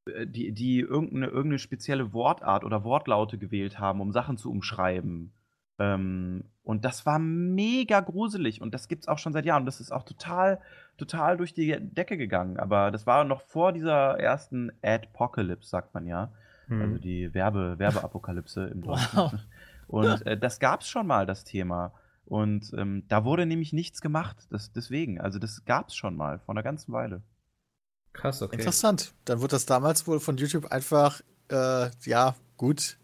[0.09, 5.33] äh, die, die irgendeine, irgendeine spezielle Wortart oder Wortlaute gewählt haben, um Sachen zu umschreiben.
[5.79, 9.63] Ähm, und das war mega gruselig und das gibt's auch schon seit Jahren.
[9.63, 10.61] Und das ist auch total,
[10.97, 12.59] total durch die Decke gegangen.
[12.59, 16.33] Aber das war noch vor dieser ersten Adpocalypse, sagt man ja.
[16.67, 16.81] Hm.
[16.81, 19.19] Also die Werbe, Werbeapokalypse im Deutschen.
[19.19, 19.33] Wow.
[19.89, 21.93] Und äh, das gab es schon mal, das Thema.
[22.24, 24.36] Und ähm, da wurde nämlich nichts gemacht.
[24.51, 27.23] Das, deswegen, also das gab es schon mal, vor einer ganzen Weile.
[28.12, 28.56] Krass, okay.
[28.56, 29.15] Interessant.
[29.24, 32.98] Dann wurde das damals wohl von YouTube einfach, äh, ja, gut,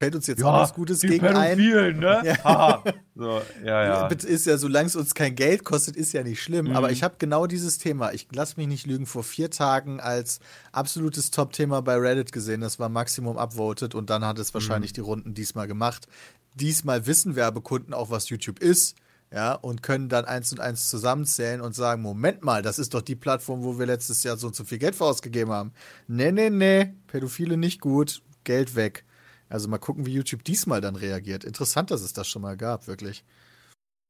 [0.00, 1.58] fällt uns jetzt ja, auch was Gutes gegen ein.
[1.58, 2.22] Ne?
[2.24, 2.82] Ja.
[3.14, 4.06] so, ja, ja.
[4.06, 6.68] Ist ja, solange es uns kein Geld kostet, ist ja nicht schlimm.
[6.68, 6.76] Mhm.
[6.76, 10.40] Aber ich habe genau dieses Thema, ich lasse mich nicht lügen, vor vier Tagen als
[10.72, 12.62] absolutes Top-Thema bei Reddit gesehen.
[12.62, 14.94] Das war Maximum upvoted und dann hat es wahrscheinlich mhm.
[14.94, 16.08] die Runden diesmal gemacht.
[16.54, 18.96] Diesmal wissen Werbekunden auch, was YouTube ist.
[19.32, 23.02] Ja, und können dann eins und eins zusammenzählen und sagen, Moment mal, das ist doch
[23.02, 25.72] die Plattform, wo wir letztes Jahr so so viel Geld für ausgegeben haben.
[26.08, 29.04] Nee, nee, nee, Pädophile nicht gut, Geld weg.
[29.50, 31.44] Also mal gucken, wie YouTube diesmal dann reagiert.
[31.44, 33.24] Interessant, dass es das schon mal gab, wirklich.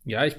[0.05, 0.37] Ja, ich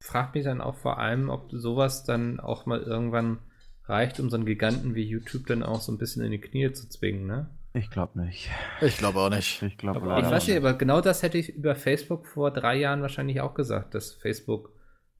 [0.00, 3.38] frage mich dann auch vor allem, ob sowas dann auch mal irgendwann
[3.84, 6.70] reicht, um so einen Giganten wie YouTube dann auch so ein bisschen in die Knie
[6.72, 7.50] zu zwingen, ne?
[7.72, 8.48] Ich glaube nicht.
[8.80, 9.62] Ich glaube auch nicht.
[9.62, 13.02] Ich glaube Ich weiß nicht, aber genau das hätte ich über Facebook vor drei Jahren
[13.02, 14.70] wahrscheinlich auch gesagt, dass Facebook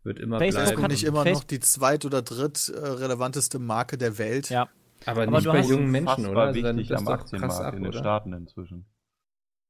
[0.04, 0.92] wird immer Facebook Facebook bleiben.
[0.92, 4.48] nicht immer noch Facebook- die zweit- oder dritt relevanteste Marke der Welt.
[4.50, 4.68] Ja.
[5.04, 6.40] aber, aber nicht du bei hast- jungen Menschen, oder?
[6.42, 7.98] Also dann wichtig am krass Aktienmarkt ab, in den oder?
[7.98, 8.86] Staaten inzwischen.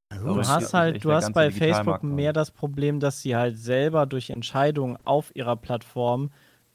[0.08, 4.06] Aber Du hast halt, du hast bei Facebook mehr das Problem, dass sie halt selber
[4.06, 6.30] durch Entscheidungen auf ihrer Plattform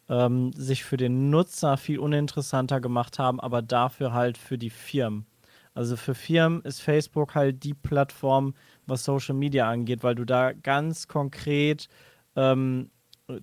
[0.10, 5.26] ähm, sich für den Nutzer viel uninteressanter gemacht haben, aber dafür halt für die Firmen.
[5.74, 8.54] Also für Firmen ist Facebook halt die Plattform,
[8.88, 11.88] was Social Media angeht, weil du da ganz konkret
[12.36, 12.92] ähm,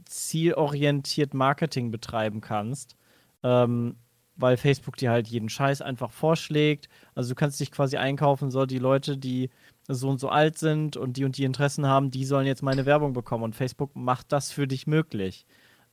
[0.05, 2.97] zielorientiert Marketing betreiben kannst.
[3.43, 3.97] Ähm,
[4.39, 6.89] weil Facebook dir halt jeden Scheiß einfach vorschlägt.
[7.15, 9.51] Also du kannst dich quasi einkaufen, so die Leute, die
[9.89, 12.85] so und so alt sind und die und die Interessen haben, die sollen jetzt meine
[12.87, 15.47] Werbung bekommen und Facebook macht das für dich möglich.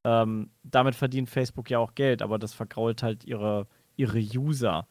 [0.03, 4.87] Ähm, damit verdient Facebook ja auch Geld, aber das vergrault halt ihre, ihre User.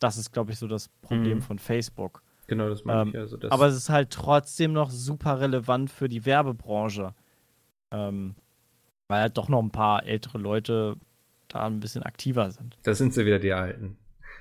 [0.00, 1.42] Das ist, glaube ich, so das Problem Mhm.
[1.42, 2.22] von Facebook.
[2.46, 3.16] Genau, das meine Ähm, ich.
[3.18, 7.14] Also das Aber es ist halt trotzdem noch super relevant für die Werbebranche.
[7.90, 8.34] Ähm,
[9.08, 10.96] weil halt doch noch ein paar ältere Leute
[11.48, 12.78] da ein bisschen aktiver sind.
[12.84, 13.98] das sind sie wieder, die Alten.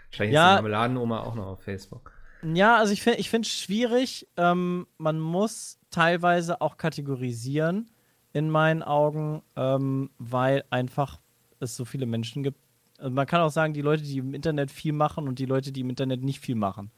[0.10, 0.52] Wahrscheinlich Ja.
[0.54, 2.12] ist die Marmeladenoma auch noch auf Facebook.
[2.44, 4.28] Ja, also ich finde ich finde es schwierig.
[4.38, 7.90] Ähm, man muss teilweise auch kategorisieren,
[8.34, 11.20] in meinen Augen, ähm, weil einfach
[11.60, 12.60] es so viele Menschen gibt.
[12.98, 15.72] Also man kann auch sagen, die Leute, die im Internet viel machen und die Leute,
[15.72, 16.92] die im Internet nicht viel machen.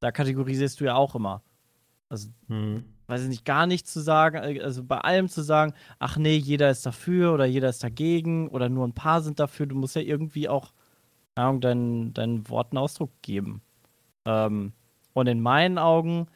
[0.00, 1.42] Da kategorisierst du ja auch immer.
[2.08, 2.84] Also Hm.
[3.08, 6.70] weiß ich nicht, gar nichts zu sagen, also bei allem zu sagen, ach nee, jeder
[6.70, 9.66] ist dafür oder jeder ist dagegen oder nur ein paar sind dafür.
[9.66, 10.72] Du musst ja irgendwie auch,
[11.34, 13.62] keine Ahnung, deinen, deinen Worten Ausdruck geben.
[14.24, 14.72] Ähm,
[15.12, 16.26] und in meinen Augen,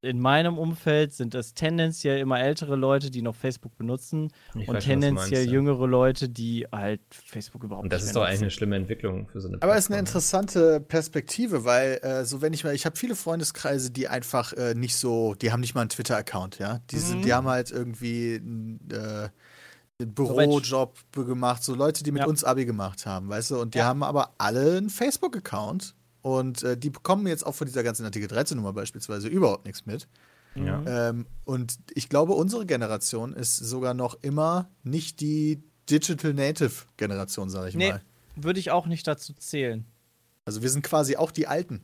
[0.00, 4.76] in meinem Umfeld sind es tendenziell immer ältere Leute, die noch Facebook benutzen Ich und
[4.76, 5.52] weiß tendenziell meinst, ja.
[5.52, 8.76] jüngere Leute, die halt Facebook überhaupt Und das nicht ist mehr doch eigentlich eine schlimme
[8.76, 10.18] Entwicklung für so eine Aber es ist eine Plattform.
[10.18, 14.74] interessante Perspektive, weil äh, so wenn ich mal, ich habe viele Freundeskreise, die einfach äh,
[14.76, 16.78] nicht so, die haben nicht mal einen Twitter-Account, ja.
[16.90, 17.22] Die, sind, Mhm.
[17.22, 19.28] die haben halt irgendwie einen, äh,
[20.00, 22.28] einen Bürojob gemacht, so Leute, die mit Ja.
[22.28, 23.86] uns Abi gemacht haben, weißt du, und die Ja.
[23.86, 28.28] haben aber alle einen Facebook-Account und äh, die bekommen jetzt auch von dieser ganzen Artikel
[28.28, 30.08] 13 Nummer beispielsweise überhaupt nichts mit.
[30.54, 30.82] Ja.
[31.10, 37.48] Ähm, und ich glaube, unsere Generation ist sogar noch immer nicht die Digital Native Generation,
[37.48, 38.02] sage ich Nee, mal.
[38.36, 39.84] würde ich auch nicht dazu zählen.
[40.44, 41.82] Also wir sind quasi auch die Alten.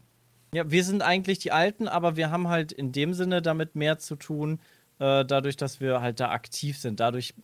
[0.54, 3.98] Ja, wir sind eigentlich die Alten, aber wir haben halt in dem Sinne damit mehr
[3.98, 4.60] zu tun,
[4.98, 7.00] äh, dadurch, dass wir halt da aktiv sind.
[7.00, 7.34] Dadurch,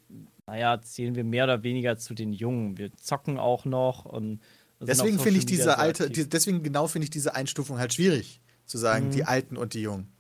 [0.47, 2.79] naja, zählen wir mehr oder weniger zu den Jungen.
[2.79, 4.41] Wir zocken auch noch und
[4.81, 8.79] Deswegen finde ich diese alte, die, deswegen genau finde ich diese Einstufung halt schwierig, zu
[8.79, 9.11] sagen, Mhm.
[9.11, 10.13] die Alten und die Jungen.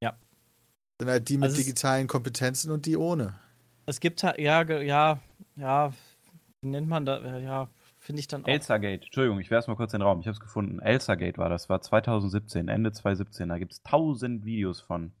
[0.00, 0.16] Ja.
[1.00, 3.38] Sind halt die mit Also digitalen Kompetenzen und die ohne.
[3.86, 5.20] Es gibt halt, ja, ja,
[5.56, 5.92] ja,
[6.62, 7.68] wie nennt man da, ja,
[7.98, 8.48] finde ich dann auch.
[8.48, 10.20] Elsagate, Entschuldigung, ich werfe mal kurz den Raum.
[10.20, 10.78] Ich habe es gefunden.
[10.78, 13.48] Elsagate war das, war 2017, Ende 2017.
[13.48, 15.12] Da gibt es tausend Videos von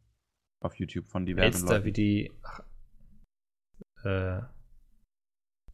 [0.60, 1.84] auf YouTube von diversen Elster Leuten.
[1.84, 2.32] wie die.
[2.42, 2.60] Ach,
[4.04, 4.40] äh,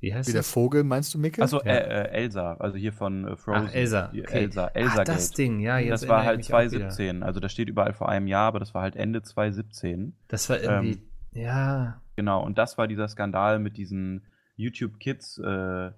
[0.00, 0.50] wie heißt Wie der das?
[0.50, 1.42] Vogel, meinst du, Micke?
[1.42, 1.72] Achso, Ja.
[1.72, 3.66] äh, äh, Elsa, also hier von äh, Frozen.
[3.68, 4.08] Ach, Elsa.
[4.08, 4.24] Okay.
[4.30, 5.12] Elsa, Ah, Elsagate.
[5.12, 6.70] das Ding, ja, jetzt das war halt ich mich auch wieder.
[6.88, 7.22] 2017.
[7.22, 10.16] Also das steht überall vor einem Jahr, aber das war halt Ende 2017.
[10.28, 10.92] Das war irgendwie.
[10.92, 12.00] Ähm, ja.
[12.16, 15.90] Genau, und das war dieser Skandal mit diesen YouTube Kids äh,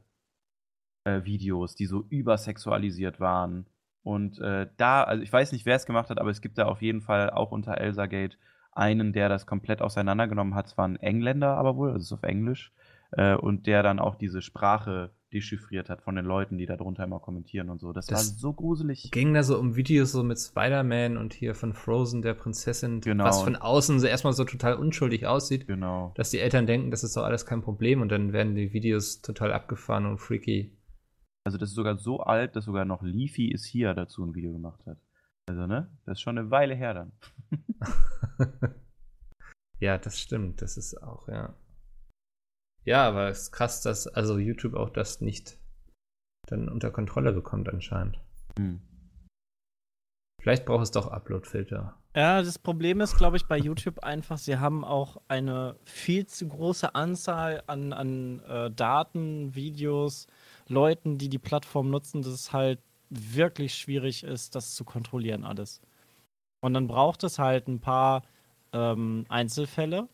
[1.05, 3.67] äh, Videos, die so übersexualisiert waren.
[4.05, 6.67] Und äh, da, also ich weiß nicht, wer es gemacht hat, aber es gibt da
[6.67, 8.37] auf jeden Fall auch unter Elsagate
[8.73, 10.67] einen, der das komplett auseinandergenommen hat.
[10.67, 12.73] Es war ein Engländer aber wohl, also es ist auf Englisch,
[13.13, 17.05] äh, und der dann auch diese Sprache dechiffriert hat von den Leuten, die da drunter
[17.05, 17.93] immer kommentieren und so.
[17.93, 19.11] Das, Das war so gruselig.
[19.13, 23.25] Ging da so um Videos so mit Spider-Man und hier von Frozen, der Prinzessin, Genau.
[23.25, 26.13] was von außen so erstmal so total unschuldig aussieht, Genau.
[26.17, 29.23] dass die Eltern denken, das ist doch alles kein Problem und dann werden die Videos
[29.23, 30.77] total abgefahren und freaky.
[31.45, 34.53] Also das ist sogar so alt, dass sogar noch Leafy ist hier dazu ein Video
[34.53, 34.99] gemacht hat.
[35.47, 35.91] Also, ne?
[36.05, 37.13] Das ist schon eine Weile her dann.
[39.81, 40.63] ja, das stimmt.
[40.63, 41.55] Das ist auch, ja.
[42.85, 45.59] Ja, aber es ist krass, dass also YouTube auch das nicht
[46.49, 48.19] dann unter Kontrolle bekommt anscheinend.
[48.59, 48.81] Hm.
[50.43, 51.95] Vielleicht braucht es doch Upload-Filter.
[52.17, 56.49] Ja, das Problem ist, glaube ich, bei YouTube einfach, sie haben auch eine viel zu
[56.49, 60.27] große Anzahl an, an äh, Daten, Videos,
[60.69, 65.81] Leuten, die die Plattform nutzen, dass es halt wirklich schwierig ist, das zu kontrollieren alles.
[66.61, 68.23] Und dann braucht es halt ein paar
[68.73, 70.09] ähm, Einzelfälle,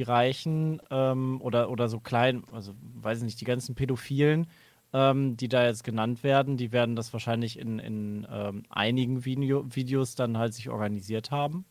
[0.00, 2.72] die reichen ähm, oder, oder so klein, also
[3.02, 4.46] weiß ich nicht, die ganzen Pädophilen,
[4.94, 9.64] ähm, die da jetzt genannt werden, die werden das wahrscheinlich in, in ähm, einigen Video
[9.68, 11.66] Videos dann halt sich organisiert haben.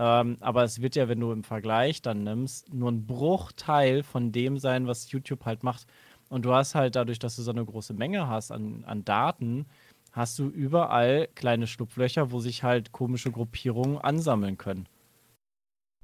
[0.00, 4.32] Ähm, aber es wird ja, wenn du im Vergleich dann nimmst, nur ein Bruchteil von
[4.32, 5.86] dem sein, was YouTube halt macht.
[6.28, 9.66] Und du hast halt dadurch, dass du so eine große Menge hast an, an Daten,
[10.12, 14.86] hast du überall kleine Schlupflöcher, wo sich halt komische Gruppierungen ansammeln können.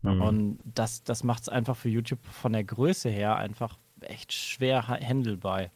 [0.02, 0.20] Mhm.
[0.20, 4.88] Und das, das macht es einfach für YouTube von der Größe her einfach echt schwer
[4.88, 5.66] handelbar.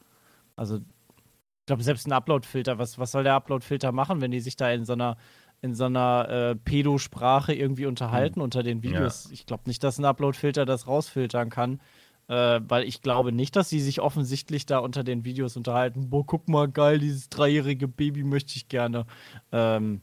[0.56, 4.56] Also, ich glaube, selbst ein Upload-Filter, was, was soll der Upload-Filter machen, wenn die sich
[4.56, 5.16] da in so einer
[5.62, 8.44] in so einer äh, Pedo-Sprache irgendwie unterhalten mhm.
[8.44, 9.24] unter den Videos.
[9.24, 9.30] Ja.
[9.32, 11.80] Ich glaube nicht, dass ein Upload-Filter das rausfiltern kann,
[12.28, 16.09] äh, weil ich glaube nicht, dass sie sich offensichtlich da unter den Videos unterhalten.
[16.09, 19.05] Boah, guck mal, geil, dieses dreijährige Baby möchte ich gerne.
[19.52, 20.01] Ähm,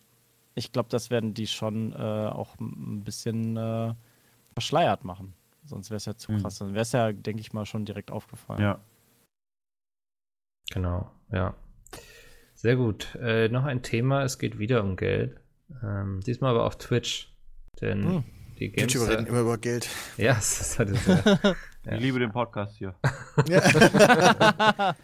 [0.53, 3.94] ich glaube, das werden die schon äh, auch ein bisschen äh,
[4.57, 5.35] verschleiert machen.
[5.65, 6.41] Sonst wäre es ja zu mhm.
[6.41, 6.57] krass.
[6.57, 8.59] Dann wäre es ja, denke ich mal, schon direkt aufgefallen.
[8.59, 8.79] Ja.
[10.71, 11.53] Genau, ja.
[12.55, 13.13] Sehr gut.
[13.21, 15.39] Äh, noch ein Thema, es geht wieder um Geld.
[15.84, 17.31] Ähm, diesmal aber auf Twitch.
[17.81, 18.23] Denn hm.
[18.57, 18.91] die Games.
[18.91, 19.88] YouTuber reden immer über Geld.
[20.17, 21.55] Ja, das hat es ja.
[21.85, 22.95] Ich liebe den Podcast hier.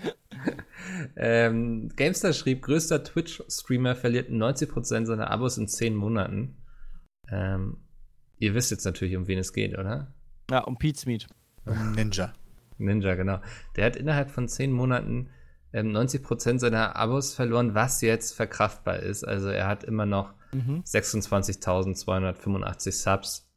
[1.15, 6.57] ähm, Gamestar schrieb, größter Twitch-Streamer verliert 90% seiner Abos in 10 Monaten.
[7.29, 7.77] Ähm,
[8.39, 10.13] ihr wisst jetzt natürlich, um wen es geht, oder?
[10.49, 11.27] Ja, um Pete's Meat.
[11.65, 12.33] Um Ninja.
[12.77, 13.39] Ninja, genau.
[13.75, 15.29] Der hat innerhalb von 10 Monaten
[15.73, 19.23] ähm, 90% seiner Abos verloren, was jetzt verkraftbar ist.
[19.23, 20.83] Also er hat immer noch mhm.
[20.85, 23.49] 26.285 Subs.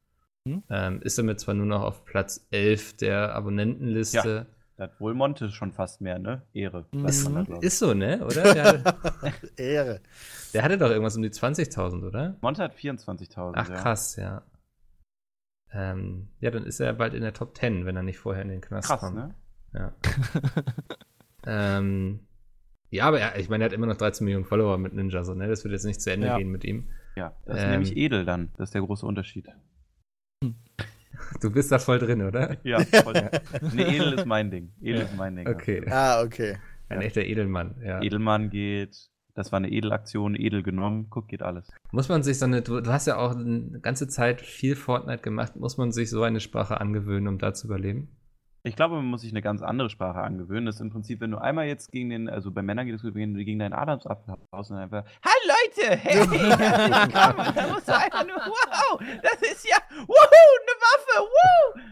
[0.47, 0.63] Mhm.
[0.71, 4.47] Ähm, ist damit zwar nur noch auf Platz 11 der Abonnentenliste.
[4.49, 4.57] Ja.
[4.77, 6.43] Da hat wohl Monte schon fast mehr, ne?
[6.53, 6.85] Ehre.
[6.93, 7.07] Mhm.
[7.07, 7.25] Ist
[7.79, 8.23] so, ne?
[8.25, 8.53] Oder?
[9.59, 10.01] Der Ehre.
[10.53, 12.37] Der hatte doch irgendwas um die 20.000, oder?
[12.43, 13.53] Monte hat 24.000.
[13.55, 14.43] Ach, krass, ja.
[15.79, 18.49] Ähm, ja, dann ist er bald in der Top 10, wenn er nicht vorher in
[18.49, 19.17] den Knast krass, kommt.
[19.17, 19.35] Ne?
[19.75, 19.93] Ja.
[21.47, 22.21] ähm,
[22.89, 25.35] ja, aber er, ich meine, er hat immer noch 13 Millionen Follower mit Ninja, so,
[25.35, 25.49] ne?
[25.49, 26.39] Das wird jetzt nicht zu Ende ja.
[26.39, 26.89] gehen mit ihm.
[27.15, 28.53] Ja, das ist ähm, nämlich edel dann.
[28.57, 29.49] Das ist der große Unterschied.
[31.41, 32.59] Du bist da voll drin, oder?
[32.63, 33.15] Ja, voll.
[33.73, 34.75] nee, edel ist mein Ding.
[34.83, 35.49] Edel ist mein Ding.
[35.49, 35.83] Okay.
[35.91, 36.59] Ah, okay.
[36.91, 37.07] Ein ja.
[37.07, 38.03] echter Edelmann, ja.
[38.03, 39.09] Edelmann geht.
[39.37, 41.09] Das war eine Edelaktion, edel genommen.
[41.11, 41.71] Guck, geht alles.
[41.93, 45.57] Muss man sich so eine, du, hast ja auch eine ganze Zeit viel Fortnite gemacht.
[45.57, 48.09] Muss man sich so eine Sprache angewöhnen, um da zu überleben?
[48.63, 50.65] Ich glaube, man muss sich eine ganz andere Sprache angewöhnen.
[50.65, 53.03] Das ist im Prinzip, wenn du einmal jetzt gegen den, also bei Männern geht es
[53.03, 57.55] gut, wenn du gegen deinen Adams abhaust und einfach, Hi Leute, hey, willkommen.
[57.55, 61.83] da musst du einfach nur, wow, das ist ja, wuhu, eine Waffe, wuhu.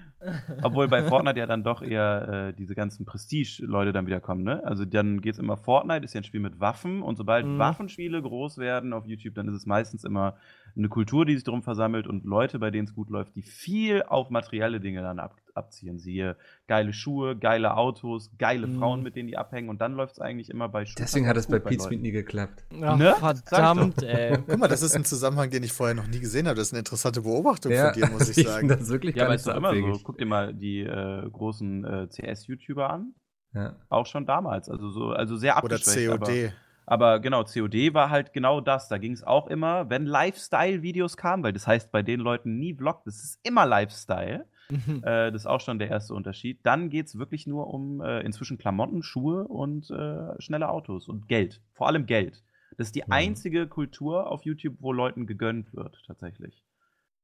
[0.62, 4.62] Obwohl bei Fortnite ja dann doch eher äh, diese ganzen Prestige-Leute dann wieder kommen, ne?
[4.64, 7.58] Also dann geht es immer, Fortnite ist ja ein Spiel mit Waffen und sobald mhm.
[7.58, 10.36] Waffenspiele groß werden auf YouTube, dann ist es meistens immer
[10.76, 14.02] eine Kultur, die sich darum versammelt und Leute, bei denen es gut läuft, die viel
[14.02, 15.98] auf materielle Dinge dann ab, abziehen.
[15.98, 16.36] Siehe
[16.66, 18.78] geile Schuhe, geile Autos, geile mhm.
[18.78, 20.96] Frauen, mit denen die abhängen und dann läuft es eigentlich immer bei Schuhen.
[20.98, 22.64] Deswegen hat es bei Pete Smith nie geklappt.
[22.82, 23.14] Ach, ne?
[23.18, 24.38] Verdammt, ey.
[24.46, 26.56] Guck mal, das ist ein Zusammenhang, den ich vorher noch nie gesehen habe.
[26.56, 28.68] Das ist eine interessante Beobachtung ja, von dir, muss ich sagen.
[28.68, 30.00] das wirklich ja, aber ist doch immer so.
[30.02, 33.14] Guck dir mal die äh, großen äh, CS-YouTuber an.
[33.54, 33.76] Ja.
[33.88, 34.68] Auch schon damals.
[34.68, 36.08] Also so, also sehr abgeschwächt.
[36.08, 36.52] Oder COD.
[36.86, 38.88] Aber genau, COD war halt genau das.
[38.88, 42.74] Da ging es auch immer, wenn Lifestyle-Videos kamen, weil das heißt bei den Leuten nie
[42.74, 44.46] Vlog, das ist immer Lifestyle.
[44.70, 45.02] Mhm.
[45.04, 46.60] Äh, das ist auch schon der erste Unterschied.
[46.64, 51.28] Dann geht es wirklich nur um äh, inzwischen Klamotten, Schuhe und äh, schnelle Autos und
[51.28, 51.60] Geld.
[51.72, 52.42] Vor allem Geld.
[52.76, 53.12] Das ist die mhm.
[53.12, 56.64] einzige Kultur auf YouTube, wo Leuten gegönnt wird, tatsächlich.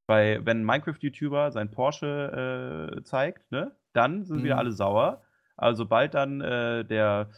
[0.07, 4.45] Weil, wenn ein Minecraft-YouTuber sein Porsche äh, zeigt, ne, dann sind mhm.
[4.45, 5.23] wieder alle sauer.
[5.57, 7.31] Also, sobald dann äh, der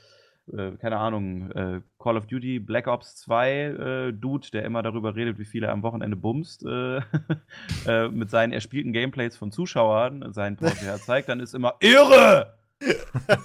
[0.52, 5.14] äh, keine Ahnung, äh, Call of Duty Black Ops 2 äh, Dude, der immer darüber
[5.14, 6.97] redet, wie viel er am Wochenende bumst, äh,
[7.86, 12.59] äh, mit seinen erspielten Gameplays von Zuschauern seinen Porsche herzeigt, dann ist immer irre!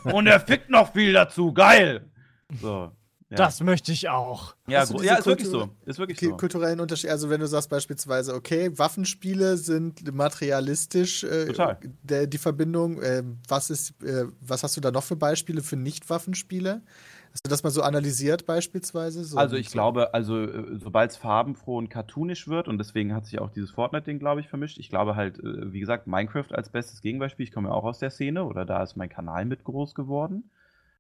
[0.04, 2.10] Und er fickt noch viel dazu, geil!
[2.60, 2.92] So.
[3.30, 3.38] Ja.
[3.38, 4.56] Das möchte ich auch.
[4.68, 5.70] Ja, ja ist wirklich so.
[5.86, 6.38] Ist wirklich so.
[6.38, 7.10] Kulturellen Unterschied.
[7.10, 11.78] Also, wenn du sagst beispielsweise, okay, Waffenspiele sind materialistisch äh, Total.
[12.04, 13.02] Der, die Verbindung.
[13.02, 16.82] Äh, was, ist, äh, was hast du da noch für Beispiele für Nicht-Waffenspiele?
[17.34, 19.26] Hast du das mal so analysiert, beispielsweise?
[19.26, 19.74] So also, ich so.
[19.74, 23.72] glaube, also, äh, sobald es farbenfroh und cartoonisch wird, und deswegen hat sich auch dieses
[23.72, 24.78] Fortnite-Ding, glaube ich, vermischt.
[24.78, 27.44] Ich glaube halt, äh, wie gesagt, Minecraft als bestes Gegenbeispiel.
[27.44, 30.50] Ich komme ja auch aus der Szene, oder da ist mein Kanal mit groß geworden.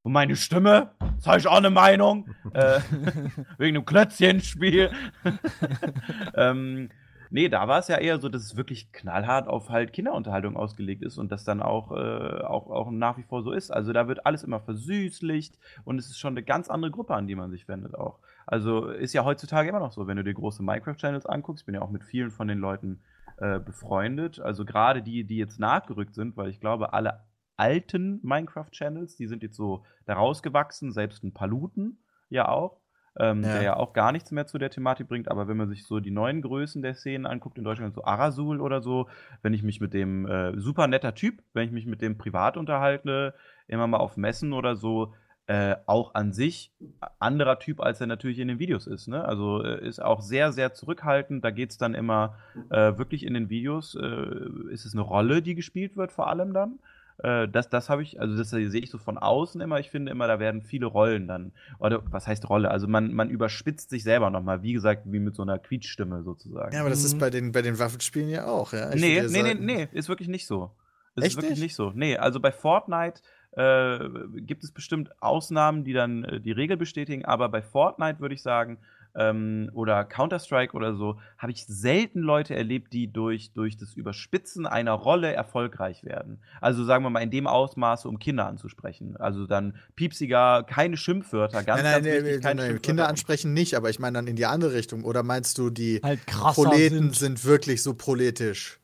[0.03, 2.79] Und meine Stimme, das habe ich auch eine Meinung, äh,
[3.57, 4.91] wegen einem Klötzchenspiel.
[6.35, 6.89] ähm,
[7.29, 11.03] nee, da war es ja eher so, dass es wirklich knallhart auf halt Kinderunterhaltung ausgelegt
[11.03, 13.71] ist und das dann auch, äh, auch, auch nach wie vor so ist.
[13.71, 17.27] Also da wird alles immer versüßlicht und es ist schon eine ganz andere Gruppe, an
[17.27, 18.19] die man sich wendet auch.
[18.45, 21.75] Also ist ja heutzutage immer noch so, wenn du dir große Minecraft-Channels anguckst, ich bin
[21.75, 23.01] ja auch mit vielen von den Leuten
[23.39, 24.39] äh, befreundet.
[24.39, 27.19] Also gerade die, die jetzt nachgerückt sind, weil ich glaube, alle
[27.57, 32.79] alten Minecraft-Channels, die sind jetzt so da rausgewachsen, selbst ein Paluten ja auch,
[33.19, 33.53] ähm, ja.
[33.53, 35.29] der ja auch gar nichts mehr zu der Thematik bringt.
[35.29, 38.61] Aber wenn man sich so die neuen Größen der Szenen anguckt in Deutschland, so Arasul
[38.61, 39.07] oder so,
[39.41, 42.57] wenn ich mich mit dem äh, super netter Typ, wenn ich mich mit dem privat
[42.57, 43.33] unterhalte,
[43.67, 45.13] immer mal auf Messen oder so,
[45.47, 46.73] äh, auch an sich
[47.19, 49.07] anderer Typ, als er natürlich in den Videos ist.
[49.07, 49.23] Ne?
[49.23, 51.43] Also äh, ist auch sehr, sehr zurückhaltend.
[51.43, 52.37] Da geht es dann immer
[52.69, 56.53] äh, wirklich in den Videos, äh, ist es eine Rolle, die gespielt wird, vor allem
[56.53, 56.79] dann.
[57.19, 59.79] Äh, das das habe ich, also das sehe ich so von außen immer.
[59.79, 62.69] Ich finde immer, da werden viele Rollen dann, oder was heißt Rolle?
[62.69, 66.73] Also man, man überspitzt sich selber nochmal, wie gesagt, wie mit so einer Quietschstimme sozusagen.
[66.73, 68.93] Ja, aber das ist bei den, bei den Waffenspielen ja auch, ja.
[68.93, 70.71] Ich nee, nee, nee, nee, ist wirklich nicht so.
[71.15, 71.61] Ist Echt wirklich nicht?
[71.61, 71.91] nicht so.
[71.95, 73.21] Nee, also bei Fortnite
[73.53, 73.97] äh,
[74.41, 78.43] gibt es bestimmt Ausnahmen, die dann äh, die Regel bestätigen, aber bei Fortnite würde ich
[78.43, 78.77] sagen,
[79.17, 84.65] ähm, oder Counter-Strike oder so, habe ich selten Leute erlebt, die durch, durch das Überspitzen
[84.65, 86.39] einer Rolle erfolgreich werden.
[86.61, 89.17] Also sagen wir mal in dem Ausmaße, um Kinder anzusprechen.
[89.17, 93.75] Also dann piepsiger, keine Schimpfwörter, ganz, nein, nein, ganz wichtig, keine nein, Kinder ansprechen nicht,
[93.75, 95.03] aber ich meine dann in die andere Richtung.
[95.03, 97.17] Oder meinst du, die halt Proleten sind.
[97.17, 98.79] sind wirklich so proletisch?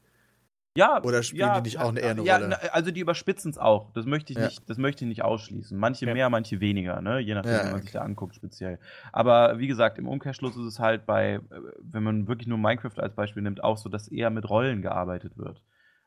[0.76, 2.74] Ja, oder spielen ja, die nicht auch eine, eher eine ja, Rolle?
[2.74, 3.92] also die überspitzen es auch.
[3.94, 4.46] Das möchte ich ja.
[4.46, 5.78] nicht, das möchte ich nicht ausschließen.
[5.78, 7.20] Manche mehr, manche weniger, ne?
[7.20, 7.82] Je nachdem, wie man okay.
[7.84, 8.80] sich da anguckt, speziell.
[9.12, 11.40] Aber wie gesagt, im Umkehrschluss ist es halt bei,
[11.80, 15.38] wenn man wirklich nur Minecraft als Beispiel nimmt, auch so, dass eher mit Rollen gearbeitet
[15.38, 15.62] wird.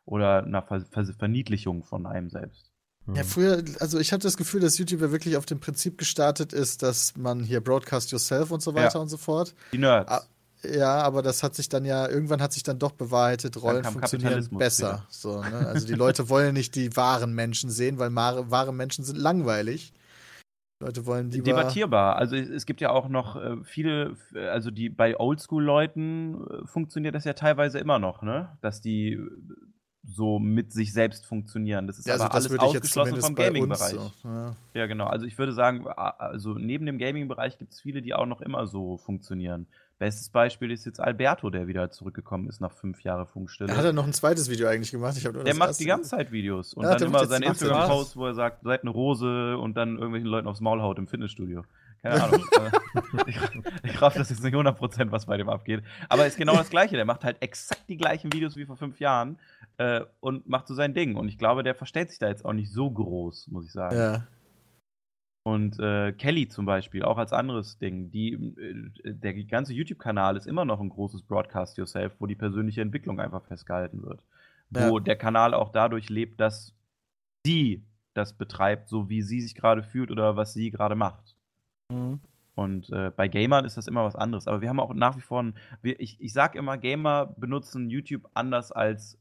[0.04, 2.72] Oder einer Ver Ver Verniedlichung von einem selbst.
[3.14, 6.52] Ja, früher, also ich hatte das Gefühl, dass YouTube ja wirklich auf dem Prinzip gestartet
[6.52, 9.54] ist, dass man hier Broadcast Yourself und so weiter und so fort.
[9.72, 10.28] Die Nerds.
[10.74, 14.48] Ja, aber das hat sich dann ja, irgendwann hat sich dann doch bewahrheitet, Rollen funktionieren
[14.52, 15.06] besser.
[15.08, 15.68] So, ne?
[15.68, 19.92] Also die Leute wollen nicht die wahren Menschen sehen, weil wahre Menschen sind langweilig.
[20.80, 22.16] Leute wollen die Debattierbar.
[22.16, 27.24] Also es gibt ja auch noch äh, viele, also die bei Oldschool-Leuten äh, funktioniert das
[27.24, 28.58] ja teilweise immer noch, ne?
[28.60, 29.18] Dass die
[30.06, 31.86] so mit sich selbst funktionieren.
[31.86, 33.94] Das ist ja, also aber das alles ausgeschlossen vom Gaming-Bereich.
[33.94, 34.56] So, ja.
[34.74, 34.86] ja.
[34.86, 35.06] genau.
[35.06, 38.66] Also ich würde sagen, also neben dem Gaming-Bereich gibt es viele, die auch noch immer
[38.66, 39.66] so funktionieren.
[39.98, 43.74] Bestes Beispiel ist jetzt Alberto, der wieder zurückgekommen ist nach fünf Jahren Funkstille.
[43.74, 45.16] Hat er noch ein zweites Video eigentlich gemacht?
[45.24, 48.62] der macht die ganze Zeit Videos und ja, dann immer seine Instagram-Posts, wo er sagt,
[48.62, 51.64] seid eine Rose und dann irgendwelchen Leuten aufs Maul haut im Fitnessstudio.
[52.02, 52.44] Keine Ahnung.
[52.52, 53.38] Äh, ich,
[53.84, 55.82] ich raff das jetzt nicht 100%, was bei dem abgeht.
[56.10, 56.96] Aber ist genau das Gleiche.
[56.96, 59.38] Der macht halt exakt die gleichen Videos wie vor fünf Jahren
[59.78, 61.16] äh, und macht so sein Ding.
[61.16, 63.96] Und ich glaube, der verstellt sich da jetzt auch nicht so groß, muss ich sagen.
[63.96, 64.26] Ja.
[65.46, 68.10] Und äh, Kelly zum Beispiel, auch als anderes Ding.
[68.10, 72.82] Die, äh, der ganze YouTube-Kanal ist immer noch ein großes Broadcast Yourself, wo die persönliche
[72.82, 74.24] Entwicklung einfach festgehalten wird.
[74.74, 74.90] Ja.
[74.90, 76.74] Wo der Kanal auch dadurch lebt, dass
[77.46, 81.36] sie das betreibt, so wie sie sich gerade fühlt oder was sie gerade macht.
[81.92, 82.18] Mhm.
[82.56, 84.48] Und äh, bei Gamern ist das immer was anderes.
[84.48, 87.88] Aber wir haben auch nach wie vor, ein, wir, ich, ich sag immer, Gamer benutzen
[87.88, 89.16] YouTube anders als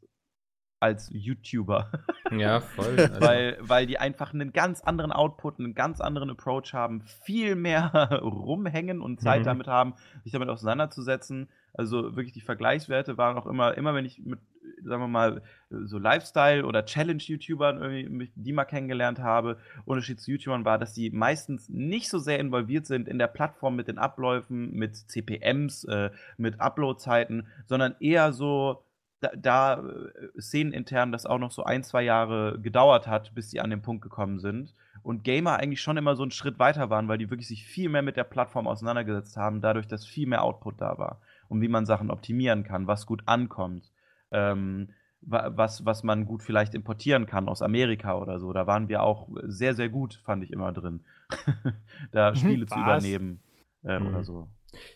[0.79, 1.91] als YouTuber.
[2.31, 2.97] Ja, voll.
[2.97, 3.21] Also.
[3.21, 7.91] weil, weil die einfach einen ganz anderen Output, einen ganz anderen Approach haben, viel mehr
[8.23, 9.45] rumhängen und Zeit mhm.
[9.45, 9.93] damit haben,
[10.23, 11.49] sich damit auseinanderzusetzen.
[11.73, 14.39] Also wirklich die Vergleichswerte waren auch immer, immer wenn ich mit,
[14.83, 20.79] sagen wir mal, so Lifestyle- oder Challenge-YouTubern die mal kennengelernt habe, Unterschied zu YouTubern war,
[20.79, 24.95] dass die meistens nicht so sehr involviert sind in der Plattform mit den Abläufen, mit
[24.95, 28.84] CPMs, äh, mit Upload-Zeiten, sondern eher so
[29.25, 33.59] da, da äh, szenenintern das auch noch so ein, zwei Jahre gedauert hat, bis sie
[33.59, 34.73] an den Punkt gekommen sind.
[35.03, 37.89] Und Gamer eigentlich schon immer so einen Schritt weiter waren, weil die wirklich sich viel
[37.89, 41.21] mehr mit der Plattform auseinandergesetzt haben, dadurch, dass viel mehr Output da war.
[41.47, 43.91] Und wie man Sachen optimieren kann, was gut ankommt.
[44.31, 44.89] Ähm,
[45.27, 48.53] was, was man gut vielleicht importieren kann aus Amerika oder so.
[48.53, 51.03] Da waren wir auch sehr, sehr gut, fand ich immer drin,
[52.11, 52.35] da.
[52.35, 53.41] Spiele zu übernehmen
[53.83, 54.07] äh, mhm.
[54.07, 54.49] oder so.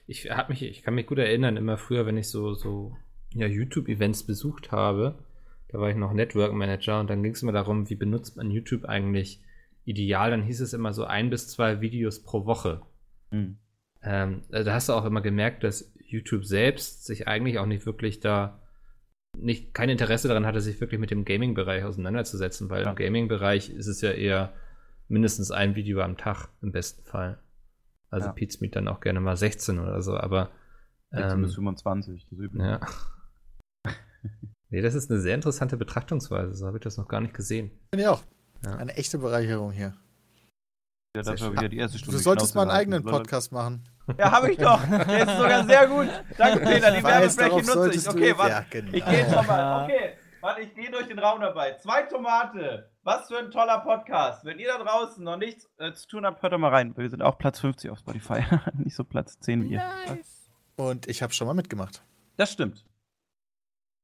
[0.08, 2.96] Ich, hab mich, ich kann mich gut erinnern, immer früher, wenn ich so, so
[3.34, 5.20] ja, YouTube-Events besucht habe,
[5.70, 8.50] da war ich noch Network Manager und dann ging es immer darum, wie benutzt man
[8.50, 9.42] YouTube eigentlich
[9.86, 10.32] ideal.
[10.32, 12.82] Dann hieß es immer so ein bis zwei Videos pro Woche.
[13.32, 13.58] Mhm.
[14.02, 17.86] Ähm, also da hast du auch immer gemerkt, dass YouTube selbst sich eigentlich auch nicht
[17.86, 18.60] wirklich da
[19.38, 22.90] nicht kein Interesse daran hatte, sich wirklich mit dem Gaming-Bereich auseinanderzusetzen, weil ja.
[22.90, 24.54] im Gaming-Bereich ist es ja eher
[25.08, 27.40] mindestens ein Video am Tag im besten Fall.
[28.10, 28.50] Also ja.
[28.50, 30.50] Smith dann auch gerne mal 16 oder so, aber
[31.12, 32.66] 16 ähm, bis 25, das übliche.
[32.66, 32.80] Ja.
[34.70, 36.54] Nee, das ist eine sehr interessante Betrachtungsweise.
[36.54, 37.72] So habe ich das noch gar nicht gesehen.
[37.92, 38.24] Finde ich auch.
[38.64, 38.76] Ja.
[38.76, 39.94] Eine echte Bereicherung hier.
[41.16, 42.18] Ja, das war wieder die erste Stunde.
[42.18, 43.84] Du solltest mal einen eigenen Podcast machen.
[44.18, 44.82] Ja, habe ich doch.
[44.88, 46.08] Der ist sogar sehr gut.
[46.38, 46.92] Danke, Peter.
[46.92, 48.10] Die Werbefläche nutze ich.
[48.10, 48.52] Okay, warte.
[48.52, 48.94] Ja, genau.
[48.94, 49.86] Ich gehe jetzt nochmal.
[49.86, 51.74] Okay, warte, ich gehe durch den Raum dabei.
[51.74, 52.92] Zwei Tomate.
[53.04, 54.46] Was für ein toller Podcast.
[54.46, 56.96] Wenn ihr da draußen noch nichts äh, zu tun habt, hört doch mal rein.
[56.96, 58.44] Wir sind auch Platz 50 auf Spotify.
[58.78, 59.84] Nicht so Platz 10 wie ihr.
[60.08, 60.52] Nice.
[60.76, 62.04] Und ich habe schon mal mitgemacht.
[62.38, 62.86] Das stimmt.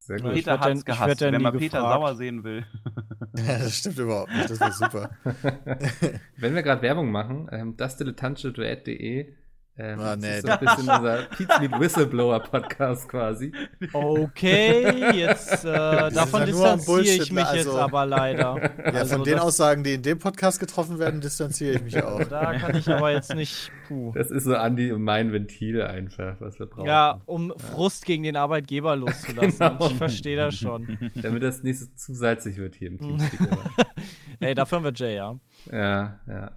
[0.06, 0.34] Sehr gut.
[0.34, 1.96] Peter hat es gehasst, wenn man Peter gefragt.
[1.96, 2.64] sauer sehen will.
[3.38, 4.52] ja, das stimmt überhaupt nicht.
[4.52, 5.10] Das war super.
[6.38, 7.98] wenn wir gerade Werbung machen, ähm, das
[9.78, 10.38] Ähm, das nee.
[10.38, 13.52] ist so ein bisschen unser Pete's Meet Whistleblower Podcast quasi.
[13.92, 15.70] Okay, jetzt äh,
[16.12, 17.40] davon ja distanziere ich mich ne?
[17.56, 18.72] jetzt Also- aber leider.
[18.86, 22.02] Ja, Also von den das- Aussagen, die in dem Podcast getroffen werden, distanziere ich mich
[22.02, 22.24] auch.
[22.24, 23.70] Da kann ich aber jetzt nicht.
[23.88, 24.14] Puh.
[24.16, 26.88] Das ist so Andi und mein Ventil einfach, was wir brauchen.
[26.88, 29.60] Ja, um Frust gegen den Arbeitgeber loszulassen.
[29.60, 29.88] Genau.
[29.88, 30.98] Ich verstehe das schon.
[31.16, 33.50] Damit das nicht so zu salzig wird hier im Teamspeak.
[34.40, 35.36] Ey, dafür haben wir Jay, ja.
[35.72, 36.52] ja, ja.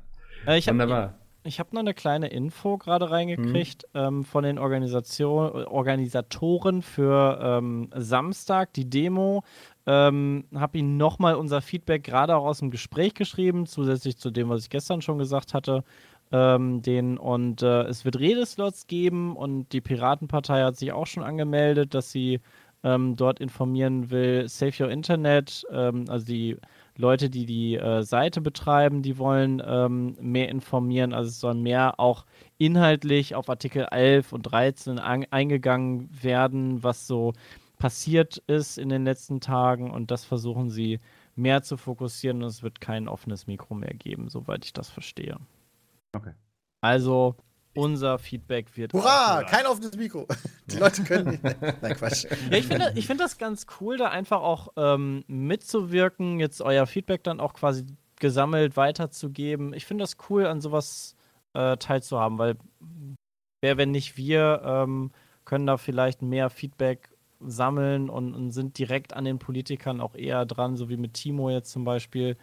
[0.47, 1.19] Äh, Wunderbar.
[1.49, 7.91] Ich hab noch eine kleine Info gerade reingekriegt ähm, von den Organisation, Organisatoren für ähm,
[7.97, 9.43] Samstag, die Demo.
[9.87, 14.51] Ähm, habe ihnen nochmal unser Feedback gerade auch aus dem Gespräch geschrieben, zusätzlich zu dem,
[14.51, 15.83] was ich gestern schon gesagt hatte.
[16.31, 21.23] Ähm, den, und äh, es wird Redeslots geben und die Piratenpartei hat sich auch schon
[21.23, 22.41] angemeldet, dass sie
[22.85, 24.47] ähm, dort informieren will.
[24.49, 26.59] Save Your Internet, ähm, also die
[26.99, 31.15] Leute, die die äh, Seite betreiben, die wollen ähm, mehr informieren.
[31.15, 32.27] Also es soll mehr auch
[32.59, 37.35] inhaltlich auf Artikel 11 und 13 an, eingegangen werden, was so
[37.79, 39.93] passiert ist in den letzten Tagen.
[39.93, 40.99] Und das versuchen sie
[41.37, 42.43] mehr zu fokussieren.
[42.43, 45.37] Und es wird kein offenes Mikro mehr geben, soweit ich das verstehe.
[46.12, 46.33] Okay.
[46.81, 47.37] Also
[47.78, 48.92] unser Feedback wird.
[48.92, 49.44] Hurra!
[49.44, 50.26] Kein offenes Mikro.
[50.66, 51.42] Die Leute können nicht.
[51.82, 52.24] Nein, Quatsch.
[52.24, 56.86] Ja, ich finde ich find das ganz cool, da einfach auch ähm, mitzuwirken, jetzt euer
[56.86, 57.86] Feedback dann auch quasi
[58.16, 59.72] gesammelt weiterzugeben.
[59.72, 61.14] Ich finde das cool, an sowas
[61.55, 62.56] äh, teilzuhaben, weil
[63.62, 65.12] wer, wenn nicht wir, ähm,
[65.44, 67.10] können da vielleicht mehr Feedback
[67.40, 71.48] sammeln und, und sind direkt an den Politikern auch eher dran, so wie mit Timo
[71.50, 72.36] jetzt zum Beispiel.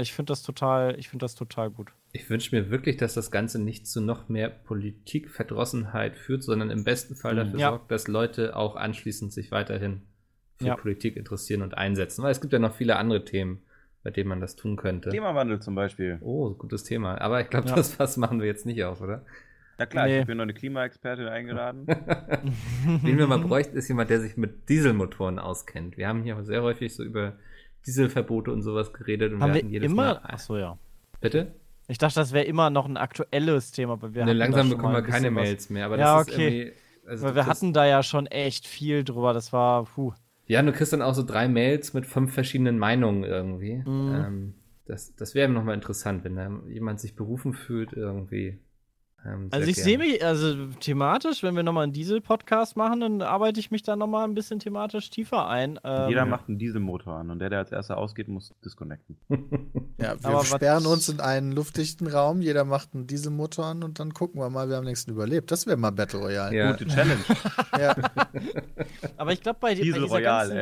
[0.00, 1.88] Ich finde das total, ich finde das total gut.
[2.12, 6.84] Ich wünsche mir wirklich, dass das Ganze nicht zu noch mehr Politikverdrossenheit führt, sondern im
[6.84, 7.70] besten Fall dafür Ja.
[7.70, 10.02] sorgt, dass Leute auch anschließend sich weiterhin
[10.58, 10.76] für Ja.
[10.76, 12.22] Politik interessieren und einsetzen.
[12.22, 13.62] Weil es gibt ja noch viele andere Themen,
[14.02, 15.10] bei denen man das tun könnte.
[15.10, 16.18] Klimawandel zum Beispiel.
[16.20, 17.20] Oh, gutes Thema.
[17.20, 17.76] Aber ich glaube, Ja.
[17.76, 19.24] das was machen wir jetzt nicht auf, oder?
[19.78, 20.20] Ja klar, Nee.
[20.20, 21.86] ich hier noch eine Klimaexpertin eingeladen.
[23.02, 25.96] Wen wir mal bräuchten, ist jemand, der sich mit Dieselmotoren auskennt.
[25.96, 27.38] Wir haben hier sehr häufig so über
[27.86, 30.14] Dieselverbote und sowas geredet und Haben hatten wir jedes immer.
[30.14, 30.20] Mal.
[30.24, 30.78] Achso, ja.
[31.20, 31.54] Bitte?
[31.88, 34.98] Ich dachte, das wäre immer noch ein aktuelles Thema, aber wir Ne, langsam bekommen wir
[34.98, 35.30] ein keine.
[35.30, 35.86] Mails mehr.
[35.86, 36.58] Aber Ja, das ist okay.
[36.60, 36.72] irgendwie.
[37.08, 39.32] Also Weil wir hatten da ja schon echt viel drüber.
[39.32, 40.12] Das war, puh.
[40.46, 43.76] Ja, du kriegst dann auch so drei Mails mit fünf verschiedenen Meinungen irgendwie.
[43.78, 44.14] Mhm.
[44.14, 44.54] Ähm,
[44.86, 48.58] das das wäre nochmal interessant, wenn da jemand sich berufen fühlt irgendwie.
[49.26, 53.60] Ähm, Also ich sehe mich, also thematisch, wenn wir nochmal einen Diesel-Podcast machen, dann arbeite
[53.60, 55.78] ich mich da nochmal ein bisschen thematisch tiefer ein.
[55.84, 59.16] Ähm, Jeder macht einen Dieselmotor an und der, der als erster ausgeht, muss disconnecten.
[60.00, 64.00] Ja, wir Aber sperren uns in einen luftdichten Raum, jeder macht einen Dieselmotor an und
[64.00, 65.50] dann gucken wir mal, wer am nächsten überlebt.
[65.50, 66.56] Das wäre mal Battle Royale.
[66.56, 66.72] Ja.
[66.72, 67.20] Gute Challenge.
[67.78, 67.94] Ja.
[69.16, 70.56] Aber ich glaube, bei, bei, Diesel dieser ganzen-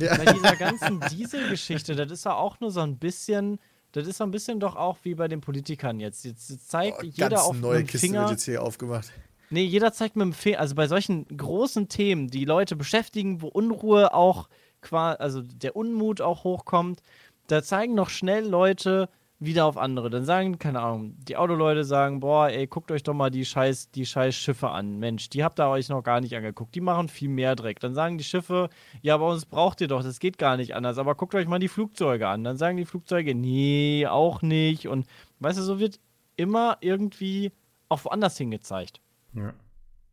[0.00, 0.16] Ja.
[0.16, 3.58] bei dieser ganzen Diesel-Geschichte, das ist ja auch nur so ein bisschen,
[3.96, 6.24] das ist so ein bisschen doch auch wie bei den Politikern jetzt.
[6.24, 8.22] Jetzt, zeigt Oh, jeder auf neue dem Kiste Finger.
[8.22, 9.12] wird jetzt hier aufgemacht.
[9.50, 13.46] Nee, jeder zeigt mit dem Finger, also bei solchen großen Themen, die Leute beschäftigen, wo
[13.48, 14.48] Unruhe auch
[14.80, 17.02] quasi, also der Unmut auch hochkommt,
[17.46, 19.08] da zeigen noch schnell Leute
[19.44, 20.10] wieder auf andere.
[20.10, 23.90] Dann sagen, keine Ahnung, die Autoleute sagen, boah, ey, guckt euch doch mal die scheiß,
[23.90, 24.98] die scheiß Schiffe an.
[24.98, 26.74] Mensch, die habt ihr euch noch gar nicht angeguckt.
[26.74, 27.80] Die machen viel mehr Dreck.
[27.80, 28.68] Dann sagen die Schiffe,
[29.02, 30.98] ja, bei uns braucht ihr doch, das geht gar nicht anders.
[30.98, 32.44] Aber guckt euch mal die Flugzeuge an.
[32.44, 34.88] Dann sagen die Flugzeuge, nee, auch nicht.
[34.88, 35.06] Und
[35.40, 36.00] weißt du, so wird
[36.36, 37.52] immer irgendwie
[37.88, 39.00] auch woanders hingezeigt
[39.34, 39.52] Ja.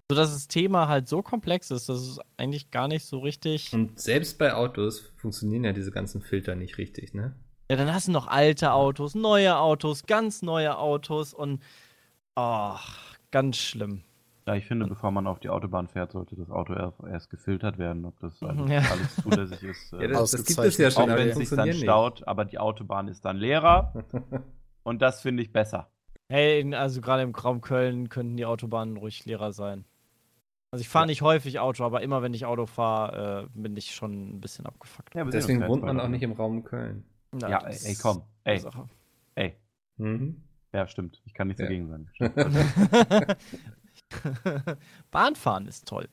[0.09, 3.73] so dass das Thema halt so komplex ist, dass es eigentlich gar nicht so richtig.
[3.73, 7.33] Und selbst bei Autos funktionieren ja diese ganzen Filter nicht richtig, ne?
[7.71, 11.63] Ja, dann hast du noch alte Autos, neue Autos, ganz neue Autos und
[12.35, 14.01] ach, ganz schlimm.
[14.45, 17.77] Ja, ich finde, bevor man auf die Autobahn fährt, sollte das Auto erst, erst gefiltert
[17.77, 18.79] werden, ob das alles, Ja.
[18.91, 19.93] alles zulässig ist.
[19.93, 21.71] Ja, äh, das, das gibt es ja schon, auch aber wenn die es sich dann
[21.71, 23.93] staut, aber die Autobahn ist dann leerer
[24.83, 25.89] und das finde ich besser.
[26.27, 29.85] Hey, also gerade im Raum Köln könnten die Autobahnen ruhig leerer sein.
[30.71, 33.95] Also ich fahre nicht häufig Auto, aber immer wenn ich Auto fahre, äh, bin ich
[33.95, 35.15] schon ein bisschen abgefuckt.
[35.15, 37.05] Ja, Deswegen wohnt man auch nicht im Raum Köln.
[37.39, 38.89] Ja, ey, ey, komm, ey, Sache.
[39.35, 39.55] ey.
[39.97, 40.43] Mhm.
[40.73, 41.21] Ja, stimmt.
[41.25, 41.67] Ich kann nichts Ja.
[41.67, 42.09] dagegen sagen.
[45.11, 46.07] Bahnfahren ist toll.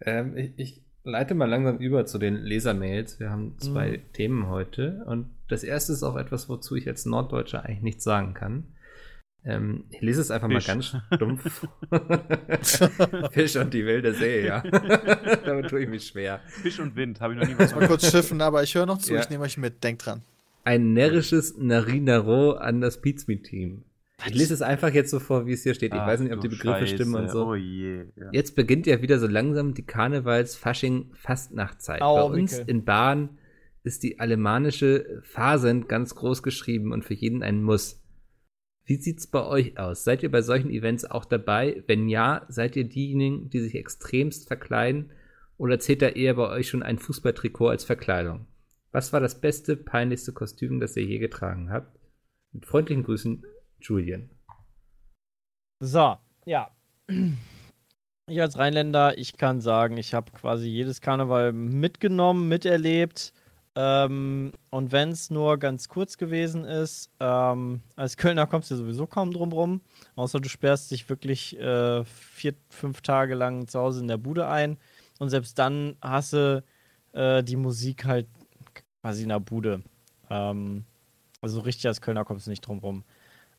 [0.00, 3.18] Ähm, ich, ich leite mal langsam über zu den Lesermails.
[3.18, 4.12] Wir haben zwei Mhm.
[4.12, 8.34] Themen heute und das erste ist auch etwas, wozu ich als Norddeutscher eigentlich nichts sagen
[8.34, 8.64] kann.
[9.44, 10.66] Ähm, ich lese es einfach Fisch.
[10.68, 11.66] mal ganz stumpf.
[13.32, 14.60] Fisch und die wilde See, ja.
[15.44, 16.40] Damit tue ich mich schwer.
[16.46, 18.98] Fisch und Wind, habe ich noch nie was Mal kurz schiffen, aber ich höre noch
[18.98, 19.20] zu, Ja.
[19.20, 20.22] ich nehme euch mit, denkt dran.
[20.64, 23.84] Ein närrisches Narinaro an das Pizmeet-Team.
[24.26, 25.94] Ich lese es einfach jetzt so vor, wie es hier steht.
[25.94, 27.46] Ich Ach weiß nicht, ob die Begriffe Scheiße, stimmen und so.
[27.46, 28.06] Oh je.
[28.16, 28.30] Ja.
[28.32, 32.00] Jetzt beginnt ja wieder so langsam die Karnevals-Fasching-Fastnachtzeit.
[32.00, 32.68] Bei uns Mikkel.
[32.70, 33.28] in Bahn
[33.84, 37.97] ist die alemannische Phasend ganz groß geschrieben und für jeden ein Muss.
[38.88, 40.02] Wie sieht's bei euch aus?
[40.02, 41.84] Seid ihr bei solchen Events auch dabei?
[41.86, 45.12] Wenn ja, seid ihr diejenigen, die sich extremst verkleiden?
[45.58, 48.46] Oder zählt da eher bei euch schon ein Fußballtrikot als Verkleidung?
[48.90, 52.00] Was war das beste, peinlichste Kostüm, das ihr je getragen habt?
[52.52, 53.44] Mit freundlichen Grüßen,
[53.78, 54.30] Julian.
[55.80, 56.16] So,
[56.46, 56.70] ja.
[58.30, 63.34] Ich als Rheinländer, ich kann sagen, ich habe quasi jedes Karneval mitgenommen, miterlebt.
[63.80, 69.06] Ähm, und wenn es nur ganz kurz gewesen ist, ähm, als Kölner kommst du sowieso
[69.06, 69.80] kaum drum rum.
[70.16, 74.48] Außer du sperrst dich wirklich äh, vier, fünf Tage lang zu Hause in der Bude
[74.48, 74.78] ein.
[75.20, 76.64] Und selbst dann hasse
[77.12, 78.26] äh, die Musik halt
[79.00, 79.84] quasi in der Bude.
[80.28, 80.84] Ähm,
[81.40, 83.04] also richtig als Kölner kommst du nicht drum rum.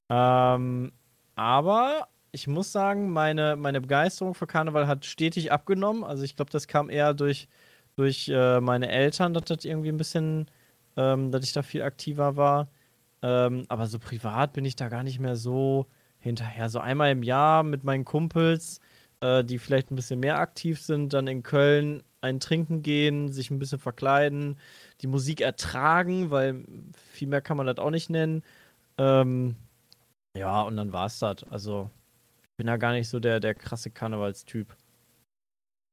[0.10, 0.92] Ähm,
[1.36, 6.04] aber ich muss sagen, meine, meine Begeisterung für Karneval hat stetig abgenommen.
[6.04, 7.48] Also ich glaube, das kam eher durch,
[8.00, 10.50] durch äh, meine Eltern, dass das irgendwie ein bisschen,
[10.96, 12.70] ähm, dass ich da viel aktiver war.
[13.22, 15.88] Ähm, aber so privat bin ich da gar nicht mehr so
[16.20, 16.70] hinterher.
[16.70, 18.80] So einmal im Jahr mit meinen Kumpels,
[19.20, 23.52] äh, die vielleicht ein bisschen mehr aktiv sind, dann in Köln ein Trinken gehen, sich
[23.52, 24.58] ein bisschen verkleiden,
[25.02, 26.64] die Musik ertragen, weil
[27.12, 28.44] viel mehr kann man das auch nicht nennen.
[28.98, 29.56] Ähm,
[30.38, 31.44] ja, und dann war es das.
[31.50, 31.90] Also
[32.58, 34.76] bin ja gar nicht so der, der krasse Karnevalstyp.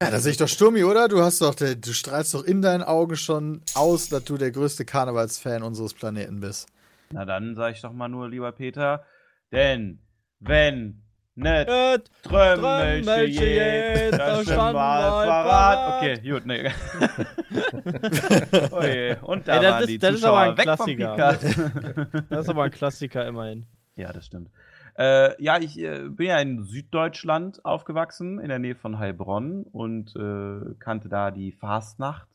[0.02, 1.09] Ja, da sehe ich doch Sturmi, oder?
[1.09, 4.85] Du hast doch, du strahlst doch in deinen Augen schon aus, dass du der größte
[4.85, 6.68] Karnevalsfan unseres Planeten bist.
[7.12, 9.06] Na dann sage ich doch mal nur, lieber Peter,
[9.52, 10.01] denn
[10.39, 11.02] wenn
[11.35, 11.66] nicht
[12.23, 16.02] Trömmelche je, da stand mal parat.
[16.02, 16.62] Okay, gut, nee.
[18.70, 19.16] oh je.
[19.23, 21.16] Und da Ey, das waren ist, die das Zuschauer ist aber ein weg Klassiker.
[22.28, 23.64] das ist aber ein Klassiker immerhin.
[23.97, 24.51] Ja, das stimmt.
[24.98, 30.16] Äh, ja, ich äh, bin ja in Süddeutschland aufgewachsen, in der Nähe von Heilbronn und
[30.16, 32.28] äh, kannte da die Fastnacht,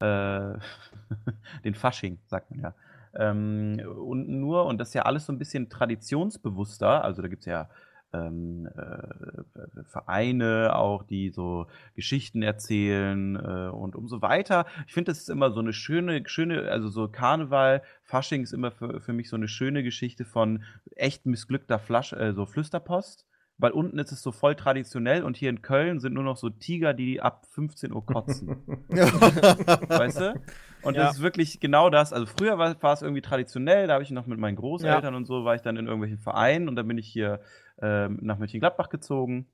[0.00, 0.54] äh,
[1.64, 2.74] den Fasching, sagt man ja.
[3.14, 7.40] Ähm, und nur, und das ist ja alles so ein bisschen traditionsbewusster, also da gibt
[7.40, 7.68] es ja
[8.12, 14.66] ähm, äh, Vereine auch, die so Geschichten erzählen äh, und umso weiter.
[14.86, 18.70] Ich finde, das ist immer so eine schöne, schöne, also so Karneval, Fasching ist immer
[18.70, 20.62] für, für mich so eine schöne Geschichte von
[20.96, 23.26] echt missglückter Flasch, äh, so Flüsterpost
[23.60, 26.48] weil unten ist es so voll traditionell und hier in Köln sind nur noch so
[26.48, 28.48] Tiger, die ab 15 Uhr kotzen.
[28.88, 30.40] weißt du?
[30.82, 31.04] Und ja.
[31.04, 32.12] das ist wirklich genau das.
[32.12, 35.16] Also früher war, war es irgendwie traditionell, da habe ich noch mit meinen Großeltern ja.
[35.16, 37.40] und so, war ich dann in irgendwelchen Vereinen und dann bin ich hier
[37.80, 39.46] äh, nach Mönchengladbach gezogen.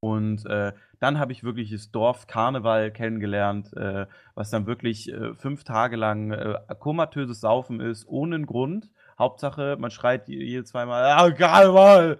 [0.00, 5.34] Und äh, dann habe ich wirklich das Dorf Karneval kennengelernt, äh, was dann wirklich äh,
[5.34, 8.90] fünf Tage lang äh, komatöses Saufen ist, ohne einen Grund.
[9.18, 12.18] Hauptsache, man schreit jedes zweimal, ah, Karneval!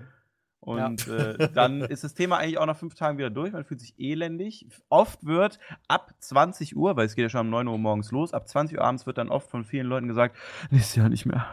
[0.67, 1.15] Und ja.
[1.15, 3.53] äh, dann ist das Thema eigentlich auch nach fünf Tagen wieder durch.
[3.53, 4.67] Man fühlt sich elendig.
[4.89, 8.35] Oft wird ab 20 Uhr, weil es geht ja schon um 9 Uhr morgens los,
[8.35, 10.37] ab 20 Uhr abends wird dann oft von vielen Leuten gesagt,
[10.71, 11.47] nächstes Jahr nicht mehr.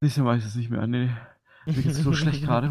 [0.00, 0.86] Nächstes Jahr mache ich das nicht mehr.
[0.86, 1.10] Nee,
[1.66, 2.70] mir geht's so schlecht gerade.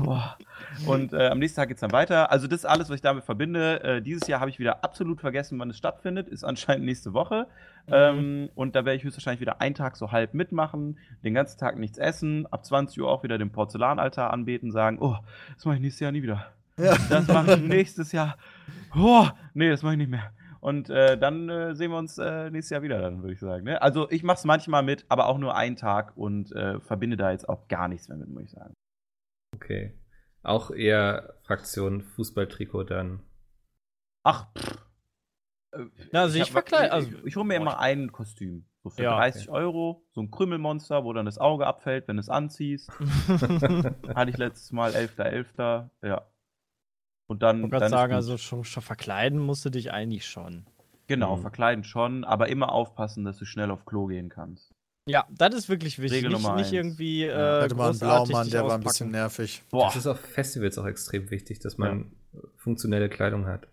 [0.88, 2.32] Und äh, am nächsten Tag geht's dann weiter.
[2.32, 3.84] Also das ist alles, was ich damit verbinde.
[3.84, 6.28] Äh, dieses Jahr habe ich wieder absolut vergessen, wann es stattfindet.
[6.28, 7.48] Ist anscheinend nächste Woche.
[7.88, 7.94] Mhm.
[7.94, 11.78] Ähm, und da werde ich höchstwahrscheinlich wieder einen Tag so halb mitmachen, den ganzen Tag
[11.78, 15.18] nichts essen, ab 20 Uhr auch wieder den Porzellanaltar anbeten, sagen, oh,
[15.56, 16.48] das mache ich nächstes Jahr nie wieder.
[16.78, 16.96] Ja.
[17.10, 18.38] Das mache ich nächstes Jahr.
[18.96, 20.32] Oh, nee, das mache ich nicht mehr.
[20.66, 23.66] Und äh, dann äh, sehen wir uns äh, nächstes Jahr wieder, dann würde ich sagen.
[23.66, 23.80] Ne?
[23.82, 27.32] Also ich mache es manchmal mit, aber auch nur einen Tag und äh, verbinde da
[27.32, 28.74] jetzt auch gar nichts mehr mit, muss ich sagen.
[29.56, 29.94] Okay.
[30.44, 33.24] Auch eher Fraktion Fußballtrikot dann.
[34.24, 34.86] Ach, pff.
[35.72, 36.92] Äh, Na, also ich, ich verkleide.
[36.92, 38.66] Also, ich, ich hole mir immer ein Kostüm.
[38.84, 39.58] So für ja, 30 okay.
[39.58, 40.06] Euro.
[40.12, 42.92] So ein Krümmelmonster, wo dann das Auge abfällt, wenn du es anziehst.
[44.16, 45.48] Hatte ich letztes Mal 11.11.
[45.56, 45.90] .11.
[46.04, 46.28] Ja.
[47.26, 47.66] Und dann.
[47.66, 50.68] Ich wollte sagen, also schon, schon, verkleiden musst du dich eigentlich schon.
[51.08, 51.42] Genau, mhm.
[51.42, 54.75] verkleiden schon, aber immer aufpassen, dass du schnell auf Klo gehen kannst.
[55.08, 56.26] Ja, das ist wirklich wichtig.
[56.26, 57.24] Regel nicht, nicht irgendwie.
[57.24, 59.62] Äh, ja, hatte mal einen Blaumann, der war ein bisschen nervig.
[59.70, 59.86] Boah.
[59.86, 62.40] Das ist auf Festivals auch extrem wichtig, dass man ja.
[62.58, 63.68] funktionelle Kleidung hat.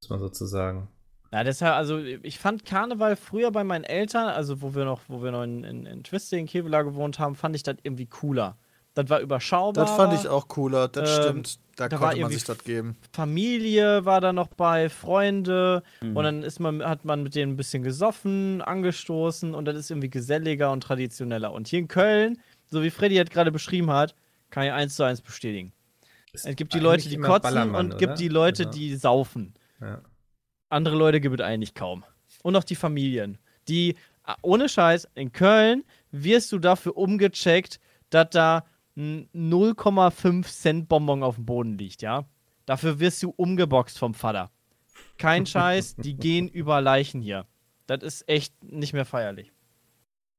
[0.00, 0.88] Muss man sozusagen.
[1.32, 5.24] Ja, deshalb, also ich fand Karneval früher bei meinen Eltern, also wo wir noch, wo
[5.24, 8.56] wir noch in, in, in Twisting, in Kevela gewohnt haben, fand ich das irgendwie cooler.
[8.94, 9.84] Das war überschaubar.
[9.84, 11.58] Das fand ich auch cooler, das ähm, stimmt.
[11.76, 12.96] Da, da konnte man sich das geben.
[13.12, 15.82] Familie war da noch bei, Freunde.
[16.00, 16.16] Mhm.
[16.16, 19.90] Und dann ist man, hat man mit denen ein bisschen gesoffen, angestoßen und das ist
[19.90, 21.52] irgendwie geselliger und traditioneller.
[21.52, 22.40] Und hier in Köln,
[22.70, 24.14] so wie Freddy halt gerade beschrieben hat,
[24.50, 25.72] kann ich eins zu eins bestätigen.
[26.32, 28.74] Es gibt die Leute, die kotzen Ballermann, und gibt die Leute, genau.
[28.74, 29.54] die saufen.
[29.80, 30.00] Ja.
[30.68, 32.04] Andere Leute gibt es eigentlich kaum.
[32.42, 33.38] Und auch die Familien.
[33.68, 33.96] Die,
[34.42, 37.80] ohne Scheiß, in Köln wirst du dafür umgecheckt,
[38.10, 38.64] dass da
[38.96, 42.28] 0,5 Cent Bonbon auf dem Boden liegt, ja.
[42.66, 44.50] Dafür wirst du umgeboxt vom Vater.
[45.18, 47.46] Kein Scheiß, die gehen über Leichen hier.
[47.86, 49.52] Das ist echt nicht mehr feierlich.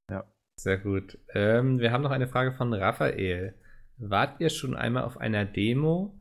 [0.10, 0.24] Ja.
[0.58, 1.20] Sehr gut.
[1.34, 3.56] Ähm, wir haben noch eine Frage von Raphael.
[3.98, 6.20] Wart ihr schon einmal auf einer Demo?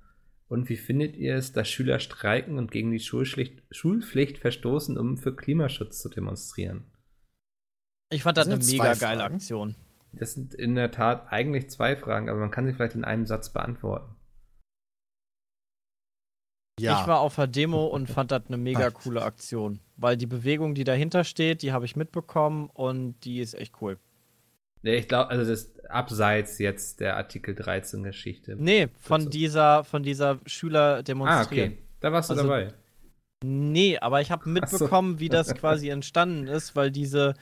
[0.49, 5.17] Und wie findet ihr es, dass Schüler streiken und gegen die Schulpflicht, Schulpflicht verstoßen, um
[5.17, 6.85] für Klimaschutz zu demonstrieren?
[8.11, 9.25] Ich fand das, Das eine mega geile.
[9.25, 9.75] Aktion.
[10.19, 13.27] Das sind in der Tat eigentlich zwei Fragen, aber man kann sie vielleicht in einem
[13.27, 14.15] Satz beantworten.
[16.81, 17.01] Ja.
[17.01, 18.91] Ich war auf der Demo und fand das eine mega Ah.
[19.05, 19.81] coole Aktion.
[19.97, 23.99] Weil die Bewegung, die dahinter steht, die habe ich mitbekommen und die ist echt cool.
[24.83, 28.57] Nee, ich glaube, also das ist abseits jetzt der Artikel 13 Geschichte.
[28.59, 29.31] Nee, von so.
[29.31, 31.73] dieser, von dieser Schüler ah, demonstrieren.
[31.73, 31.83] okay.
[32.01, 32.75] Da warst du Also- dabei.
[33.47, 34.51] Nee, aber ich habe Ach so.
[34.51, 37.35] mitbekommen, wie das quasi entstanden ist, weil diese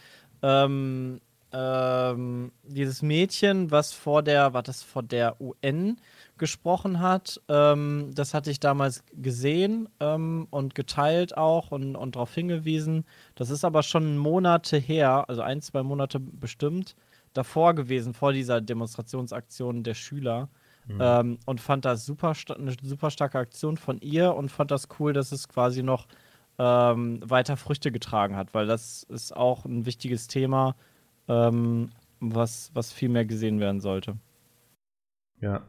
[0.43, 1.21] ähm,
[1.53, 5.99] ähm, dieses Mädchen, was vor der, war das vor der UN
[6.39, 12.35] gesprochen hat, ähm, das hatte ich damals gesehen ähm, und geteilt auch und, und darauf
[12.35, 13.05] hingewiesen.
[13.35, 16.97] Das ist aber schon Monate her, also ein, zwei Monate bestimmt,
[17.35, 20.49] davor gewesen, vor dieser Demonstrationsaktion der Schüler.
[20.89, 25.13] Ähm, und fand das super eine super starke Aktion von ihr und fand das cool,
[25.13, 26.09] dass es quasi noch
[26.59, 30.75] ähm, weiter Früchte getragen hat, weil das ist auch ein wichtiges Thema,
[31.29, 31.91] ähm,
[32.21, 34.17] was, was viel mehr gesehen werden sollte.
[35.41, 35.67] Ja.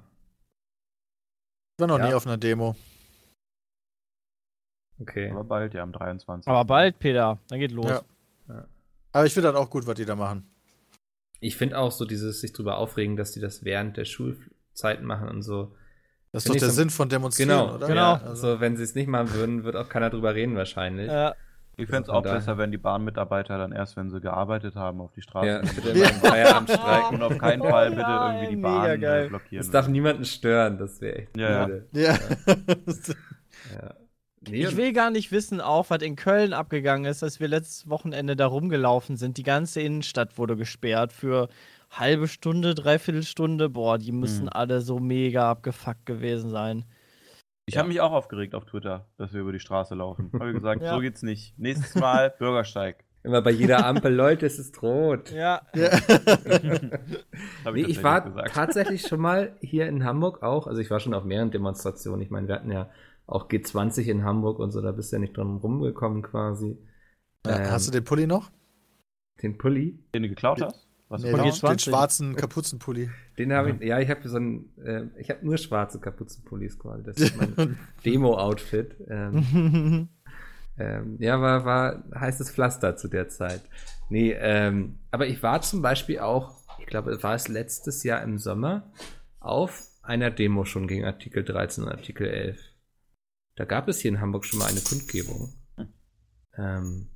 [1.76, 2.08] Ich war noch Ja.
[2.08, 2.76] nie auf einer Demo.
[5.00, 5.32] Okay.
[5.32, 6.48] Aber bald, ja, am 23.
[6.48, 7.88] Aber bald, Peter, dann geht los.
[7.88, 8.68] Ja.
[9.12, 10.48] Aber ich finde das auch gut, was die da machen.
[11.40, 15.28] Ich finde auch so dieses sich drüber aufregen, dass die das während der Schulzeiten machen
[15.28, 15.76] und so.
[16.32, 17.88] Das ist doch der so- Sinn von Demonstrieren, Genau, oder?
[17.88, 18.14] Genau.
[18.16, 21.10] Ja, also wenn sie es nicht machen würden, wird auch keiner drüber reden wahrscheinlich.
[21.10, 21.34] Äh,
[21.76, 22.38] Ich fände es auch daher.
[22.38, 25.72] besser, wenn die Bahnmitarbeiter dann erst, wenn sie gearbeitet haben, auf die Straße Ja, gehen.
[25.76, 27.16] bitte im Feierabend streiken.
[27.16, 29.28] Und auf keinen Fall Oh bitte irgendwie die Bahn geil.
[29.30, 29.58] blockieren.
[29.64, 31.66] Das darf niemanden stören, das wäre echt Ja, ja.
[31.66, 31.88] blöde.
[31.94, 32.14] Ja.
[33.74, 33.94] Ja.
[34.46, 37.90] Nee, ich will gar nicht wissen, auch was in Köln abgegangen ist, als wir letztes
[37.90, 39.38] Wochenende da rumgelaufen sind.
[39.38, 41.48] Die ganze Innenstadt wurde gesperrt für
[41.90, 43.70] halbe Stunde, dreiviertel Stunde.
[43.70, 44.50] Boah, die müssen Mhm.
[44.52, 46.84] alle so mega abgefuckt gewesen sein.
[47.66, 50.30] Ich habe mich auch aufgeregt auf Twitter, dass wir über die Straße laufen.
[50.34, 50.94] Habe ich gesagt, Ja.
[50.96, 51.58] so geht's nicht.
[51.58, 53.04] Nächstes Mal Bürgersteig.
[53.24, 55.32] immer bei jeder Ampel, Leute, es ist rot.
[55.32, 55.62] Ja.
[55.76, 55.90] ja.
[57.72, 58.54] Nee, ich war gesagt.
[58.54, 60.68] tatsächlich schon mal hier in Hamburg auch.
[60.68, 62.22] Also ich war schon auf mehreren Demonstrationen.
[62.22, 62.90] Ich meine, wir hatten ja
[63.28, 66.78] auch G20 in Hamburg und so, da bist du ja nicht drum rumgekommen quasi.
[67.48, 68.52] Ähm, Hast du den Pulli noch?
[69.42, 70.00] den Pulli?
[70.14, 70.88] Den du geklaut hast?
[71.14, 71.60] Was Nee, ist Von den, das?
[71.62, 71.68] G20.
[71.68, 73.10] den schwarzen Kapuzenpulli.
[73.38, 77.04] Den habe ich, ja, ich habe so ein, äh, ich habe nur schwarze Kapuzenpullis quasi.
[77.04, 78.96] Das ist mein Demo-Outfit.
[79.08, 80.10] Ähm,
[80.80, 83.62] ähm, ja, war, war heißes Pflaster zu der Zeit.
[84.10, 88.40] Nee, ähm, aber ich war zum Beispiel auch, ich glaube, war es letztes Jahr im
[88.40, 88.92] Sommer,
[89.40, 92.60] auf einer Demo schon gegen Artikel 13 und Artikel 11.
[93.56, 95.54] Da gab es hier in Hamburg schon mal eine Kundgebung.
[96.58, 97.10] Ähm,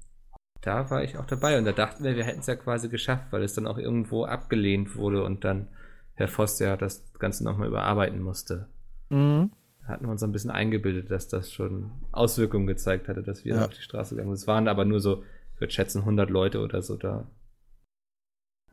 [0.62, 3.28] da war ich auch dabei und da dachten wir, wir hätten es ja quasi geschafft,
[3.32, 5.68] weil es dann auch irgendwo abgelehnt wurde und dann
[6.16, 8.68] Herr Voss ja das Ganze nochmal überarbeiten musste.
[9.10, 9.52] mhm.
[9.82, 13.56] Da hatten wir uns ein bisschen eingebildet, dass das schon Auswirkungen gezeigt hatte, dass wir
[13.56, 13.66] Ja.
[13.66, 14.42] auf die Straße gegangen sind.
[14.42, 15.24] Es waren aber nur so,
[15.56, 17.26] ich würde schätzen, 100 Leute oder so da.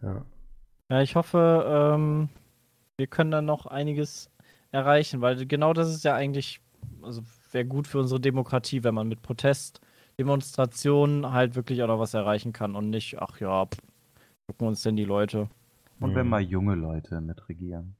[0.02, 0.24] Ja.
[0.90, 2.28] Ja, ich hoffe, ähm,
[2.96, 4.28] wir können dann noch einiges
[4.72, 6.60] erreichen, weil genau das ist ja eigentlich,
[7.02, 9.80] also wäre gut für unsere Demokratie, wenn man mit Protest,
[10.18, 13.78] Demonstrationen halt wirklich auch noch was erreichen kann und nicht, ach ja, pff,
[14.46, 15.48] gucken uns denn die Leute.
[16.00, 17.96] Und wenn mal junge Leute mitregieren.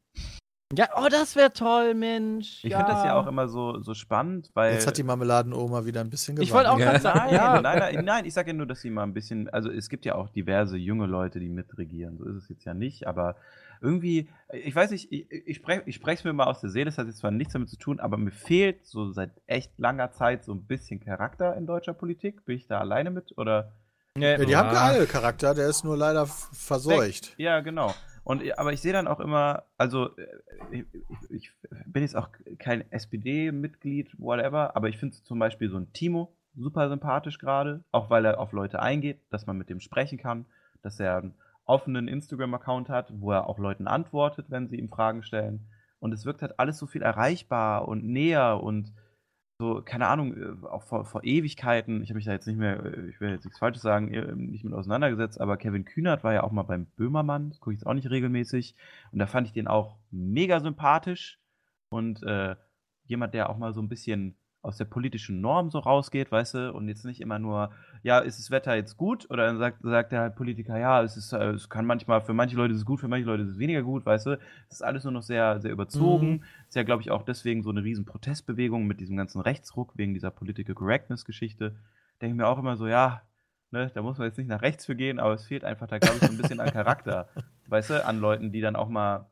[0.77, 2.65] Ja, oh, das wäre toll, Mensch.
[2.65, 2.79] Ich ja.
[2.79, 4.75] finde das ja auch immer so, so spannend, weil.
[4.75, 7.61] Jetzt hat die Marmeladenoma wieder ein bisschen Ich wollte auch gerade sagen, Nein, ja.
[7.61, 10.05] nein, nein, nein, ich sage ja nur, dass sie mal ein bisschen, also es gibt
[10.05, 13.37] ja auch diverse junge Leute, die mitregieren, so ist es jetzt ja nicht, aber
[13.85, 16.99] irgendwie, ich weiß nicht, ich, ich spreche ich es mir mal aus der Seele, das
[16.99, 20.43] hat jetzt zwar nichts damit zu tun, aber mir fehlt so seit echt langer Zeit
[20.43, 22.45] so ein bisschen Charakter in deutscher Politik.
[22.47, 23.73] Bin ich da alleine mit oder?
[24.17, 27.35] Nee, Ja, die haben alle Charakter, der ist nur leider verseucht.
[27.37, 27.95] Ja, genau.
[28.23, 30.27] Und aber ich sehe dann auch immer, also äh,
[30.71, 30.85] ich,
[31.29, 31.53] ich, ich
[31.87, 36.89] bin jetzt auch kein SPD-Mitglied, whatever, aber ich finde zum Beispiel so ein Timo super
[36.89, 40.47] sympathisch gerade, auch weil er auf Leute eingeht, dass man mit dem sprechen kann,
[40.83, 41.35] dass er einen
[41.65, 45.67] offenen Instagram-Account hat, wo er auch Leuten antwortet, wenn sie ihm Fragen stellen.
[45.99, 48.93] Und es wirkt halt alles so viel erreichbar und näher und
[49.59, 52.85] so, keine Ahnung, äh, auch vor, vor Ewigkeiten, ich habe mich da jetzt nicht mehr,
[52.85, 56.35] äh, ich will jetzt nichts Falsches sagen, äh, nicht mit auseinandergesetzt, aber Kevin Kühnert war
[56.35, 58.75] ja auch mal beim Böhmermann, das gucke ich jetzt auch nicht regelmäßig.
[59.13, 61.39] Und da fand ich den auch mega sympathisch
[61.89, 62.57] und äh,
[63.05, 66.73] jemand, der auch mal so ein bisschen aus der politischen Norm so rausgeht, weißt du,
[66.73, 67.71] und jetzt nicht immer nur,
[68.03, 69.31] ja, ist das Wetter jetzt gut?
[69.31, 72.57] Oder dann sagt, sagt der Politiker, ja, es ist, äh, es kann manchmal, für manche
[72.57, 74.31] Leute ist es gut, für manche Leute ist es weniger gut, weißt du.
[74.69, 76.31] Das ist alles nur noch sehr, sehr überzogen.
[76.31, 76.43] Mhm.
[76.69, 80.15] Ist ja, glaube ich, auch deswegen so eine riesen Protestbewegung mit diesem ganzen Rechtsruck wegen
[80.15, 81.77] dieser Political Correctness-Geschichte.
[82.21, 83.23] Denke ich mir auch immer so, ja,
[83.71, 85.99] Ne, da muss man jetzt nicht nach rechts für gehen, aber es fehlt einfach da,
[85.99, 87.27] glaube ich, so ein bisschen an Charakter.
[87.67, 89.27] weißt du, an Leuten, die dann auch mal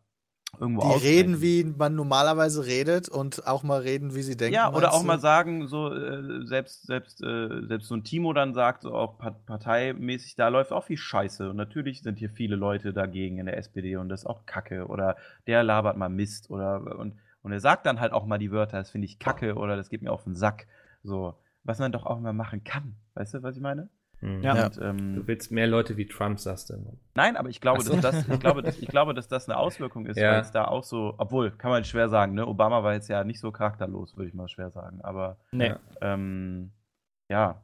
[0.59, 4.55] irgendwo Die reden, wie man normalerweise redet und auch mal reden, wie sie denken.
[4.55, 5.07] Ja, oder auch du?
[5.07, 9.17] mal sagen, so äh, selbst, selbst, äh, selbst so ein Timo dann sagt, so auch
[9.19, 11.49] par- parteimäßig, da läuft auch viel Scheiße.
[11.51, 14.87] Und natürlich sind hier viele Leute dagegen in der SPD und das ist auch Kacke.
[14.89, 15.17] Oder
[15.47, 18.79] der labert mal Mist oder und, und er sagt dann halt auch mal die Wörter,
[18.79, 20.67] das finde ich Kacke oder das geht mir auf den Sack.
[21.05, 21.35] So,
[21.65, 22.97] was man doch auch mal machen kann.
[23.15, 23.89] Weißt du, was ich meine?
[24.23, 24.43] Mhm.
[24.43, 24.67] Ja.
[24.67, 26.75] Und, ähm, Du willst mehr Leute wie Trump, sagst du.
[26.75, 26.93] immer.
[27.15, 27.93] Nein, aber ich glaube, so.
[27.93, 30.33] dass das, ich glaube, dass, ich glaube, dass das eine Auswirkung ist, Ja.
[30.33, 32.47] weil es da auch so, obwohl, kann man schwer sagen, ne?
[32.47, 35.01] Obama war jetzt ja nicht so charakterlos, würde ich mal schwer sagen.
[35.03, 35.69] Aber Nee.
[35.69, 35.79] Ja.
[36.01, 36.71] ähm,
[37.29, 37.63] ja.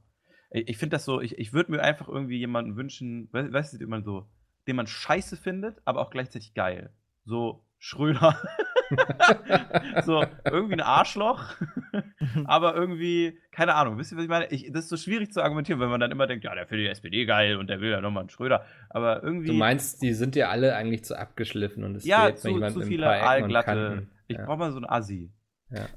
[0.51, 3.81] Ich, ich finde das so, ich, ich würde mir einfach irgendwie jemanden wünschen, we- weißt
[3.81, 4.27] du, man so,
[4.67, 6.91] den man scheiße findet, aber auch gleichzeitig geil.
[7.25, 8.37] So Schröder.
[10.05, 11.55] so, irgendwie ein Arschloch,
[12.45, 14.47] aber irgendwie, keine Ahnung, wisst ihr, was ich meine?
[14.51, 16.87] Ich, das ist so schwierig zu argumentieren, wenn man dann immer denkt, ja, der findet
[16.87, 18.65] die SPD geil und der will ja nochmal einen Schröder.
[18.91, 19.49] Aber irgendwie.
[19.49, 22.83] Du meinst, die sind ja alle eigentlich zu abgeschliffen und es ja, fehlt zu, zu
[22.83, 24.07] viele Aalglatte.
[24.27, 24.45] Ich Ja.
[24.45, 25.31] brauche mal so einen Assi.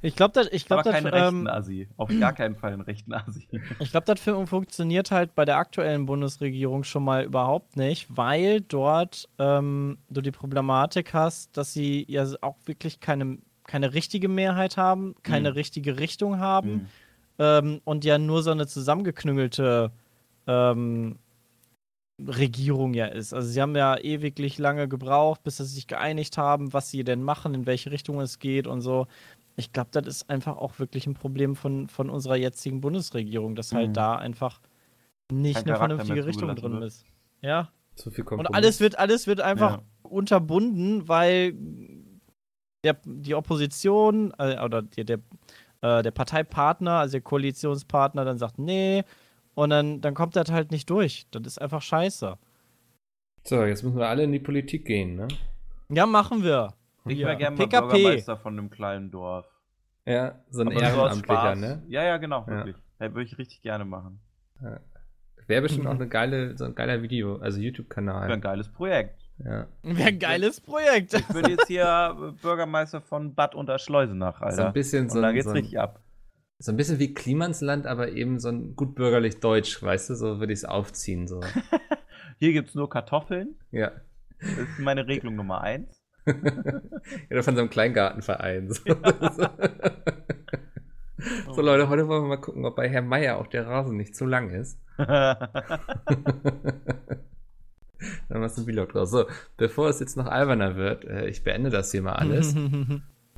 [0.01, 1.87] Ich glaube, das, ich Aber glaub, das, keinen rechten ähm, Assi.
[1.97, 3.47] Auf gar keinen Fall einen rechten Assi.
[3.79, 8.61] Ich glaube, das fun- funktioniert halt bei der aktuellen Bundesregierung schon mal überhaupt nicht, weil
[8.61, 14.77] dort ähm, du die Problematik hast, dass sie ja auch wirklich keine, keine richtige Mehrheit
[14.77, 15.53] haben, keine Mhm.
[15.53, 16.87] richtige Richtung haben Hm.
[17.39, 19.91] ähm, und ja nur so eine zusammengeknüngelte
[20.47, 21.17] ähm,
[22.19, 23.33] Regierung ja ist.
[23.33, 27.23] Also sie haben ja ewiglich lange gebraucht, bis sie sich geeinigt haben, was sie denn
[27.23, 29.07] machen, in welche Richtung es geht und so.
[29.55, 33.73] Ich glaube, das ist einfach auch wirklich ein Problem von, von unserer jetzigen Bundesregierung, dass
[33.73, 33.93] halt Mhm.
[33.93, 34.61] da einfach
[35.31, 36.83] nicht Kein eine Charakter vernünftige Richtung drin wird.
[36.85, 37.05] ist.
[37.41, 37.69] Ja.
[37.95, 38.55] Zu viel Und Kompromiss.
[38.55, 39.83] alles wird, alles wird einfach Ja.
[40.03, 41.53] unterbunden, weil
[42.83, 45.19] der, die Opposition äh, oder der, der,
[45.81, 49.03] äh, der Parteipartner, also der Koalitionspartner, dann sagt, nee,
[49.53, 51.27] und dann, dann kommt das halt nicht durch.
[51.31, 52.37] Das ist einfach scheiße.
[53.43, 55.27] So, jetzt müssen wir alle in die Politik gehen, ne?
[55.89, 56.73] Ja, machen wir.
[57.05, 57.27] Ich Ja.
[57.27, 57.87] wäre gerne mal PKP.
[57.93, 59.45] Bürgermeister von einem kleinen Dorf.
[60.05, 61.59] Ja, so ein Aber Ehrenamtlicher, Spaß.
[61.59, 61.83] ne?
[61.87, 62.57] Ja, ja, genau, Ja.
[62.57, 62.75] wirklich.
[62.99, 64.19] Ja, würde ich richtig gerne machen.
[65.47, 68.31] Wäre bestimmt auch eine geile, so ein geiler Video, also Wäre YouTube-Kanal.
[68.31, 69.19] ein geiles Projekt.
[69.43, 69.67] Ja.
[69.81, 71.13] Wäre ein geiles Projekt.
[71.15, 74.55] Ich würde jetzt hier äh, Bürgermeister von Bad Unterschleusenach, Alter.
[74.55, 75.99] So ein bisschen so, Und dann ein- geht's so, ein, richtig ab.
[76.59, 80.39] so ein bisschen wie Klimansland, aber eben so ein gut bürgerlich Deutsch, weißt du, so
[80.39, 81.41] würde ich es aufziehen, so.
[82.37, 83.55] Hier gibt's nur Kartoffeln.
[83.71, 83.91] ja.
[84.39, 86.00] Das ist meine Regelung Nummer eins.
[87.31, 88.71] Oder von so einem Kleingartenverein.
[88.71, 88.81] So,
[91.55, 94.15] so Leute, heute wollen wir mal gucken, ob bei Herrn Meier auch der Rasen nicht
[94.15, 94.79] zu lang ist.
[94.97, 95.37] Dann
[98.29, 99.11] machst du ein Vlog draus.
[99.11, 99.25] So,
[99.57, 102.55] bevor es jetzt noch alberner wird, äh, ich beende das hier mal alles.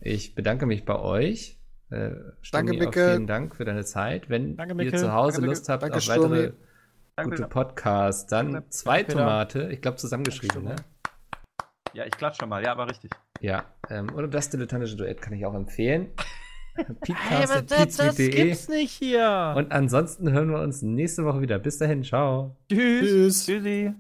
[0.02, 1.60] Ich bedanke mich bei euch.
[1.90, 2.12] Äh,
[2.42, 3.10] Sturmi, Danke, Bicke.
[3.12, 4.30] vielen Dank für deine Zeit.
[4.30, 5.74] Wenn Danke, ihr zu Hause Danke, Lust Bicke.
[5.74, 6.52] habt Danke, auf weitere Sturmi.
[7.16, 7.36] Danke.
[7.36, 9.20] gute Podcasts, dann Danke, zwei Peter.
[9.20, 9.70] Tomate.
[9.72, 10.76] Ich glaube zusammengeschrieben, ne?
[11.94, 12.64] Ja, ich klatsch schon mal.
[12.64, 13.12] Ja, aber richtig.
[13.40, 13.66] Ja.
[13.90, 16.12] Ähm, oder das dilettantische Duett kann ich auch empfehlen.
[16.76, 19.54] Hey, aber das, das gibt's nicht hier.
[19.56, 21.60] Und ansonsten hören wir uns nächste Woche wieder.
[21.60, 22.58] Bis dahin, ciao.
[22.68, 23.02] Tschüss.
[23.02, 23.46] Tschüss.
[23.46, 23.94] Tschüssi.